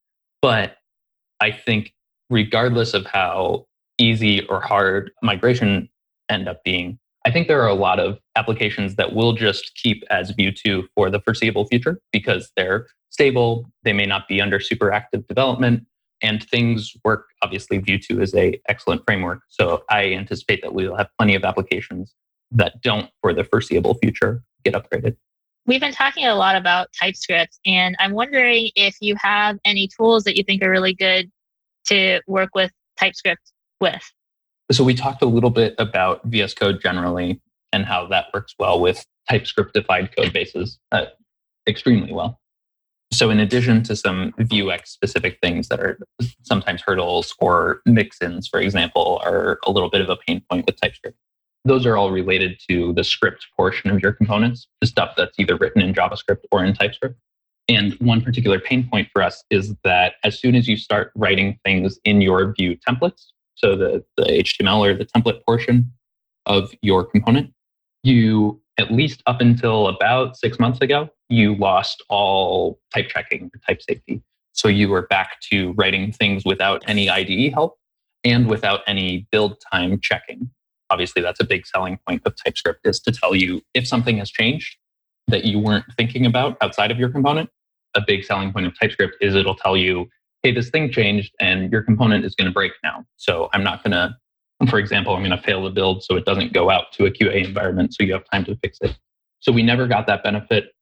But 0.41 0.77
I 1.39 1.51
think 1.51 1.93
regardless 2.29 2.93
of 2.93 3.05
how 3.05 3.67
easy 3.97 4.45
or 4.47 4.60
hard 4.60 5.12
migration 5.21 5.88
end 6.27 6.49
up 6.49 6.63
being, 6.63 6.99
I 7.25 7.32
think 7.32 7.47
there 7.47 7.62
are 7.62 7.67
a 7.67 7.75
lot 7.75 7.99
of 7.99 8.17
applications 8.36 8.95
that 8.95 9.13
will 9.13 9.34
just 9.34 9.75
keep 9.75 10.03
as 10.10 10.32
Vue 10.32 10.51
2 10.51 10.88
for 10.95 11.10
the 11.10 11.19
foreseeable 11.19 11.65
future 11.67 11.99
because 12.12 12.51
they're 12.55 12.88
stable. 13.10 13.69
They 13.84 13.93
may 13.93 14.05
not 14.05 14.27
be 14.27 14.41
under 14.41 14.60
super 14.60 14.91
active 14.91 15.27
development 15.27 15.86
and 16.21 16.43
things 16.43 16.93
work. 17.03 17.27
Obviously, 17.41 17.77
Vue 17.77 17.99
2 17.99 18.21
is 18.21 18.34
a 18.36 18.60
excellent 18.69 19.03
framework. 19.05 19.41
So 19.49 19.84
I 19.89 20.13
anticipate 20.13 20.62
that 20.62 20.73
we 20.73 20.88
will 20.88 20.97
have 20.97 21.10
plenty 21.17 21.36
of 21.36 21.43
applications 21.43 22.13
that 22.51 22.82
don't 22.82 23.10
for 23.21 23.34
the 23.34 23.43
foreseeable 23.43 23.95
future 23.95 24.41
get 24.63 24.73
upgraded. 24.73 25.15
We've 25.65 25.82
been 25.82 25.93
talking 25.93 26.25
a 26.25 26.36
lot 26.36 26.55
about 26.55 26.88
TypeScript, 26.99 27.60
and 27.65 27.95
I'm 27.99 28.13
wondering 28.13 28.71
if 28.75 28.95
you 29.01 29.15
have 29.21 29.60
any 29.65 29.88
tools 29.88 30.23
that 30.23 30.36
you 30.36 30.43
think 30.43 30.63
are 30.63 30.69
really 30.69 30.95
good 30.95 31.29
to 31.86 32.21
work 32.27 32.49
with 32.55 32.71
TypeScript 32.99 33.51
with? 33.79 34.01
So 34.71 34.84
we 34.84 34.93
talked 34.93 35.23
a 35.23 35.25
little 35.25 35.49
bit 35.49 35.73
about 35.79 36.23
VS 36.25 36.53
Code 36.53 36.82
generally 36.82 37.41
and 37.73 37.86
how 37.86 38.05
that 38.08 38.27
works 38.34 38.53
well 38.60 38.79
with 38.79 39.03
TypeScript-defined 39.29 40.15
code 40.15 40.32
bases 40.32 40.79
uh, 40.91 41.05
extremely 41.67 42.13
well. 42.13 42.39
So 43.12 43.32
in 43.32 43.39
addition 43.39 43.82
to 43.84 43.95
some 43.95 44.34
Vuex 44.39 44.88
specific 44.88 45.39
things 45.41 45.69
that 45.69 45.79
are 45.79 45.97
sometimes 46.43 46.82
hurdles 46.82 47.34
or 47.39 47.82
mix-ins, 47.86 48.47
for 48.47 48.60
example, 48.60 49.19
are 49.23 49.60
a 49.65 49.71
little 49.71 49.89
bit 49.89 50.01
of 50.01 50.10
a 50.10 50.15
pain 50.15 50.43
point 50.49 50.67
with 50.67 50.79
TypeScript. 50.79 51.17
Those 51.65 51.86
are 51.86 51.97
all 51.97 52.12
related 52.12 52.60
to 52.69 52.93
the 52.93 53.03
script 53.03 53.47
portion 53.58 53.89
of 53.89 54.01
your 54.01 54.13
components, 54.13 54.67
the 54.82 54.88
stuff 54.88 55.15
that's 55.17 55.38
either 55.39 55.55
written 55.58 55.82
in 55.82 55.93
JavaScript 55.93 56.43
or 56.51 56.63
in 56.63 56.73
TypeScript. 56.75 57.15
And 57.67 57.93
one 57.95 58.21
particular 58.21 58.60
pain 58.60 58.88
point 58.88 59.10
for 59.12 59.23
us 59.23 59.43
is 59.49 59.75
that 59.84 60.13
as 60.23 60.39
soon 60.39 60.55
as 60.55 60.67
you 60.67 60.77
start 60.77 61.12
writing 61.15 61.60
things 61.65 61.99
in 62.03 62.21
your 62.21 62.53
Vue 62.58 62.77
templates, 62.77 63.25
so 63.60 63.76
the, 63.76 64.04
the 64.17 64.24
HTML 64.24 64.80
or 64.80 64.93
the 64.95 65.06
template 65.06 65.43
portion 65.45 65.91
of 66.45 66.72
your 66.82 67.04
component, 67.04 67.54
you, 68.04 68.62
at 68.78 68.91
least 68.91 69.22
up 69.28 69.41
until 69.41 69.88
about 69.88 70.38
six 70.38 70.60
months 70.60 70.80
ago, 70.82 71.10
you 71.28 71.56
lost 71.56 72.04
all 72.10 72.80
type 72.93 73.10
checking 73.10 73.52
type 73.67 73.82
safety. 73.82 74.22
So 74.54 74.67
you 74.67 74.89
were 74.89 75.04
back 75.04 75.39
to 75.52 75.74
writing 75.74 76.12
things 76.12 76.43
without 76.45 76.84
any 76.88 77.10
IDE 77.10 77.54
help 77.54 77.78
and 78.24 78.48
without 78.48 78.82
any 78.88 79.28
build 79.32 79.58
time 79.72 80.00
checking. 80.02 80.50
Obviously, 80.89 81.22
that's 81.22 81.39
a 81.39 81.45
big 81.45 81.67
selling 81.67 82.00
point 82.08 82.22
of 82.26 82.34
TypeScript 82.43 82.82
is 82.86 83.00
to 83.02 83.12
tell 83.12 83.36
you 83.36 83.62
if 83.74 83.88
something 83.88 84.17
has 84.17 84.32
changed 84.32 84.78
that 85.28 85.45
you 85.45 85.60
weren't 85.60 85.86
thinking 85.95 86.26
about 86.26 86.58
outside 86.62 86.91
of 86.91 86.98
your 86.98 87.10
component. 87.10 87.50
A 87.95 88.02
big 88.06 88.24
selling 88.24 88.52
point 88.52 88.65
of 88.65 88.80
TypeScript 88.80 89.17
is 89.22 89.36
it'll 89.36 89.56
tell 89.56 89.78
you, 89.78 90.10
hey, 90.43 90.54
this 90.54 90.69
thing 90.69 90.91
changed 90.91 91.34
and 91.39 91.71
your 91.71 91.82
component 91.82 92.25
is 92.25 92.36
going 92.36 92.47
to 92.47 92.54
break 92.54 92.71
now. 92.84 93.06
So 93.17 93.49
I'm 93.54 93.63
not 93.63 93.84
going 93.84 93.91
to 93.91 94.15
for 94.67 94.78
example, 94.78 95.15
I'm 95.15 95.23
going 95.23 95.36
to 95.36 95.41
fail 95.41 95.63
the 95.63 95.69
build 95.69 96.04
so 96.04 96.17
it 96.17 96.25
doesn't 96.25 96.52
go 96.52 96.69
out 96.69 96.91
to 96.93 97.06
a 97.06 97.12
QA 97.12 97.45
environment 97.45 97.93
so 97.93 98.04
you 98.04 98.12
have 98.13 98.25
time 98.32 98.43
to 98.45 98.58
fix 98.58 98.78
it. 98.82 98.97
So 99.39 99.52
we 99.52 99.63
never 99.63 99.88
got 99.88 100.06
that 100.08 100.21
benefit 100.21 100.73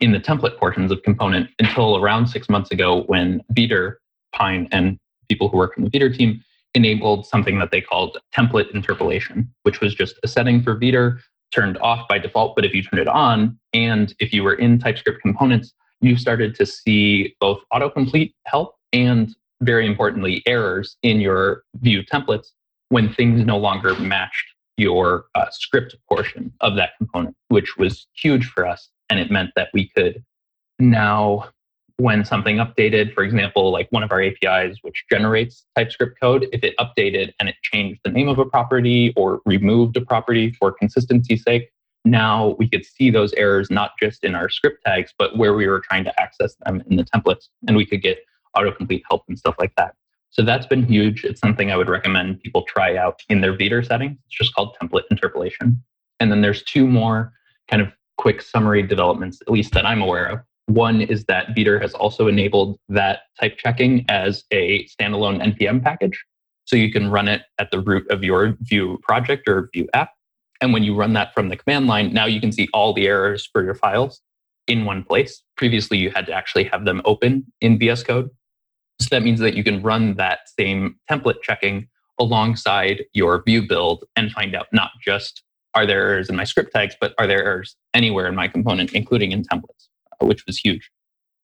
in 0.00 0.12
the 0.12 0.20
template 0.20 0.58
portions 0.58 0.92
of 0.92 1.02
component 1.02 1.48
until 1.58 1.96
around 1.96 2.26
six 2.26 2.50
months 2.50 2.70
ago 2.70 3.04
when 3.06 3.42
Vetur, 3.54 3.94
Pine, 4.34 4.68
and 4.70 4.98
people 5.30 5.48
who 5.48 5.56
work 5.56 5.78
in 5.78 5.84
the 5.84 5.90
Vetur 5.90 6.14
team 6.14 6.42
enabled 6.74 7.26
something 7.26 7.58
that 7.58 7.70
they 7.70 7.80
called 7.80 8.18
template 8.36 8.70
interpolation, 8.74 9.50
which 9.62 9.80
was 9.80 9.94
just 9.94 10.16
a 10.22 10.28
setting 10.28 10.62
for 10.62 10.78
Vetur 10.78 11.18
turned 11.52 11.78
off 11.78 12.06
by 12.08 12.18
default. 12.18 12.54
But 12.54 12.66
if 12.66 12.74
you 12.74 12.82
turned 12.82 13.00
it 13.00 13.08
on 13.08 13.58
and 13.72 14.14
if 14.18 14.34
you 14.34 14.42
were 14.42 14.54
in 14.54 14.78
TypeScript 14.78 15.22
components, 15.22 15.72
you 16.02 16.18
started 16.18 16.54
to 16.56 16.66
see 16.66 17.34
both 17.40 17.60
autocomplete 17.72 18.34
help 18.44 18.75
and 18.96 19.34
very 19.60 19.86
importantly, 19.86 20.42
errors 20.46 20.96
in 21.02 21.20
your 21.20 21.62
Vue 21.80 22.02
templates 22.02 22.48
when 22.88 23.12
things 23.12 23.44
no 23.44 23.58
longer 23.58 23.94
matched 23.96 24.46
your 24.76 25.26
uh, 25.34 25.46
script 25.50 25.96
portion 26.08 26.52
of 26.60 26.76
that 26.76 26.90
component, 26.98 27.34
which 27.48 27.76
was 27.76 28.06
huge 28.14 28.46
for 28.46 28.66
us. 28.66 28.90
And 29.10 29.18
it 29.18 29.30
meant 29.30 29.50
that 29.56 29.68
we 29.72 29.88
could 29.96 30.24
now, 30.78 31.48
when 31.96 32.24
something 32.24 32.56
updated, 32.56 33.14
for 33.14 33.22
example, 33.24 33.70
like 33.70 33.88
one 33.90 34.02
of 34.02 34.12
our 34.12 34.22
APIs, 34.22 34.78
which 34.82 35.04
generates 35.10 35.64
TypeScript 35.76 36.20
code, 36.20 36.46
if 36.52 36.62
it 36.62 36.74
updated 36.78 37.32
and 37.40 37.48
it 37.48 37.56
changed 37.62 38.00
the 38.04 38.10
name 38.10 38.28
of 38.28 38.38
a 38.38 38.44
property 38.44 39.14
or 39.16 39.40
removed 39.46 39.96
a 39.96 40.02
property 40.02 40.52
for 40.52 40.72
consistency's 40.72 41.42
sake, 41.42 41.70
now 42.04 42.54
we 42.58 42.68
could 42.68 42.84
see 42.84 43.10
those 43.10 43.32
errors 43.34 43.70
not 43.70 43.92
just 44.00 44.22
in 44.22 44.34
our 44.34 44.48
script 44.48 44.84
tags, 44.84 45.12
but 45.18 45.36
where 45.36 45.54
we 45.54 45.66
were 45.66 45.80
trying 45.80 46.04
to 46.04 46.20
access 46.20 46.54
them 46.64 46.82
in 46.88 46.96
the 46.96 47.04
templates. 47.04 47.48
And 47.66 47.76
we 47.76 47.86
could 47.86 48.02
get 48.02 48.18
autocomplete 48.56 49.02
help 49.08 49.22
and 49.28 49.38
stuff 49.38 49.54
like 49.58 49.72
that. 49.76 49.94
So 50.30 50.42
that's 50.42 50.66
been 50.66 50.84
huge. 50.84 51.24
It's 51.24 51.40
something 51.40 51.70
I 51.70 51.76
would 51.76 51.88
recommend 51.88 52.40
people 52.40 52.62
try 52.62 52.96
out 52.96 53.20
in 53.28 53.40
their 53.40 53.56
Vetur 53.56 53.86
settings. 53.86 54.18
It's 54.26 54.36
just 54.36 54.54
called 54.54 54.76
template 54.80 55.04
interpolation. 55.10 55.82
And 56.20 56.30
then 56.30 56.42
there's 56.42 56.62
two 56.62 56.86
more 56.86 57.32
kind 57.70 57.80
of 57.82 57.88
quick 58.18 58.42
summary 58.42 58.82
developments, 58.82 59.40
at 59.42 59.50
least 59.50 59.72
that 59.72 59.86
I'm 59.86 60.02
aware 60.02 60.26
of. 60.26 60.40
One 60.66 61.00
is 61.00 61.24
that 61.24 61.48
Vetur 61.56 61.80
has 61.80 61.94
also 61.94 62.26
enabled 62.26 62.78
that 62.88 63.20
type 63.40 63.56
checking 63.56 64.04
as 64.08 64.44
a 64.50 64.86
standalone 64.86 65.40
NPM 65.42 65.82
package. 65.82 66.22
So 66.64 66.74
you 66.74 66.90
can 66.90 67.10
run 67.10 67.28
it 67.28 67.42
at 67.58 67.70
the 67.70 67.80
root 67.80 68.10
of 68.10 68.24
your 68.24 68.56
Vue 68.60 68.98
project 69.02 69.48
or 69.48 69.70
Vue 69.72 69.86
app. 69.94 70.10
And 70.60 70.72
when 70.72 70.82
you 70.82 70.94
run 70.94 71.12
that 71.12 71.32
from 71.34 71.48
the 71.48 71.56
command 71.56 71.86
line, 71.86 72.12
now 72.12 72.26
you 72.26 72.40
can 72.40 72.50
see 72.50 72.68
all 72.72 72.92
the 72.92 73.06
errors 73.06 73.48
for 73.52 73.62
your 73.62 73.74
files 73.74 74.20
in 74.66 74.84
one 74.84 75.04
place. 75.04 75.42
Previously, 75.56 75.98
you 75.98 76.10
had 76.10 76.26
to 76.26 76.32
actually 76.32 76.64
have 76.64 76.84
them 76.84 77.02
open 77.04 77.44
in 77.60 77.78
VS 77.78 78.02
Code. 78.02 78.30
So 79.00 79.08
that 79.10 79.22
means 79.22 79.40
that 79.40 79.54
you 79.54 79.64
can 79.64 79.82
run 79.82 80.14
that 80.14 80.40
same 80.58 80.96
template 81.10 81.42
checking 81.42 81.88
alongside 82.18 83.04
your 83.12 83.42
Vue 83.46 83.66
build 83.66 84.04
and 84.16 84.32
find 84.32 84.54
out 84.54 84.66
not 84.72 84.90
just 85.04 85.42
are 85.74 85.86
there 85.86 86.00
errors 86.00 86.30
in 86.30 86.36
my 86.36 86.44
script 86.44 86.72
tags, 86.74 86.96
but 86.98 87.14
are 87.18 87.26
there 87.26 87.44
errors 87.44 87.76
anywhere 87.92 88.26
in 88.26 88.34
my 88.34 88.48
component, 88.48 88.92
including 88.94 89.32
in 89.32 89.42
templates, 89.42 89.88
uh, 90.20 90.26
which 90.26 90.44
was 90.46 90.56
huge. 90.56 90.90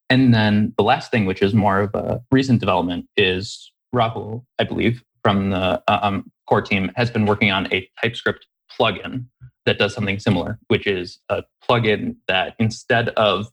And 0.08 0.32
then 0.32 0.72
the 0.78 0.82
last 0.82 1.10
thing, 1.10 1.26
which 1.26 1.42
is 1.42 1.52
more 1.52 1.80
of 1.80 1.94
a 1.94 2.22
recent 2.30 2.60
development, 2.60 3.06
is 3.16 3.72
Rahul, 3.94 4.44
I 4.58 4.64
believe, 4.64 5.02
from 5.22 5.50
the 5.50 5.82
uh, 5.86 5.98
um, 6.02 6.30
core 6.48 6.62
team, 6.62 6.90
has 6.96 7.10
been 7.10 7.26
working 7.26 7.50
on 7.50 7.72
a 7.72 7.88
TypeScript 8.00 8.46
plugin 8.78 9.26
that 9.66 9.78
does 9.78 9.94
something 9.94 10.18
similar, 10.18 10.58
which 10.68 10.86
is 10.86 11.18
a 11.28 11.44
plugin 11.68 12.16
that 12.26 12.54
instead 12.58 13.10
of 13.10 13.48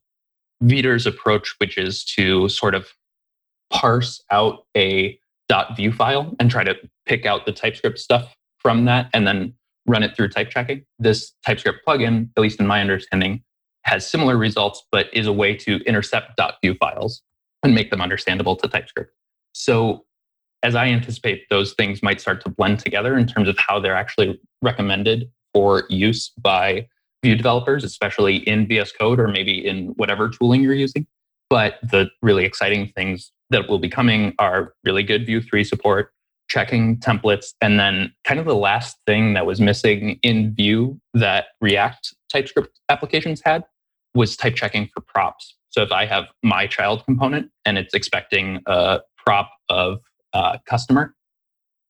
Vetur's 0.62 1.06
approach, 1.06 1.56
which 1.60 1.78
is 1.78 2.04
to 2.04 2.50
sort 2.50 2.76
of 2.76 2.88
parse 3.72 4.24
out 4.32 4.66
a 4.76 5.20
.vue 5.76 5.92
file 5.92 6.36
and 6.40 6.52
try 6.52 6.64
to 6.64 6.76
pick 7.06 7.26
out 7.26 7.46
the 7.46 7.52
TypeScript 7.52 7.98
stuff 7.98 8.36
from 8.60 8.86
that 8.86 9.10
and 9.14 9.26
then 9.26 9.54
run 9.88 10.04
it 10.04 10.16
through 10.16 10.30
type 10.30 10.50
checking. 10.50 10.84
This 11.00 11.34
TypeScript 11.46 11.80
plugin, 11.88 12.30
at 12.38 12.42
least 12.42 12.60
in 12.60 12.68
my 12.68 12.82
understanding, 12.82 13.44
has 13.84 14.08
similar 14.08 14.38
results, 14.38 14.84
but 14.92 15.08
is 15.14 15.26
a 15.26 15.34
way 15.34 15.56
to 15.56 15.78
intercept 15.86 16.40
.vue 16.62 16.76
files 16.76 17.22
and 17.64 17.74
make 17.74 17.90
them 17.90 18.02
understandable 18.02 18.56
to 18.58 18.68
TypeScript. 18.68 19.12
So 19.54 20.06
as 20.62 20.76
I 20.76 20.88
anticipate, 20.88 21.44
those 21.50 21.74
things 21.74 22.04
might 22.04 22.22
start 22.22 22.44
to 22.44 22.50
blend 22.50 22.80
together 22.80 23.18
in 23.18 23.26
terms 23.26 23.48
of 23.48 23.58
how 23.58 23.80
they're 23.80 23.96
actually 23.96 24.40
recommended 24.62 25.30
for 25.54 25.86
use 25.90 26.32
by 26.42 26.88
Vue 27.24 27.36
developers, 27.36 27.84
especially 27.84 28.38
in 28.38 28.66
VS 28.68 28.94
Code 28.94 29.20
or 29.20 29.28
maybe 29.28 29.66
in 29.66 29.88
whatever 29.98 30.30
tooling 30.30 30.62
you're 30.62 30.74
using. 30.74 31.06
But 31.50 31.80
the 31.82 32.10
really 32.22 32.46
exciting 32.46 32.92
things 32.96 33.32
that 33.50 33.68
will 33.68 33.80
be 33.80 33.90
coming 33.90 34.36
are 34.38 34.74
really 34.84 35.04
good 35.04 35.26
Vue 35.26 35.42
3 35.42 35.64
support, 35.64 36.12
checking 36.48 36.98
templates, 36.98 37.48
and 37.62 37.80
then 37.80 38.14
kind 38.24 38.40
of 38.40 38.46
the 38.46 38.56
last 38.56 38.98
thing 39.08 39.34
that 39.34 39.46
was 39.46 39.60
missing 39.60 40.20
in 40.22 40.54
Vue 40.54 41.00
that 41.14 41.48
React 41.60 42.16
TypeScript 42.32 42.80
applications 42.90 43.42
had 43.44 43.64
was 44.14 44.38
type 44.38 44.56
checking 44.56 44.90
for 44.94 45.02
props. 45.02 45.56
So 45.70 45.82
if 45.82 45.92
I 45.92 46.06
have 46.06 46.26
my 46.44 46.68
child 46.68 47.04
component 47.06 47.52
and 47.66 47.78
it's 47.78 47.94
expecting 47.94 48.62
a 48.66 49.02
prop 49.18 49.52
of 49.70 50.00
customer, 50.66 51.16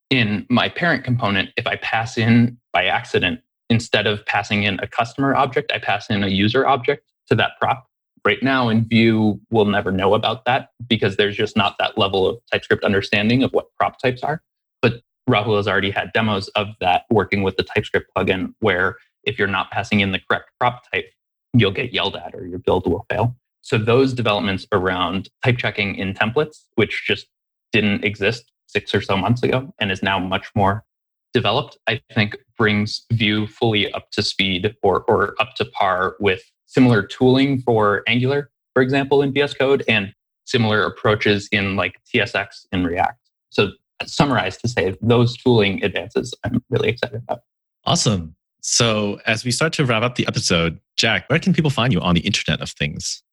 in 0.09 0.45
my 0.49 0.69
parent 0.69 1.03
component, 1.03 1.49
if 1.55 1.67
I 1.67 1.75
pass 1.77 2.17
in 2.17 2.57
by 2.73 2.85
accident, 2.85 3.41
instead 3.69 4.07
of 4.07 4.25
passing 4.25 4.63
in 4.63 4.79
a 4.79 4.87
customer 4.87 5.35
object, 5.35 5.71
I 5.71 5.79
pass 5.79 6.09
in 6.09 6.23
a 6.23 6.27
user 6.27 6.65
object 6.65 7.03
to 7.27 7.35
that 7.35 7.51
prop 7.59 7.85
right 8.25 8.41
now 8.41 8.69
in 8.69 8.85
Vue, 8.85 9.39
we'll 9.49 9.65
never 9.65 9.91
know 9.91 10.13
about 10.13 10.45
that 10.45 10.69
because 10.87 11.17
there's 11.17 11.37
just 11.37 11.55
not 11.55 11.75
that 11.79 11.97
level 11.97 12.27
of 12.27 12.39
TypeScript 12.51 12.83
understanding 12.83 13.43
of 13.43 13.51
what 13.51 13.73
prop 13.75 13.99
types 13.99 14.23
are. 14.23 14.41
But 14.81 15.01
Rahul 15.29 15.57
has 15.57 15.67
already 15.67 15.91
had 15.91 16.11
demos 16.13 16.47
of 16.49 16.67
that 16.79 17.03
working 17.09 17.43
with 17.43 17.57
the 17.57 17.63
TypeScript 17.63 18.11
plugin 18.15 18.53
where 18.59 18.97
if 19.23 19.37
you're 19.37 19.47
not 19.47 19.71
passing 19.71 19.99
in 19.99 20.11
the 20.11 20.19
correct 20.19 20.51
prop 20.59 20.83
type, 20.91 21.11
you'll 21.53 21.71
get 21.71 21.93
yelled 21.93 22.15
at 22.15 22.33
or 22.33 22.45
your 22.45 22.59
build 22.59 22.87
will 22.87 23.05
fail. 23.09 23.35
So 23.61 23.77
those 23.77 24.13
developments 24.13 24.65
around 24.71 25.29
type 25.43 25.57
checking 25.57 25.95
in 25.95 26.13
templates, 26.13 26.63
which 26.75 27.03
just 27.05 27.27
didn't 27.71 28.03
exist 28.03 28.51
six 28.67 28.93
or 28.95 29.01
so 29.01 29.17
months 29.17 29.43
ago 29.43 29.73
and 29.79 29.91
is 29.91 30.01
now 30.01 30.19
much 30.19 30.49
more 30.55 30.85
developed, 31.33 31.77
I 31.87 32.01
think 32.13 32.37
brings 32.57 33.05
Vue 33.11 33.47
fully 33.47 33.91
up 33.93 34.11
to 34.11 34.23
speed 34.23 34.75
or, 34.81 35.01
or 35.03 35.35
up 35.39 35.55
to 35.55 35.65
par 35.65 36.15
with 36.19 36.41
similar 36.69 37.01
tooling 37.01 37.61
for 37.61 38.03
Angular, 38.07 38.51
for 38.73 38.81
example, 38.81 39.21
in 39.21 39.33
VS 39.33 39.55
Code, 39.55 39.83
and 39.87 40.13
similar 40.45 40.83
approaches 40.83 41.49
in 41.51 41.75
like 41.75 41.99
TSX 42.13 42.65
in 42.71 42.85
React. 42.85 43.19
So, 43.49 43.71
summarized 44.05 44.61
to 44.61 44.69
say 44.69 44.95
those 45.01 45.35
tooling 45.35 45.83
advances 45.83 46.33
I'm 46.45 46.63
really 46.69 46.89
excited 46.89 47.21
about. 47.27 47.41
Awesome. 47.85 48.35
So, 48.61 49.19
as 49.25 49.43
we 49.43 49.51
start 49.51 49.73
to 49.73 49.85
wrap 49.85 50.03
up 50.03 50.15
the 50.15 50.27
episode, 50.27 50.79
Jack, 50.95 51.29
where 51.29 51.39
can 51.39 51.53
people 51.53 51.71
find 51.71 51.91
you 51.91 51.99
on 51.99 52.15
the 52.15 52.21
Internet 52.21 52.61
of 52.61 52.69
Things? 52.69 53.23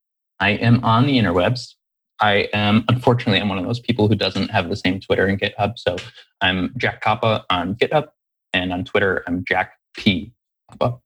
I 0.40 0.50
am 0.50 0.82
on 0.84 1.06
the 1.06 1.18
interwebs. 1.18 1.74
I 2.20 2.48
am, 2.54 2.84
unfortunately, 2.88 3.40
I'm 3.40 3.48
one 3.48 3.58
of 3.58 3.66
those 3.66 3.80
people 3.80 4.08
who 4.08 4.14
doesn't 4.14 4.48
have 4.50 4.70
the 4.70 4.76
same 4.76 5.00
Twitter 5.00 5.26
and 5.26 5.38
GitHub. 5.38 5.78
So 5.78 5.96
I'm 6.40 6.72
Jack 6.78 7.02
Koppa 7.02 7.44
on 7.50 7.74
GitHub, 7.74 8.08
and 8.54 8.72
on 8.72 8.84
Twitter, 8.84 9.22
I'm 9.26 9.44
Jack 9.44 9.72
P. 9.94 10.32
Koppa, 10.70 10.98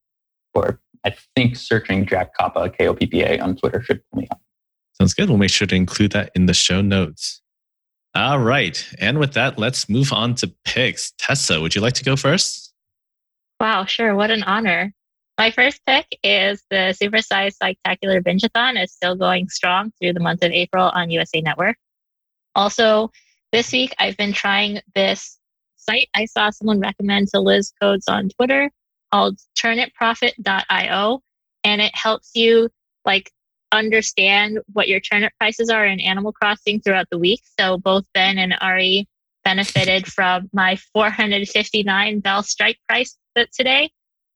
or 0.54 0.80
I 1.04 1.14
think 1.34 1.56
searching 1.56 2.06
Jack 2.06 2.36
Koppa, 2.38 2.76
K 2.76 2.88
O 2.88 2.94
P 2.94 3.06
P 3.06 3.22
A 3.22 3.38
on 3.38 3.56
Twitter 3.56 3.82
should 3.82 4.02
pull 4.10 4.20
me 4.20 4.28
up. 4.30 4.40
Sounds 4.94 5.14
good. 5.14 5.28
We'll 5.28 5.38
make 5.38 5.50
sure 5.50 5.66
to 5.66 5.74
include 5.74 6.12
that 6.12 6.30
in 6.34 6.46
the 6.46 6.54
show 6.54 6.82
notes. 6.82 7.40
All 8.14 8.40
right. 8.40 8.84
And 8.98 9.18
with 9.18 9.34
that, 9.34 9.58
let's 9.58 9.88
move 9.88 10.12
on 10.12 10.34
to 10.36 10.52
picks. 10.64 11.12
Tessa, 11.18 11.60
would 11.60 11.74
you 11.74 11.80
like 11.80 11.94
to 11.94 12.04
go 12.04 12.16
first? 12.16 12.74
Wow, 13.60 13.84
sure. 13.84 14.14
What 14.14 14.30
an 14.30 14.42
honor. 14.42 14.92
My 15.38 15.50
first 15.50 15.80
pick 15.86 16.06
is 16.22 16.62
the 16.70 16.94
Supersize 17.00 17.54
Spectacular 17.54 18.20
Bingeathon 18.20 18.82
is 18.82 18.92
still 18.92 19.14
going 19.14 19.48
strong 19.48 19.92
through 19.98 20.12
the 20.12 20.20
month 20.20 20.42
of 20.42 20.50
April 20.50 20.90
on 20.92 21.10
USA 21.10 21.40
Network. 21.40 21.76
Also, 22.54 23.10
this 23.52 23.72
week 23.72 23.94
I've 23.98 24.16
been 24.16 24.32
trying 24.32 24.80
this 24.94 25.38
site 25.76 26.08
I 26.14 26.26
saw 26.26 26.50
someone 26.50 26.80
recommend 26.80 27.28
to 27.28 27.40
Liz 27.40 27.72
Codes 27.80 28.06
on 28.06 28.28
Twitter 28.28 28.70
called 29.12 29.38
turnipprofit.io 29.58 31.20
and 31.64 31.80
it 31.80 31.94
helps 31.94 32.30
you 32.34 32.68
like 33.04 33.30
understand 33.72 34.58
what 34.72 34.88
your 34.88 35.00
turnip 35.00 35.32
prices 35.38 35.70
are 35.70 35.86
in 35.86 36.00
Animal 36.00 36.32
Crossing 36.32 36.80
throughout 36.80 37.06
the 37.10 37.18
week. 37.18 37.40
So 37.58 37.78
both 37.78 38.04
Ben 38.14 38.38
and 38.38 38.54
Ari 38.60 39.08
benefited 39.44 40.06
from 40.06 40.48
my 40.52 40.76
459 40.92 42.20
Bell 42.20 42.42
strike 42.42 42.78
price 42.88 43.16
today. 43.52 43.90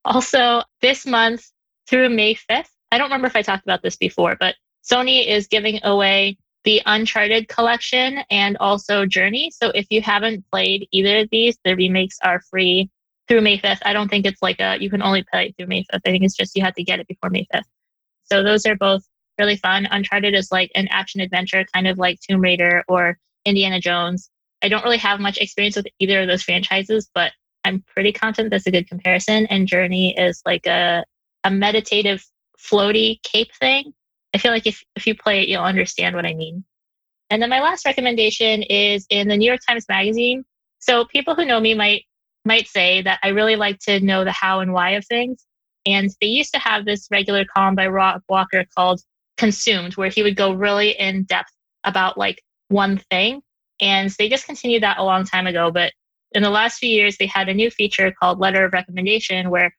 Also, 0.05 0.63
this 0.83 1.07
month 1.07 1.51
through 1.89 2.11
May 2.11 2.35
5th, 2.35 2.69
I 2.93 2.99
don't 2.99 3.07
remember 3.07 3.27
if 3.27 3.37
I 3.37 3.43
talked 3.43 3.65
about 3.65 3.83
this 3.83 3.97
before, 3.97 4.37
but 4.39 4.55
Sony 4.85 5.27
is 5.27 5.47
giving 5.47 5.81
away 5.83 6.37
the 6.65 6.81
Uncharted 6.87 7.49
collection 7.49 8.21
and 8.31 8.57
also 8.59 9.05
Journey. 9.05 9.51
So 9.51 9.71
if 9.71 9.87
you 9.91 10.01
haven't 10.01 10.45
played 10.51 10.89
either 10.93 11.19
of 11.19 11.29
these, 11.31 11.59
the 11.65 11.75
remakes 11.77 12.19
are 12.23 12.41
free 12.41 12.91
through 13.29 13.41
May 13.41 13.59
5th. 13.59 13.79
I 13.85 13.93
don't 13.93 14.09
think 14.09 14.27
it's 14.27 14.43
like 14.43 14.61
a, 14.61 14.77
you 14.81 14.91
can 14.91 15.03
only 15.03 15.25
play 15.25 15.55
through 15.57 15.67
May 15.67 15.83
5th. 15.83 16.01
I 16.05 16.11
think 16.11 16.25
it's 16.25 16.37
just 16.37 16.57
you 16.57 16.63
have 16.63 16.75
to 16.75 16.85
get 16.85 17.01
it 17.01 17.09
before 17.09 17.31
May 17.31 17.47
5th. 17.55 17.65
So 18.25 18.43
those 18.43 18.67
are 18.67 18.77
both 18.77 19.03
really 19.39 19.57
fun. 19.57 19.87
Uncharted 19.91 20.35
is 20.35 20.51
like 20.53 20.71
an 20.75 20.89
action 20.89 21.21
adventure, 21.21 21.65
kind 21.75 21.87
of 21.87 21.99
like 21.99 22.21
Tomb 22.21 22.41
Raider 22.41 22.85
or 22.89 23.19
Indiana 23.45 23.81
Jones. 23.81 24.31
I 24.63 24.69
don't 24.69 24.85
really 24.85 24.99
have 24.99 25.21
much 25.21 25.39
experience 25.39 25.77
with 25.77 25.87
either 25.99 26.23
of 26.23 26.29
those 26.29 26.43
franchises, 26.43 27.11
but 27.15 27.33
I'm 27.65 27.83
pretty 27.87 28.13
confident 28.13 28.51
that's 28.51 28.67
a 28.67 28.71
good 28.71 28.89
comparison. 28.89 29.47
And 29.47 29.67
Journey 29.67 30.17
is 30.17 30.43
like 30.47 30.67
a, 30.67 31.05
a 31.45 31.51
meditative, 31.51 32.25
floaty 32.59 33.23
cape 33.23 33.55
thing. 33.59 33.93
I 34.35 34.39
feel 34.39 34.53
like 34.53 34.67
if, 34.67 34.83
if 34.97 35.07
you 35.07 35.15
play 35.15 35.43
it, 35.43 35.49
you'll 35.49 35.63
understand 35.63 36.17
what 36.17 36.27
I 36.27 36.35
mean. 36.35 36.65
And 37.31 37.41
then 37.41 37.51
my 37.51 37.61
last 37.61 37.87
recommendation 37.87 38.63
is 38.63 39.07
in 39.11 39.29
the 39.29 39.37
New 39.37 39.47
York 39.47 39.61
Times 39.67 39.87
Magazine. 39.89 40.45
So 40.79 41.05
people 41.05 41.35
who 41.35 41.45
know 41.45 41.61
me 41.61 41.75
might 41.75 42.05
might 42.45 42.69
say 42.69 43.03
that 43.03 43.21
I 43.23 43.29
really 43.29 43.57
like 43.57 43.79
to 43.81 44.01
know 44.01 44.25
the 44.25 44.33
how 44.33 44.61
and 44.61 44.73
why 44.73 44.91
of 44.91 45.07
things. 45.07 45.45
And 45.87 46.11
they 46.21 46.29
used 46.29 46.53
to 46.55 46.61
have 46.61 46.85
this 46.85 47.09
regular 47.11 47.45
column 47.45 47.75
by 47.75 47.87
Rob 47.89 48.23
Walker 48.29 48.65
called 48.77 49.01
Consumed, 49.37 49.97
where 49.97 50.09
he 50.09 50.23
would 50.23 50.37
go 50.37 50.53
really 50.53 50.91
in 50.91 51.25
depth 51.25 51.53
about 51.85 52.17
like 52.17 52.43
one 52.69 52.99
thing. 53.11 53.43
And 53.81 54.11
they 54.19 54.29
discontinued 54.29 54.83
that 54.83 54.99
a 54.99 55.05
long 55.05 55.25
time 55.25 55.47
ago. 55.47 55.71
But 55.71 55.93
in 56.33 56.43
the 56.43 56.51
last 56.51 56.79
few 56.79 56.89
years, 56.89 57.17
they 57.17 57.27
had 57.27 57.49
a 57.49 57.55
new 57.55 57.71
feature 57.71 58.13
called 58.19 58.39
Letter 58.41 58.65
of 58.65 58.73
Recommendation, 58.73 59.51
where 59.51 59.75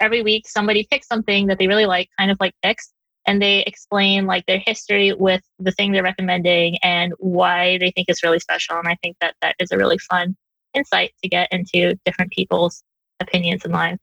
every 0.00 0.22
week 0.22 0.48
somebody 0.48 0.86
picks 0.90 1.06
something 1.06 1.46
that 1.46 1.58
they 1.58 1.68
really 1.68 1.86
like, 1.86 2.08
kind 2.18 2.30
of 2.30 2.36
like 2.40 2.54
picks, 2.62 2.92
and 3.26 3.40
they 3.40 3.60
explain 3.60 4.26
like 4.26 4.44
their 4.46 4.58
history 4.58 5.12
with 5.12 5.40
the 5.58 5.70
thing 5.72 5.92
they're 5.92 6.02
recommending 6.02 6.76
and 6.82 7.12
why 7.18 7.78
they 7.78 7.90
think 7.90 8.06
it's 8.08 8.22
really 8.22 8.40
special. 8.40 8.76
And 8.76 8.88
I 8.88 8.96
think 9.02 9.16
that 9.20 9.34
that 9.40 9.56
is 9.58 9.70
a 9.70 9.78
really 9.78 9.98
fun 9.98 10.36
insight 10.74 11.12
to 11.22 11.28
get 11.28 11.48
into 11.52 11.98
different 12.04 12.32
people's 12.32 12.82
opinions 13.20 13.64
in 13.64 13.72
life. 13.72 13.98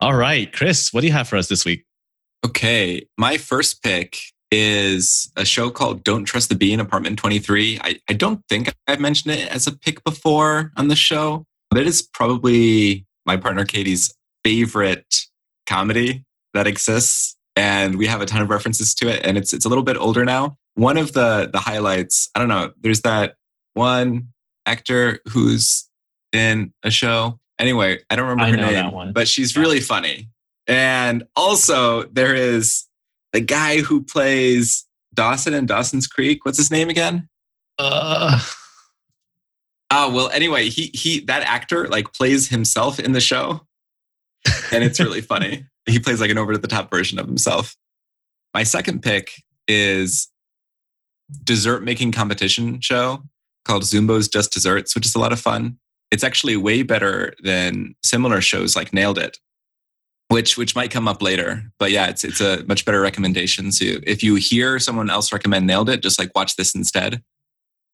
All 0.00 0.14
right, 0.14 0.52
Chris, 0.52 0.92
what 0.92 1.02
do 1.02 1.06
you 1.06 1.12
have 1.12 1.28
for 1.28 1.36
us 1.36 1.48
this 1.48 1.64
week? 1.64 1.84
Okay, 2.44 3.06
my 3.16 3.38
first 3.38 3.82
pick 3.82 4.18
is 4.50 5.32
a 5.36 5.44
show 5.44 5.70
called 5.70 6.04
Don't 6.04 6.24
Trust 6.24 6.48
the 6.50 6.54
Bee 6.54 6.72
in 6.72 6.80
Apartment 6.80 7.18
23. 7.18 7.78
I, 7.82 8.00
I 8.08 8.12
don't 8.12 8.42
think 8.48 8.74
I've 8.86 9.00
mentioned 9.00 9.34
it 9.34 9.48
as 9.48 9.66
a 9.66 9.76
pick 9.76 10.04
before 10.04 10.72
on 10.76 10.88
the 10.88 10.96
show, 10.96 11.46
but 11.70 11.80
it 11.80 11.86
is 11.86 12.02
probably 12.02 13.06
my 13.24 13.36
partner 13.36 13.64
Katie's 13.64 14.12
favorite 14.44 15.06
comedy 15.66 16.24
that 16.52 16.66
exists. 16.66 17.36
And 17.56 17.96
we 17.96 18.06
have 18.06 18.20
a 18.20 18.26
ton 18.26 18.42
of 18.42 18.50
references 18.50 18.94
to 18.96 19.08
it. 19.08 19.24
And 19.24 19.38
it's 19.38 19.54
it's 19.54 19.64
a 19.64 19.68
little 19.68 19.84
bit 19.84 19.96
older 19.96 20.24
now. 20.24 20.56
One 20.74 20.96
of 20.96 21.12
the 21.12 21.48
the 21.52 21.60
highlights, 21.60 22.28
I 22.34 22.38
don't 22.38 22.48
know, 22.48 22.72
there's 22.80 23.02
that 23.02 23.36
one 23.74 24.28
actor 24.66 25.20
who's 25.30 25.88
in 26.32 26.72
a 26.82 26.90
show. 26.90 27.38
Anyway, 27.58 27.98
I 28.10 28.16
don't 28.16 28.28
remember 28.28 28.44
I 28.44 28.50
her 28.50 28.90
name, 28.90 29.12
but 29.12 29.28
she's 29.28 29.56
really 29.56 29.80
funny. 29.80 30.28
And 30.66 31.24
also 31.36 32.04
there 32.04 32.34
is 32.34 32.86
the 33.32 33.40
guy 33.40 33.80
who 33.80 34.02
plays 34.02 34.86
Dawson 35.14 35.54
in 35.54 35.66
Dawson's 35.66 36.06
Creek. 36.06 36.44
What's 36.44 36.58
his 36.58 36.70
name 36.70 36.88
again? 36.88 37.28
Uh, 37.78 38.40
Oh 39.94 40.10
well. 40.10 40.30
Anyway, 40.30 40.70
he 40.70 40.90
he 40.94 41.20
that 41.26 41.42
actor 41.42 41.86
like 41.86 42.14
plays 42.14 42.48
himself 42.48 42.98
in 42.98 43.12
the 43.12 43.20
show, 43.20 43.60
and 44.72 44.82
it's 44.82 44.98
really 44.98 45.20
funny. 45.32 45.66
He 45.84 45.98
plays 45.98 46.18
like 46.18 46.30
an 46.30 46.38
over 46.38 46.56
the 46.56 46.66
top 46.66 46.90
version 46.90 47.18
of 47.18 47.26
himself. 47.26 47.76
My 48.54 48.62
second 48.62 49.02
pick 49.02 49.42
is 49.68 50.28
dessert 51.44 51.84
making 51.84 52.12
competition 52.12 52.80
show 52.80 53.22
called 53.66 53.82
Zumbo's 53.82 54.28
Just 54.28 54.52
Desserts, 54.52 54.94
which 54.94 55.04
is 55.04 55.14
a 55.14 55.18
lot 55.18 55.32
of 55.32 55.40
fun. 55.40 55.78
It's 56.12 56.22
actually 56.22 56.56
way 56.56 56.82
better 56.82 57.34
than 57.42 57.96
similar 58.04 58.40
shows 58.40 58.76
like 58.76 58.92
Nailed 58.92 59.18
It, 59.18 59.38
which 60.28 60.56
which 60.56 60.76
might 60.76 60.92
come 60.92 61.08
up 61.08 61.22
later. 61.22 61.64
But 61.78 61.90
yeah, 61.90 62.06
it's 62.08 62.22
it's 62.22 62.40
a 62.40 62.62
much 62.66 62.84
better 62.84 63.00
recommendation. 63.00 63.72
So 63.72 63.84
if 64.06 64.22
you 64.22 64.36
hear 64.36 64.78
someone 64.78 65.10
else 65.10 65.32
recommend 65.32 65.66
Nailed 65.66 65.88
It, 65.88 66.02
just 66.02 66.18
like 66.18 66.30
watch 66.34 66.56
this 66.56 66.74
instead. 66.74 67.22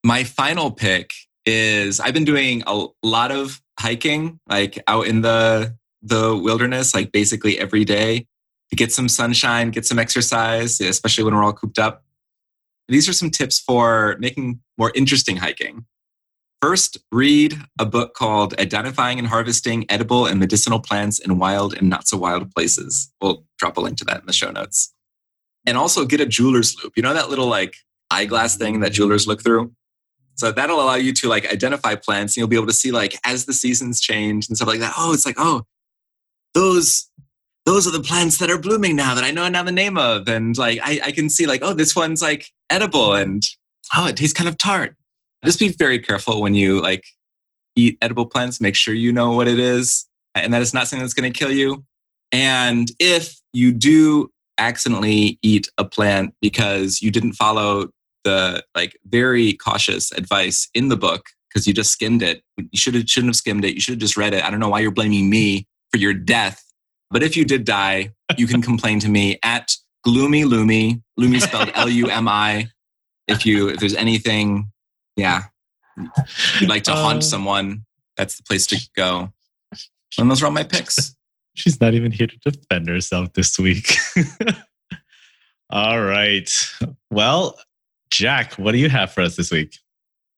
My 0.04 0.24
final 0.24 0.70
pick 0.70 1.12
is 1.46 2.00
I've 2.00 2.14
been 2.14 2.24
doing 2.24 2.62
a 2.66 2.86
lot 3.02 3.30
of 3.30 3.62
hiking, 3.78 4.40
like 4.48 4.82
out 4.86 5.06
in 5.06 5.22
the 5.22 5.76
the 6.02 6.36
wilderness, 6.36 6.94
like 6.94 7.12
basically 7.12 7.58
every 7.58 7.84
day 7.84 8.26
to 8.70 8.76
get 8.76 8.92
some 8.92 9.08
sunshine, 9.08 9.70
get 9.70 9.86
some 9.86 9.98
exercise, 9.98 10.80
especially 10.80 11.24
when 11.24 11.34
we're 11.34 11.44
all 11.44 11.52
cooped 11.52 11.78
up. 11.78 12.04
These 12.88 13.08
are 13.08 13.12
some 13.12 13.30
tips 13.30 13.58
for 13.58 14.16
making 14.18 14.60
more 14.76 14.92
interesting 14.94 15.36
hiking. 15.36 15.86
First, 16.60 16.98
read 17.12 17.56
a 17.78 17.86
book 17.86 18.14
called 18.14 18.58
Identifying 18.58 19.20
and 19.20 19.28
Harvesting 19.28 19.86
Edible 19.88 20.26
and 20.26 20.40
Medicinal 20.40 20.80
Plants 20.80 21.20
in 21.20 21.38
Wild 21.38 21.74
and 21.74 21.88
Not 21.88 22.08
So 22.08 22.16
Wild 22.16 22.52
Places. 22.52 23.12
We'll 23.20 23.44
drop 23.58 23.76
a 23.76 23.80
link 23.80 23.96
to 23.98 24.04
that 24.06 24.20
in 24.20 24.26
the 24.26 24.32
show 24.32 24.50
notes. 24.50 24.92
And 25.66 25.78
also 25.78 26.04
get 26.04 26.20
a 26.20 26.26
jeweler's 26.26 26.76
loupe. 26.82 26.94
You 26.96 27.02
know 27.04 27.14
that 27.14 27.30
little 27.30 27.46
like 27.46 27.76
eyeglass 28.10 28.56
thing 28.56 28.80
that 28.80 28.90
jewelers 28.90 29.28
look 29.28 29.42
through? 29.42 29.72
So 30.34 30.50
that'll 30.50 30.80
allow 30.80 30.96
you 30.96 31.12
to 31.14 31.28
like 31.28 31.52
identify 31.52 31.94
plants 31.94 32.36
and 32.36 32.40
you'll 32.40 32.48
be 32.48 32.56
able 32.56 32.66
to 32.66 32.72
see 32.72 32.90
like 32.90 33.16
as 33.24 33.44
the 33.44 33.52
seasons 33.52 34.00
change 34.00 34.48
and 34.48 34.56
stuff 34.56 34.68
like 34.68 34.80
that. 34.80 34.94
Oh, 34.98 35.12
it's 35.12 35.26
like, 35.26 35.36
oh, 35.38 35.62
those 36.54 37.08
those 37.66 37.86
are 37.86 37.92
the 37.92 38.02
plants 38.02 38.38
that 38.38 38.50
are 38.50 38.58
blooming 38.58 38.96
now 38.96 39.14
that 39.14 39.24
I 39.24 39.30
know 39.30 39.48
now 39.48 39.62
the 39.62 39.70
name 39.70 39.96
of. 39.96 40.28
And 40.28 40.56
like 40.58 40.80
I, 40.82 41.00
I 41.06 41.12
can 41.12 41.30
see 41.30 41.46
like, 41.46 41.60
oh, 41.62 41.74
this 41.74 41.94
one's 41.94 42.22
like 42.22 42.46
edible 42.68 43.14
and 43.14 43.42
oh, 43.96 44.08
it 44.08 44.16
tastes 44.16 44.36
kind 44.36 44.48
of 44.48 44.58
tart. 44.58 44.96
Just 45.44 45.58
be 45.58 45.68
very 45.68 45.98
careful 45.98 46.40
when 46.40 46.54
you 46.54 46.80
like 46.80 47.04
eat 47.76 47.96
edible 48.02 48.26
plants. 48.26 48.60
Make 48.60 48.74
sure 48.74 48.94
you 48.94 49.12
know 49.12 49.32
what 49.32 49.48
it 49.48 49.58
is 49.58 50.06
and 50.34 50.52
that 50.52 50.62
it's 50.62 50.74
not 50.74 50.88
something 50.88 51.04
that's 51.04 51.14
going 51.14 51.32
to 51.32 51.38
kill 51.38 51.52
you. 51.52 51.84
And 52.32 52.90
if 52.98 53.36
you 53.52 53.72
do 53.72 54.30
accidentally 54.58 55.38
eat 55.42 55.68
a 55.78 55.84
plant 55.84 56.34
because 56.40 57.00
you 57.00 57.10
didn't 57.10 57.34
follow 57.34 57.90
the 58.24 58.64
like 58.74 58.98
very 59.06 59.52
cautious 59.54 60.10
advice 60.12 60.68
in 60.74 60.88
the 60.88 60.96
book 60.96 61.26
because 61.48 61.66
you 61.66 61.72
just 61.72 61.92
skimmed 61.92 62.22
it, 62.22 62.42
you 62.56 62.66
should 62.74 62.94
have 62.94 63.08
shouldn't 63.08 63.30
have 63.30 63.36
skimmed 63.36 63.64
it. 63.64 63.74
You 63.74 63.80
should 63.80 63.92
have 63.92 64.00
just 64.00 64.16
read 64.16 64.34
it. 64.34 64.44
I 64.44 64.50
don't 64.50 64.60
know 64.60 64.68
why 64.68 64.80
you're 64.80 64.90
blaming 64.90 65.30
me 65.30 65.66
for 65.92 65.98
your 65.98 66.12
death. 66.12 66.62
But 67.10 67.22
if 67.22 67.36
you 67.36 67.44
did 67.44 67.64
die, 67.64 68.12
you 68.36 68.46
can 68.46 68.60
complain 68.60 69.00
to 69.00 69.08
me 69.08 69.38
at 69.42 69.72
Gloomy 70.04 70.42
Lumi, 70.42 71.02
Lumi 71.18 71.40
spelled 71.40 71.70
L 71.74 71.88
U 71.88 72.08
M 72.08 72.28
I. 72.28 72.68
If 73.26 73.46
you 73.46 73.68
if 73.68 73.78
there's 73.78 73.94
anything, 73.94 74.70
yeah, 75.18 75.42
you'd 76.60 76.70
like 76.70 76.84
to 76.84 76.92
haunt 76.92 77.18
Uh, 77.18 77.22
someone, 77.22 77.84
that's 78.16 78.36
the 78.36 78.42
place 78.44 78.66
to 78.68 78.78
go. 78.96 79.32
And 80.18 80.30
those 80.30 80.42
are 80.42 80.46
all 80.46 80.52
my 80.52 80.64
picks. 80.64 81.14
She's 81.54 81.80
not 81.80 81.94
even 81.94 82.12
here 82.12 82.28
to 82.28 82.38
defend 82.38 82.88
herself 82.88 83.32
this 83.32 83.58
week. 83.58 83.96
All 85.70 86.00
right. 86.00 86.48
Well, 87.10 87.58
Jack, 88.10 88.54
what 88.54 88.72
do 88.72 88.78
you 88.78 88.88
have 88.88 89.12
for 89.12 89.22
us 89.22 89.34
this 89.34 89.50
week? 89.50 89.76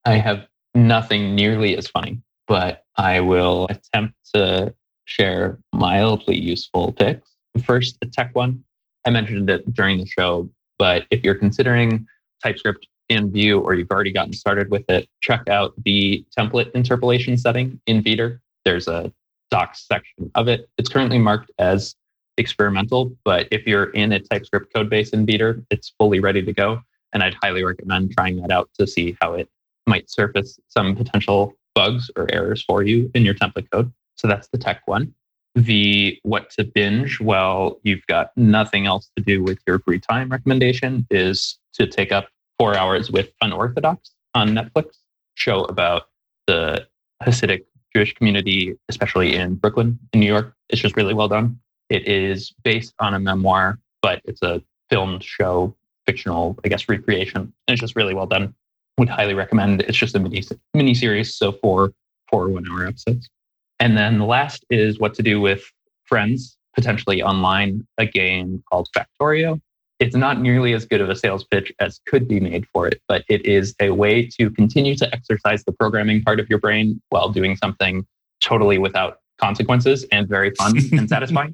I 0.06 0.14
have 0.14 0.46
nothing 0.74 1.34
nearly 1.34 1.76
as 1.76 1.86
funny, 1.88 2.22
but 2.48 2.84
I 2.96 3.20
will 3.20 3.66
attempt 3.68 4.14
to 4.34 4.74
share 5.04 5.58
mildly 5.74 6.38
useful 6.38 6.92
picks. 6.92 7.30
First, 7.64 7.98
a 8.02 8.06
tech 8.06 8.34
one. 8.34 8.64
I 9.06 9.10
mentioned 9.10 9.50
it 9.50 9.72
during 9.74 9.98
the 9.98 10.06
show, 10.06 10.48
but 10.78 11.06
if 11.10 11.22
you're 11.22 11.34
considering 11.34 12.06
TypeScript 12.42 12.86
in 13.10 13.30
Vue 13.30 13.60
or 13.60 13.74
you've 13.74 13.90
already 13.90 14.12
gotten 14.12 14.32
started 14.32 14.70
with 14.70 14.88
it, 14.88 15.08
check 15.20 15.48
out 15.48 15.74
the 15.84 16.24
template 16.36 16.70
interpolation 16.72 17.36
setting 17.36 17.80
in 17.86 18.02
Vetur. 18.02 18.40
There's 18.64 18.88
a 18.88 19.12
docs 19.50 19.86
section 19.86 20.30
of 20.34 20.48
it. 20.48 20.68
It's 20.78 20.88
currently 20.88 21.18
marked 21.18 21.50
as 21.58 21.96
experimental, 22.38 23.12
but 23.24 23.48
if 23.50 23.66
you're 23.66 23.90
in 23.90 24.12
a 24.12 24.20
TypeScript 24.20 24.72
code 24.72 24.88
base 24.88 25.10
in 25.10 25.26
Vetur, 25.26 25.64
it's 25.70 25.92
fully 25.98 26.20
ready 26.20 26.42
to 26.42 26.52
go. 26.52 26.80
And 27.12 27.22
I'd 27.22 27.34
highly 27.42 27.64
recommend 27.64 28.12
trying 28.12 28.40
that 28.40 28.52
out 28.52 28.70
to 28.78 28.86
see 28.86 29.16
how 29.20 29.34
it 29.34 29.48
might 29.86 30.08
surface 30.08 30.58
some 30.68 30.94
potential 30.94 31.54
bugs 31.74 32.10
or 32.16 32.32
errors 32.32 32.62
for 32.62 32.82
you 32.82 33.10
in 33.14 33.24
your 33.24 33.34
template 33.34 33.68
code. 33.70 33.92
So 34.16 34.28
that's 34.28 34.48
the 34.48 34.58
tech 34.58 34.82
one. 34.86 35.14
The 35.56 36.18
what 36.22 36.50
to 36.50 36.64
binge 36.64 37.18
while 37.18 37.80
you've 37.82 38.06
got 38.06 38.30
nothing 38.36 38.86
else 38.86 39.10
to 39.16 39.22
do 39.22 39.42
with 39.42 39.58
your 39.66 39.80
free 39.80 39.98
time 39.98 40.28
recommendation 40.28 41.06
is 41.10 41.58
to 41.74 41.88
take 41.88 42.12
up 42.12 42.28
four 42.60 42.76
hours 42.76 43.10
with 43.10 43.30
Unorthodox 43.40 44.10
on 44.34 44.50
Netflix, 44.50 44.98
show 45.34 45.64
about 45.64 46.10
the 46.46 46.86
Hasidic 47.22 47.64
Jewish 47.96 48.12
community, 48.12 48.74
especially 48.90 49.34
in 49.34 49.54
Brooklyn, 49.54 49.98
in 50.12 50.20
New 50.20 50.26
York. 50.26 50.54
It's 50.68 50.82
just 50.82 50.94
really 50.94 51.14
well 51.14 51.26
done. 51.26 51.58
It 51.88 52.06
is 52.06 52.52
based 52.62 52.92
on 52.98 53.14
a 53.14 53.18
memoir, 53.18 53.78
but 54.02 54.20
it's 54.26 54.42
a 54.42 54.62
filmed 54.90 55.24
show, 55.24 55.74
fictional, 56.04 56.58
I 56.62 56.68
guess, 56.68 56.86
recreation. 56.86 57.40
And 57.40 57.52
it's 57.68 57.80
just 57.80 57.96
really 57.96 58.12
well 58.12 58.26
done. 58.26 58.54
Would 58.98 59.08
highly 59.08 59.32
recommend. 59.32 59.80
It's 59.80 59.96
just 59.96 60.14
a 60.14 60.18
mini 60.18 60.42
mini 60.74 60.92
series, 60.94 61.34
so 61.34 61.52
four 61.52 61.94
four 62.28 62.50
one 62.50 62.66
hour 62.70 62.86
episodes. 62.86 63.30
And 63.78 63.96
then 63.96 64.18
the 64.18 64.26
last 64.26 64.66
is 64.68 65.00
what 65.00 65.14
to 65.14 65.22
do 65.22 65.40
with 65.40 65.62
friends, 66.04 66.58
potentially 66.74 67.22
online, 67.22 67.86
a 67.96 68.04
game 68.04 68.62
called 68.70 68.90
Factorio. 68.94 69.62
It's 70.00 70.16
not 70.16 70.40
nearly 70.40 70.72
as 70.72 70.86
good 70.86 71.02
of 71.02 71.10
a 71.10 71.14
sales 71.14 71.44
pitch 71.44 71.70
as 71.78 72.00
could 72.06 72.26
be 72.26 72.40
made 72.40 72.66
for 72.72 72.88
it, 72.88 73.02
but 73.06 73.22
it 73.28 73.44
is 73.44 73.74
a 73.80 73.90
way 73.90 74.26
to 74.38 74.50
continue 74.50 74.96
to 74.96 75.14
exercise 75.14 75.62
the 75.64 75.72
programming 75.72 76.22
part 76.22 76.40
of 76.40 76.48
your 76.48 76.58
brain 76.58 77.02
while 77.10 77.28
doing 77.28 77.54
something 77.56 78.06
totally 78.40 78.78
without 78.78 79.18
consequences 79.38 80.06
and 80.10 80.26
very 80.26 80.52
fun 80.52 80.72
and 80.92 81.06
satisfying. 81.06 81.52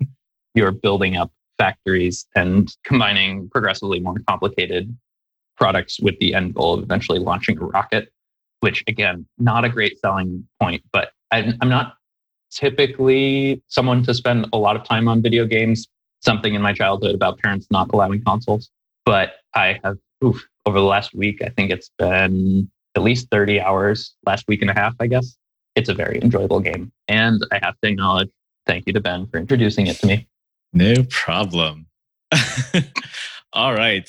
You're 0.55 0.71
building 0.71 1.17
up 1.17 1.33
factories 1.59 2.27
and 2.37 2.73
combining 2.85 3.51
progressively 3.51 3.99
more 3.99 4.21
complicated 4.29 4.97
products 5.57 5.99
with 5.99 6.17
the 6.21 6.33
end 6.33 6.55
goal 6.55 6.75
of 6.75 6.85
eventually 6.85 7.19
launching 7.19 7.59
a 7.59 7.65
rocket, 7.65 8.11
which 8.61 8.85
again, 8.87 9.27
not 9.39 9.65
a 9.65 9.69
great 9.69 9.99
selling 9.99 10.47
point, 10.61 10.85
but 10.93 11.11
I'm, 11.33 11.55
I'm 11.61 11.69
not 11.69 11.95
typically 12.53 13.63
someone 13.67 14.05
to 14.05 14.15
spend 14.15 14.47
a 14.53 14.59
lot 14.59 14.77
of 14.77 14.85
time 14.85 15.09
on 15.09 15.21
video 15.21 15.47
games, 15.47 15.89
something 16.27 16.55
in 16.55 16.61
my 16.61 16.75
childhood 16.75 17.15
about 17.15 17.39
parents 17.39 17.67
not 17.71 17.89
allowing 17.95 18.23
consoles. 18.23 18.69
But 19.07 19.37
I 19.55 19.81
have, 19.85 19.97
oof, 20.23 20.45
over 20.67 20.79
the 20.79 20.85
last 20.85 21.15
week, 21.15 21.41
I 21.43 21.49
think 21.49 21.71
it's 21.71 21.91
been 21.97 22.69
at 22.97 23.03
least 23.03 23.29
30 23.31 23.61
hours, 23.61 24.15
last 24.27 24.45
week 24.49 24.61
and 24.61 24.71
a 24.71 24.75
half, 24.75 24.95
I 25.01 25.07
guess. 25.07 25.37
It's 25.77 25.89
a 25.89 25.95
very 25.95 26.21
enjoyable 26.21 26.61
game. 26.61 26.93
And 27.09 27.47
I 27.53 27.61
have 27.63 27.81
to 27.83 27.89
acknowledge, 27.89 28.29
thank 28.67 28.87
you 28.87 28.93
to 28.95 29.01
Ben 29.01 29.27
for 29.29 29.39
introducing 29.39 29.87
it 29.87 29.97
to 29.99 30.07
me. 30.07 30.27
No 30.73 30.95
problem. 31.09 31.87
All 33.53 33.75
right. 33.75 34.09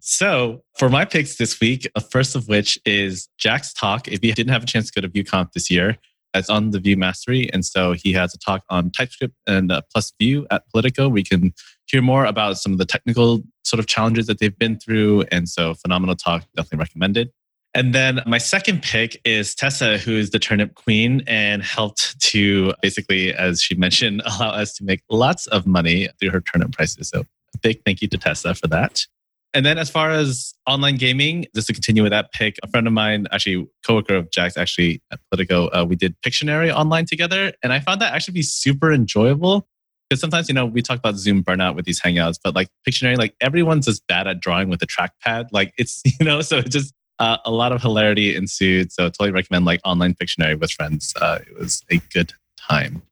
So, 0.00 0.62
for 0.78 0.88
my 0.88 1.04
picks 1.04 1.36
this 1.36 1.60
week, 1.60 1.90
uh, 1.94 2.00
first 2.00 2.36
of 2.36 2.48
which 2.48 2.78
is 2.84 3.28
Jack's 3.38 3.72
talk. 3.72 4.06
If 4.08 4.24
you 4.24 4.32
didn't 4.32 4.52
have 4.52 4.62
a 4.62 4.66
chance 4.66 4.90
to 4.90 5.00
go 5.00 5.06
to 5.06 5.12
VueConf 5.12 5.52
this 5.52 5.70
year, 5.70 5.96
it's 6.34 6.50
on 6.50 6.70
the 6.70 6.80
Vue 6.80 6.96
Mastery. 6.96 7.50
And 7.52 7.64
so 7.64 7.92
he 7.92 8.12
has 8.12 8.34
a 8.34 8.38
talk 8.38 8.62
on 8.68 8.90
TypeScript 8.90 9.34
and 9.46 9.70
uh, 9.70 9.82
plus 9.92 10.12
Vue 10.20 10.46
at 10.50 10.68
Politico. 10.70 11.08
We 11.08 11.22
can 11.22 11.52
hear 11.86 12.02
more 12.02 12.24
about 12.24 12.58
some 12.58 12.72
of 12.72 12.78
the 12.78 12.84
technical 12.84 13.42
sort 13.64 13.80
of 13.80 13.86
challenges 13.86 14.26
that 14.26 14.38
they've 14.38 14.58
been 14.58 14.78
through. 14.78 15.22
And 15.30 15.48
so, 15.48 15.74
phenomenal 15.74 16.16
talk, 16.16 16.44
definitely 16.56 16.78
recommended. 16.78 17.30
And 17.76 17.92
then 17.92 18.20
my 18.24 18.38
second 18.38 18.82
pick 18.82 19.20
is 19.24 19.54
Tessa, 19.54 19.98
who 19.98 20.16
is 20.16 20.30
the 20.30 20.38
turnip 20.38 20.74
queen 20.74 21.22
and 21.26 21.60
helped 21.62 22.20
to 22.20 22.72
basically, 22.82 23.34
as 23.34 23.60
she 23.60 23.74
mentioned, 23.74 24.22
allow 24.26 24.50
us 24.50 24.74
to 24.74 24.84
make 24.84 25.02
lots 25.10 25.46
of 25.48 25.66
money 25.66 26.08
through 26.20 26.30
her 26.30 26.40
turnip 26.40 26.72
prices. 26.72 27.08
So, 27.08 27.20
a 27.20 27.58
big 27.58 27.82
thank 27.84 28.02
you 28.02 28.08
to 28.08 28.18
Tessa 28.18 28.54
for 28.54 28.66
that. 28.68 29.06
And 29.54 29.64
then 29.64 29.78
as 29.78 29.88
far 29.88 30.10
as 30.10 30.52
online 30.66 30.96
gaming, 30.96 31.46
just 31.54 31.68
to 31.68 31.72
continue 31.72 32.02
with 32.02 32.10
that 32.10 32.32
pick, 32.32 32.58
a 32.64 32.68
friend 32.68 32.88
of 32.88 32.92
mine, 32.92 33.26
actually 33.30 33.68
coworker 33.86 34.16
of 34.16 34.30
Jack's, 34.32 34.56
actually 34.56 35.00
at 35.12 35.20
Politico, 35.30 35.68
uh, 35.68 35.86
we 35.88 35.94
did 35.94 36.20
Pictionary 36.22 36.74
online 36.74 37.06
together, 37.06 37.52
and 37.62 37.72
I 37.72 37.78
found 37.78 38.00
that 38.00 38.12
actually 38.12 38.34
be 38.34 38.42
super 38.42 38.92
enjoyable. 38.92 39.68
Because 40.10 40.20
sometimes, 40.20 40.48
you 40.48 40.54
know, 40.54 40.66
we 40.66 40.82
talk 40.82 40.98
about 40.98 41.16
Zoom 41.16 41.42
burnout 41.42 41.76
with 41.76 41.86
these 41.86 42.00
hangouts, 42.00 42.38
but 42.42 42.54
like 42.54 42.68
Pictionary, 42.86 43.16
like 43.16 43.34
everyone's 43.40 43.86
just 43.86 44.06
bad 44.06 44.26
at 44.26 44.40
drawing 44.40 44.68
with 44.68 44.82
a 44.82 44.86
trackpad. 44.86 45.46
Like 45.50 45.72
it's, 45.78 46.02
you 46.20 46.26
know, 46.26 46.42
so 46.42 46.58
it 46.58 46.70
just 46.70 46.92
uh, 47.20 47.38
a 47.44 47.50
lot 47.50 47.72
of 47.72 47.80
hilarity 47.80 48.36
ensued. 48.36 48.92
So 48.92 49.04
totally 49.04 49.30
recommend 49.30 49.64
like 49.64 49.80
online 49.84 50.14
Pictionary 50.14 50.58
with 50.60 50.72
friends. 50.72 51.14
Uh, 51.20 51.38
it 51.46 51.58
was 51.58 51.82
a 51.90 51.98
good 52.12 52.32
time. 52.58 53.02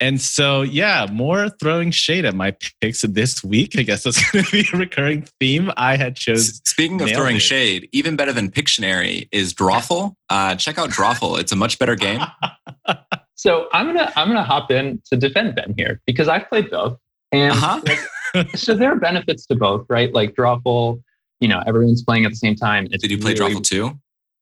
And 0.00 0.20
so, 0.20 0.62
yeah, 0.62 1.06
more 1.10 1.48
throwing 1.48 1.90
shade 1.90 2.24
at 2.24 2.34
my 2.34 2.54
picks 2.80 3.02
this 3.02 3.42
week. 3.42 3.76
I 3.78 3.82
guess 3.82 4.04
that's 4.04 4.30
going 4.32 4.44
to 4.44 4.50
be 4.50 4.64
a 4.72 4.76
recurring 4.76 5.26
theme. 5.40 5.72
I 5.76 5.96
had 5.96 6.16
chosen. 6.16 6.54
Speaking 6.64 7.00
of 7.00 7.10
throwing 7.10 7.36
it. 7.36 7.42
shade, 7.42 7.88
even 7.92 8.16
better 8.16 8.32
than 8.32 8.50
Pictionary 8.50 9.28
is 9.32 9.52
Drawful. 9.54 10.14
Uh, 10.28 10.54
check 10.54 10.78
out 10.78 10.90
Drawful; 10.90 11.38
it's 11.38 11.52
a 11.52 11.56
much 11.56 11.78
better 11.78 11.96
game. 11.96 12.20
so 13.34 13.68
I'm 13.72 13.86
gonna 13.86 14.12
I'm 14.14 14.28
gonna 14.28 14.44
hop 14.44 14.70
in 14.70 15.02
to 15.10 15.16
defend 15.16 15.56
Ben 15.56 15.74
here 15.76 16.00
because 16.06 16.28
I've 16.28 16.48
played 16.48 16.70
both, 16.70 16.96
and 17.32 17.52
uh-huh. 17.52 18.44
so 18.54 18.74
there 18.74 18.92
are 18.92 18.96
benefits 18.96 19.46
to 19.46 19.56
both, 19.56 19.86
right? 19.88 20.12
Like 20.12 20.34
Drawful, 20.36 21.02
you 21.40 21.48
know, 21.48 21.62
everyone's 21.66 22.04
playing 22.04 22.24
at 22.24 22.30
the 22.30 22.36
same 22.36 22.54
time. 22.54 22.86
It's 22.90 23.02
Did 23.02 23.10
you 23.10 23.18
play 23.18 23.34
really, 23.34 23.54
Drawful 23.54 23.64
too? 23.64 23.98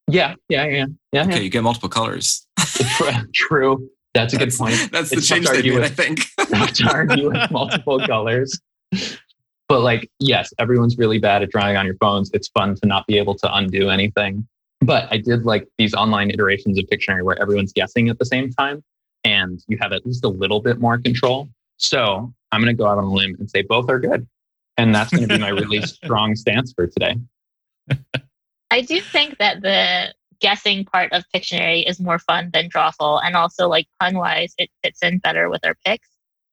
Yeah, 0.08 0.34
yeah, 0.48 0.66
yeah, 0.66 0.86
yeah. 1.12 1.22
Okay, 1.22 1.30
yeah. 1.32 1.38
you 1.38 1.50
get 1.50 1.62
multiple 1.62 1.88
colors. 1.88 2.46
True. 3.34 3.88
That's 4.16 4.34
a 4.34 4.38
good 4.38 4.52
point. 4.54 4.90
That's 4.90 5.10
the 5.10 5.20
change 5.20 5.48
they 5.48 5.62
made, 5.62 5.82
I 5.82 5.88
think. 5.88 6.20
to 6.36 6.90
argue 6.92 7.30
with 7.30 7.50
multiple 7.50 8.00
colors. 8.06 8.58
But 9.68 9.80
like, 9.80 10.10
yes, 10.20 10.52
everyone's 10.58 10.96
really 10.96 11.18
bad 11.18 11.42
at 11.42 11.50
drawing 11.50 11.76
on 11.76 11.86
your 11.86 11.96
phones. 11.96 12.30
It's 12.32 12.48
fun 12.48 12.76
to 12.76 12.86
not 12.86 13.06
be 13.06 13.18
able 13.18 13.34
to 13.36 13.54
undo 13.54 13.90
anything. 13.90 14.46
But 14.80 15.08
I 15.10 15.18
did 15.18 15.44
like 15.44 15.66
these 15.78 15.94
online 15.94 16.30
iterations 16.30 16.78
of 16.78 16.84
Pictionary 16.86 17.24
where 17.24 17.40
everyone's 17.40 17.72
guessing 17.72 18.08
at 18.08 18.18
the 18.18 18.24
same 18.26 18.52
time 18.52 18.84
and 19.24 19.62
you 19.66 19.76
have 19.80 19.92
at 19.92 20.06
least 20.06 20.24
a 20.24 20.28
little 20.28 20.60
bit 20.60 20.78
more 20.78 20.98
control. 20.98 21.48
So 21.78 22.32
I'm 22.52 22.62
going 22.62 22.74
to 22.74 22.80
go 22.80 22.88
out 22.88 22.98
on 22.98 23.04
a 23.04 23.12
limb 23.12 23.36
and 23.38 23.50
say 23.50 23.62
both 23.62 23.90
are 23.90 23.98
good. 23.98 24.26
And 24.76 24.94
that's 24.94 25.10
going 25.10 25.26
to 25.26 25.34
be 25.34 25.40
my 25.40 25.48
really 25.48 25.82
strong 25.86 26.36
stance 26.36 26.72
for 26.72 26.86
today. 26.86 27.16
I 28.70 28.82
do 28.82 29.00
think 29.00 29.38
that 29.38 29.62
the 29.62 30.14
guessing 30.40 30.84
part 30.84 31.12
of 31.12 31.24
Pictionary 31.34 31.88
is 31.88 32.00
more 32.00 32.18
fun 32.18 32.50
than 32.52 32.68
Drawful. 32.68 33.20
And 33.24 33.36
also, 33.36 33.68
like 33.68 33.86
pun 34.00 34.16
wise, 34.16 34.54
it 34.58 34.70
fits 34.82 35.02
in 35.02 35.18
better 35.18 35.48
with 35.48 35.64
our 35.64 35.74
picks. 35.84 36.08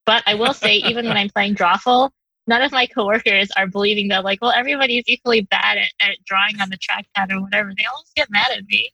But 0.06 0.24
I 0.26 0.36
will 0.36 0.54
say, 0.54 0.76
even 0.90 1.08
when 1.08 1.18
I'm 1.18 1.30
playing 1.30 1.56
Drawful, 1.56 2.12
none 2.48 2.62
of 2.62 2.72
my 2.72 2.86
coworkers 2.88 3.50
are 3.56 3.68
believing 3.68 4.10
that, 4.10 4.24
like, 4.24 4.42
well, 4.42 4.52
everybody 4.52 4.98
is 4.98 5.06
equally 5.08 5.42
bad 5.42 5.78
at, 5.78 5.92
at 6.02 6.18
drawing 6.26 6.60
on 6.62 6.70
the 6.70 6.78
trackpad 6.78 7.32
or 7.32 7.42
whatever. 7.42 7.72
They 7.78 7.86
always 7.86 8.12
get 8.16 8.28
mad 8.30 8.52
at 8.52 8.64
me. 8.66 8.92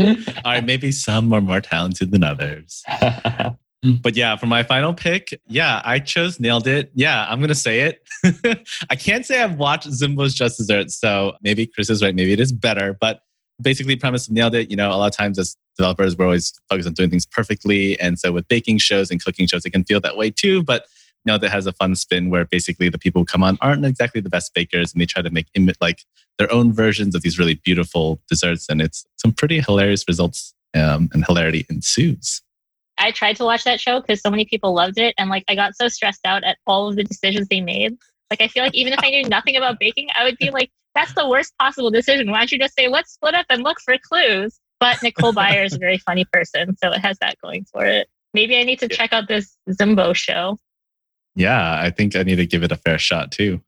All 0.44 0.52
right, 0.52 0.64
maybe 0.64 0.92
some 0.92 1.32
are 1.32 1.40
more 1.40 1.60
talented 1.60 2.10
than 2.10 2.24
others. 2.24 2.82
but 4.02 4.14
yeah, 4.16 4.36
for 4.36 4.46
my 4.46 4.62
final 4.62 4.92
pick, 4.92 5.40
yeah, 5.48 5.80
I 5.84 5.98
chose 6.00 6.38
nailed 6.38 6.66
it. 6.66 6.90
Yeah, 6.94 7.26
I'm 7.28 7.40
gonna 7.40 7.54
say 7.54 7.80
it. 7.80 8.66
I 8.90 8.96
can't 8.96 9.24
say 9.24 9.42
I've 9.42 9.56
watched 9.56 9.88
Zumbo's 9.88 10.34
Just 10.34 10.58
Desserts, 10.58 10.98
so 10.98 11.34
maybe 11.42 11.66
Chris 11.66 11.88
is 11.88 12.02
right. 12.02 12.14
Maybe 12.14 12.32
it 12.32 12.40
is 12.40 12.52
better, 12.52 12.96
but 13.00 13.22
basically, 13.60 13.96
premise 13.96 14.28
of 14.28 14.34
nailed 14.34 14.54
it. 14.54 14.70
You 14.70 14.76
know, 14.76 14.90
a 14.90 14.96
lot 14.96 15.06
of 15.06 15.16
times 15.16 15.38
as 15.38 15.56
developers, 15.78 16.16
we're 16.16 16.26
always 16.26 16.52
focused 16.68 16.88
on 16.88 16.92
doing 16.92 17.08
things 17.08 17.24
perfectly, 17.24 17.98
and 17.98 18.18
so 18.18 18.32
with 18.32 18.46
baking 18.48 18.78
shows 18.78 19.10
and 19.10 19.22
cooking 19.24 19.46
shows, 19.46 19.64
it 19.64 19.70
can 19.70 19.84
feel 19.84 20.00
that 20.00 20.16
way 20.16 20.30
too. 20.30 20.62
But 20.62 20.86
you 21.24 21.32
know, 21.32 21.38
that 21.38 21.50
has 21.50 21.66
a 21.66 21.72
fun 21.72 21.94
spin 21.94 22.28
where 22.28 22.44
basically 22.44 22.88
the 22.88 22.98
people 22.98 23.22
who 23.22 23.26
come 23.26 23.42
on 23.42 23.56
aren't 23.62 23.84
exactly 23.86 24.20
the 24.20 24.30
best 24.30 24.52
bakers, 24.52 24.92
and 24.92 25.00
they 25.00 25.06
try 25.06 25.22
to 25.22 25.30
make 25.30 25.48
like 25.80 26.04
their 26.38 26.52
own 26.52 26.70
versions 26.72 27.14
of 27.14 27.22
these 27.22 27.38
really 27.38 27.54
beautiful 27.54 28.20
desserts, 28.28 28.68
and 28.68 28.82
it's 28.82 29.06
some 29.16 29.32
pretty 29.32 29.60
hilarious 29.60 30.04
results, 30.06 30.54
um, 30.74 31.08
and 31.14 31.24
hilarity 31.24 31.64
ensues. 31.70 32.42
I 33.00 33.10
tried 33.10 33.36
to 33.36 33.44
watch 33.44 33.64
that 33.64 33.80
show 33.80 34.00
because 34.00 34.20
so 34.20 34.30
many 34.30 34.44
people 34.44 34.74
loved 34.74 34.98
it, 34.98 35.14
and 35.18 35.30
like 35.30 35.44
I 35.48 35.54
got 35.54 35.74
so 35.74 35.88
stressed 35.88 36.24
out 36.24 36.44
at 36.44 36.58
all 36.66 36.88
of 36.88 36.96
the 36.96 37.04
decisions 37.04 37.48
they 37.48 37.60
made. 37.60 37.96
Like 38.30 38.40
I 38.40 38.48
feel 38.48 38.62
like 38.62 38.74
even 38.74 38.92
if 38.92 39.00
I 39.02 39.10
knew 39.10 39.28
nothing 39.28 39.56
about 39.56 39.80
baking, 39.80 40.08
I 40.16 40.24
would 40.24 40.36
be 40.38 40.50
like, 40.50 40.70
"That's 40.94 41.14
the 41.14 41.28
worst 41.28 41.54
possible 41.58 41.90
decision." 41.90 42.30
Why 42.30 42.38
don't 42.38 42.52
you 42.52 42.58
just 42.58 42.74
say, 42.74 42.88
"Let's 42.88 43.12
split 43.12 43.34
up 43.34 43.46
and 43.50 43.62
look 43.62 43.80
for 43.80 43.96
clues"? 43.98 44.60
But 44.78 45.02
Nicole 45.02 45.32
Byer 45.32 45.64
is 45.64 45.74
a 45.74 45.78
very 45.78 45.98
funny 45.98 46.24
person, 46.32 46.76
so 46.76 46.90
it 46.90 47.00
has 47.00 47.18
that 47.18 47.36
going 47.42 47.66
for 47.72 47.84
it. 47.84 48.08
Maybe 48.32 48.56
I 48.58 48.62
need 48.62 48.78
to 48.78 48.88
check 48.88 49.12
out 49.12 49.28
this 49.28 49.56
Zumbo 49.68 50.14
show. 50.14 50.58
Yeah, 51.34 51.80
I 51.80 51.90
think 51.90 52.16
I 52.16 52.22
need 52.22 52.36
to 52.36 52.46
give 52.46 52.62
it 52.62 52.72
a 52.72 52.76
fair 52.76 52.98
shot 52.98 53.32
too. 53.32 53.60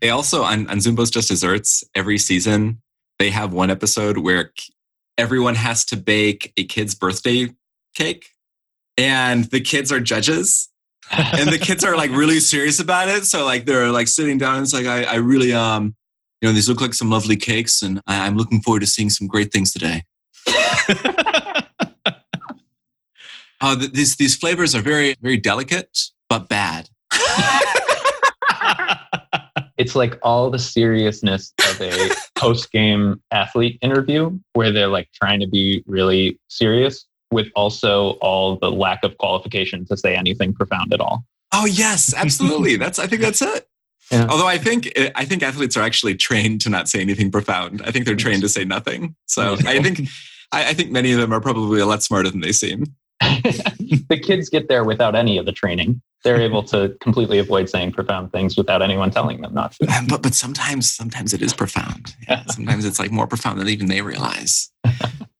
They 0.00 0.10
also 0.10 0.42
on, 0.42 0.68
on 0.68 0.78
Zumbo's 0.78 1.10
Just 1.10 1.28
Desserts 1.28 1.84
every 1.94 2.18
season 2.18 2.80
they 3.20 3.30
have 3.30 3.52
one 3.52 3.70
episode 3.70 4.16
where 4.18 4.50
everyone 5.18 5.54
has 5.54 5.84
to 5.84 5.96
bake 5.96 6.54
a 6.56 6.64
kid's 6.64 6.94
birthday 6.94 7.50
cake 7.94 8.29
and 9.00 9.44
the 9.44 9.60
kids 9.60 9.90
are 9.90 10.00
judges. 10.00 10.68
And 11.10 11.48
the 11.48 11.58
kids 11.58 11.82
are 11.82 11.96
like 11.96 12.10
really 12.12 12.38
serious 12.38 12.78
about 12.78 13.08
it. 13.08 13.24
So 13.24 13.44
like 13.44 13.64
they're 13.64 13.90
like 13.90 14.06
sitting 14.06 14.38
down 14.38 14.56
and 14.56 14.62
it's 14.62 14.72
like 14.72 14.86
I, 14.86 15.02
I 15.04 15.14
really 15.16 15.52
um 15.52 15.96
you 16.40 16.48
know 16.48 16.52
these 16.52 16.68
look 16.68 16.80
like 16.80 16.94
some 16.94 17.10
lovely 17.10 17.36
cakes 17.36 17.82
and 17.82 18.00
I, 18.06 18.26
i'm 18.26 18.36
looking 18.36 18.62
forward 18.62 18.80
to 18.80 18.86
seeing 18.86 19.10
some 19.10 19.26
great 19.26 19.52
things 19.52 19.72
today. 19.72 20.04
Uh, 23.62 23.76
these 23.92 24.16
these 24.16 24.34
flavors 24.34 24.74
are 24.74 24.80
very 24.80 25.14
very 25.20 25.36
delicate 25.36 25.98
but 26.30 26.48
bad. 26.48 26.88
It's 29.76 29.94
like 29.94 30.18
all 30.22 30.50
the 30.50 30.58
seriousness 30.58 31.52
of 31.68 31.80
a 31.80 32.10
post 32.36 32.72
game 32.72 33.20
athlete 33.32 33.78
interview 33.82 34.38
where 34.54 34.72
they're 34.72 34.88
like 34.88 35.10
trying 35.12 35.40
to 35.40 35.46
be 35.46 35.84
really 35.86 36.38
serious 36.48 37.06
with 37.30 37.48
also 37.54 38.10
all 38.20 38.56
the 38.56 38.70
lack 38.70 39.04
of 39.04 39.16
qualification 39.18 39.84
to 39.86 39.96
say 39.96 40.16
anything 40.16 40.52
profound 40.52 40.92
at 40.92 41.00
all. 41.00 41.24
Oh 41.52 41.66
yes, 41.66 42.14
absolutely. 42.16 42.76
that's 42.76 42.98
I 42.98 43.06
think 43.06 43.22
that's 43.22 43.42
it. 43.42 43.66
Yeah. 44.10 44.26
Although 44.28 44.46
I 44.46 44.58
think 44.58 44.92
I 45.14 45.24
think 45.24 45.42
athletes 45.42 45.76
are 45.76 45.82
actually 45.82 46.16
trained 46.16 46.60
to 46.62 46.68
not 46.68 46.88
say 46.88 47.00
anything 47.00 47.30
profound. 47.30 47.82
I 47.84 47.90
think 47.92 48.06
they're 48.06 48.16
trained 48.16 48.42
to 48.42 48.48
say 48.48 48.64
nothing. 48.64 49.14
So 49.26 49.56
I 49.66 49.80
think 49.80 50.08
I, 50.52 50.70
I 50.70 50.74
think 50.74 50.90
many 50.90 51.12
of 51.12 51.20
them 51.20 51.32
are 51.32 51.40
probably 51.40 51.80
a 51.80 51.86
lot 51.86 52.02
smarter 52.02 52.28
than 52.30 52.40
they 52.40 52.52
seem. 52.52 52.84
the 53.20 54.20
kids 54.20 54.48
get 54.48 54.68
there 54.68 54.82
without 54.82 55.14
any 55.14 55.38
of 55.38 55.46
the 55.46 55.52
training. 55.52 56.00
They're 56.24 56.40
able 56.40 56.62
to 56.64 56.96
completely 57.00 57.38
avoid 57.38 57.70
saying 57.70 57.92
profound 57.92 58.32
things 58.32 58.56
without 58.56 58.82
anyone 58.82 59.10
telling 59.10 59.40
them 59.40 59.54
not 59.54 59.72
to. 59.72 59.86
Um, 59.86 60.06
but 60.06 60.22
but 60.22 60.34
sometimes 60.34 60.90
sometimes 60.92 61.32
it 61.32 61.40
is 61.40 61.54
profound. 61.54 62.16
Yeah, 62.28 62.44
sometimes 62.48 62.84
it's 62.84 62.98
like 62.98 63.12
more 63.12 63.28
profound 63.28 63.60
than 63.60 63.68
even 63.68 63.86
they 63.86 64.02
realize. 64.02 64.70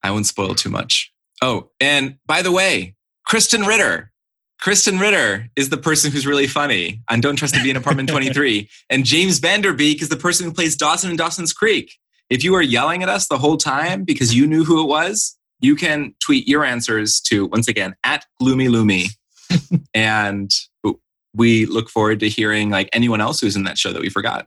I 0.03 0.11
won't 0.11 0.26
spoil 0.26 0.55
too 0.55 0.70
much. 0.70 1.12
Oh, 1.43 1.70
and 1.80 2.16
by 2.26 2.43
the 2.43 2.53
way, 2.53 2.97
Krysten 3.28 3.66
Ritter. 3.66 4.12
Krysten 4.61 5.01
Ritter 5.01 5.49
is 5.57 5.70
the 5.70 5.78
person 5.78 6.12
who's 6.12 6.26
really 6.26 6.47
funny 6.47 7.03
on 7.09 7.20
Don't 7.20 7.36
Trust 7.36 7.55
the 7.55 7.62
Bee 7.62 7.70
in 7.70 7.76
Apartment 7.76 8.09
23. 8.11 8.68
And 8.91 9.07
James 9.07 9.38
Van 9.38 9.62
Der 9.62 9.72
Beek 9.72 10.03
is 10.03 10.11
the 10.11 10.16
person 10.16 10.47
who 10.47 10.53
plays 10.53 10.76
Dawson 10.76 11.11
in 11.11 11.16
Dawson's 11.16 11.53
Creek. 11.53 11.97
If 12.28 12.45
you 12.45 12.55
are 12.55 12.62
yelling 12.62 13.03
at 13.03 13.09
us 13.09 13.26
the 13.26 13.38
whole 13.38 13.57
time 13.57 14.05
because 14.05 14.34
you 14.34 14.47
knew 14.47 14.64
who 14.64 14.82
it 14.82 14.86
was, 14.86 15.36
you 15.61 15.76
can 15.76 16.14
tweet 16.22 16.47
your 16.47 16.64
answers 16.64 17.20
to, 17.22 17.47
once 17.47 17.68
again, 17.68 17.95
at 18.05 18.26
Gloomy 18.38 18.68
Lumi. 18.68 19.09
and 19.95 20.51
we 21.34 21.66
look 21.66 21.88
forward 21.88 22.20
to 22.20 22.28
hearing 22.28 22.70
like 22.70 22.88
anyone 22.93 23.20
else 23.20 23.41
who's 23.41 23.57
in 23.57 23.64
that 23.64 23.78
show 23.78 23.93
that 23.93 24.03
we 24.03 24.09
forgot. 24.09 24.47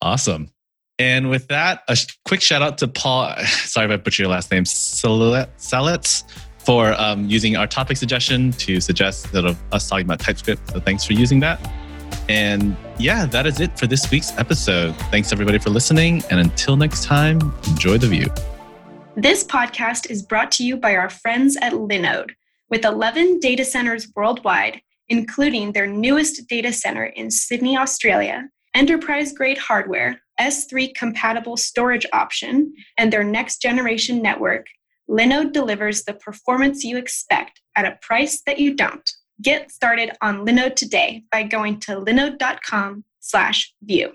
Awesome. 0.00 0.50
And 0.98 1.30
with 1.30 1.46
that, 1.48 1.84
a 1.88 1.96
quick 2.24 2.40
shout 2.40 2.60
out 2.60 2.78
to 2.78 2.88
Paul. 2.88 3.36
Sorry 3.46 3.86
if 3.86 3.92
I 3.92 3.96
butchered 3.96 4.18
your 4.18 4.28
last 4.28 4.50
name, 4.50 4.64
Salets, 4.64 6.24
for 6.58 6.92
um, 7.00 7.28
using 7.28 7.56
our 7.56 7.66
topic 7.66 7.96
suggestion 7.96 8.50
to 8.52 8.80
suggest 8.80 9.32
that 9.32 9.44
of 9.44 9.56
us 9.72 9.88
talking 9.88 10.06
about 10.06 10.18
TypeScript. 10.18 10.70
So 10.72 10.80
thanks 10.80 11.04
for 11.04 11.12
using 11.12 11.40
that. 11.40 11.60
And 12.28 12.76
yeah, 12.98 13.26
that 13.26 13.46
is 13.46 13.60
it 13.60 13.78
for 13.78 13.86
this 13.86 14.10
week's 14.10 14.36
episode. 14.38 14.94
Thanks 15.10 15.32
everybody 15.32 15.58
for 15.58 15.70
listening. 15.70 16.22
And 16.30 16.40
until 16.40 16.76
next 16.76 17.04
time, 17.04 17.40
enjoy 17.68 17.98
the 17.98 18.08
Vue. 18.08 18.26
This 19.16 19.44
podcast 19.44 20.10
is 20.10 20.22
brought 20.22 20.52
to 20.52 20.64
you 20.64 20.76
by 20.76 20.96
our 20.96 21.10
friends 21.10 21.56
at 21.62 21.72
Linode. 21.72 22.30
With 22.70 22.84
11 22.84 23.40
data 23.40 23.64
centers 23.64 24.08
worldwide, 24.14 24.82
including 25.08 25.72
their 25.72 25.86
newest 25.86 26.46
data 26.48 26.72
center 26.72 27.04
in 27.04 27.30
Sydney, 27.30 27.78
Australia, 27.78 28.48
enterprise 28.74 29.32
grade 29.32 29.58
hardware, 29.58 30.20
S3 30.40 30.94
compatible 30.94 31.56
storage 31.56 32.06
option, 32.12 32.72
and 32.96 33.12
their 33.12 33.24
next 33.24 33.60
generation 33.62 34.22
network, 34.22 34.66
Linode 35.08 35.52
delivers 35.52 36.04
the 36.04 36.14
performance 36.14 36.84
you 36.84 36.96
expect 36.96 37.60
at 37.76 37.86
a 37.86 37.98
price 38.02 38.42
that 38.46 38.58
you 38.58 38.74
don't. 38.74 39.08
Get 39.40 39.70
started 39.70 40.10
on 40.20 40.44
Linode 40.44 40.74
today 40.76 41.24
by 41.30 41.44
going 41.44 41.80
to 41.80 41.92
linode.com/view. 41.92 44.12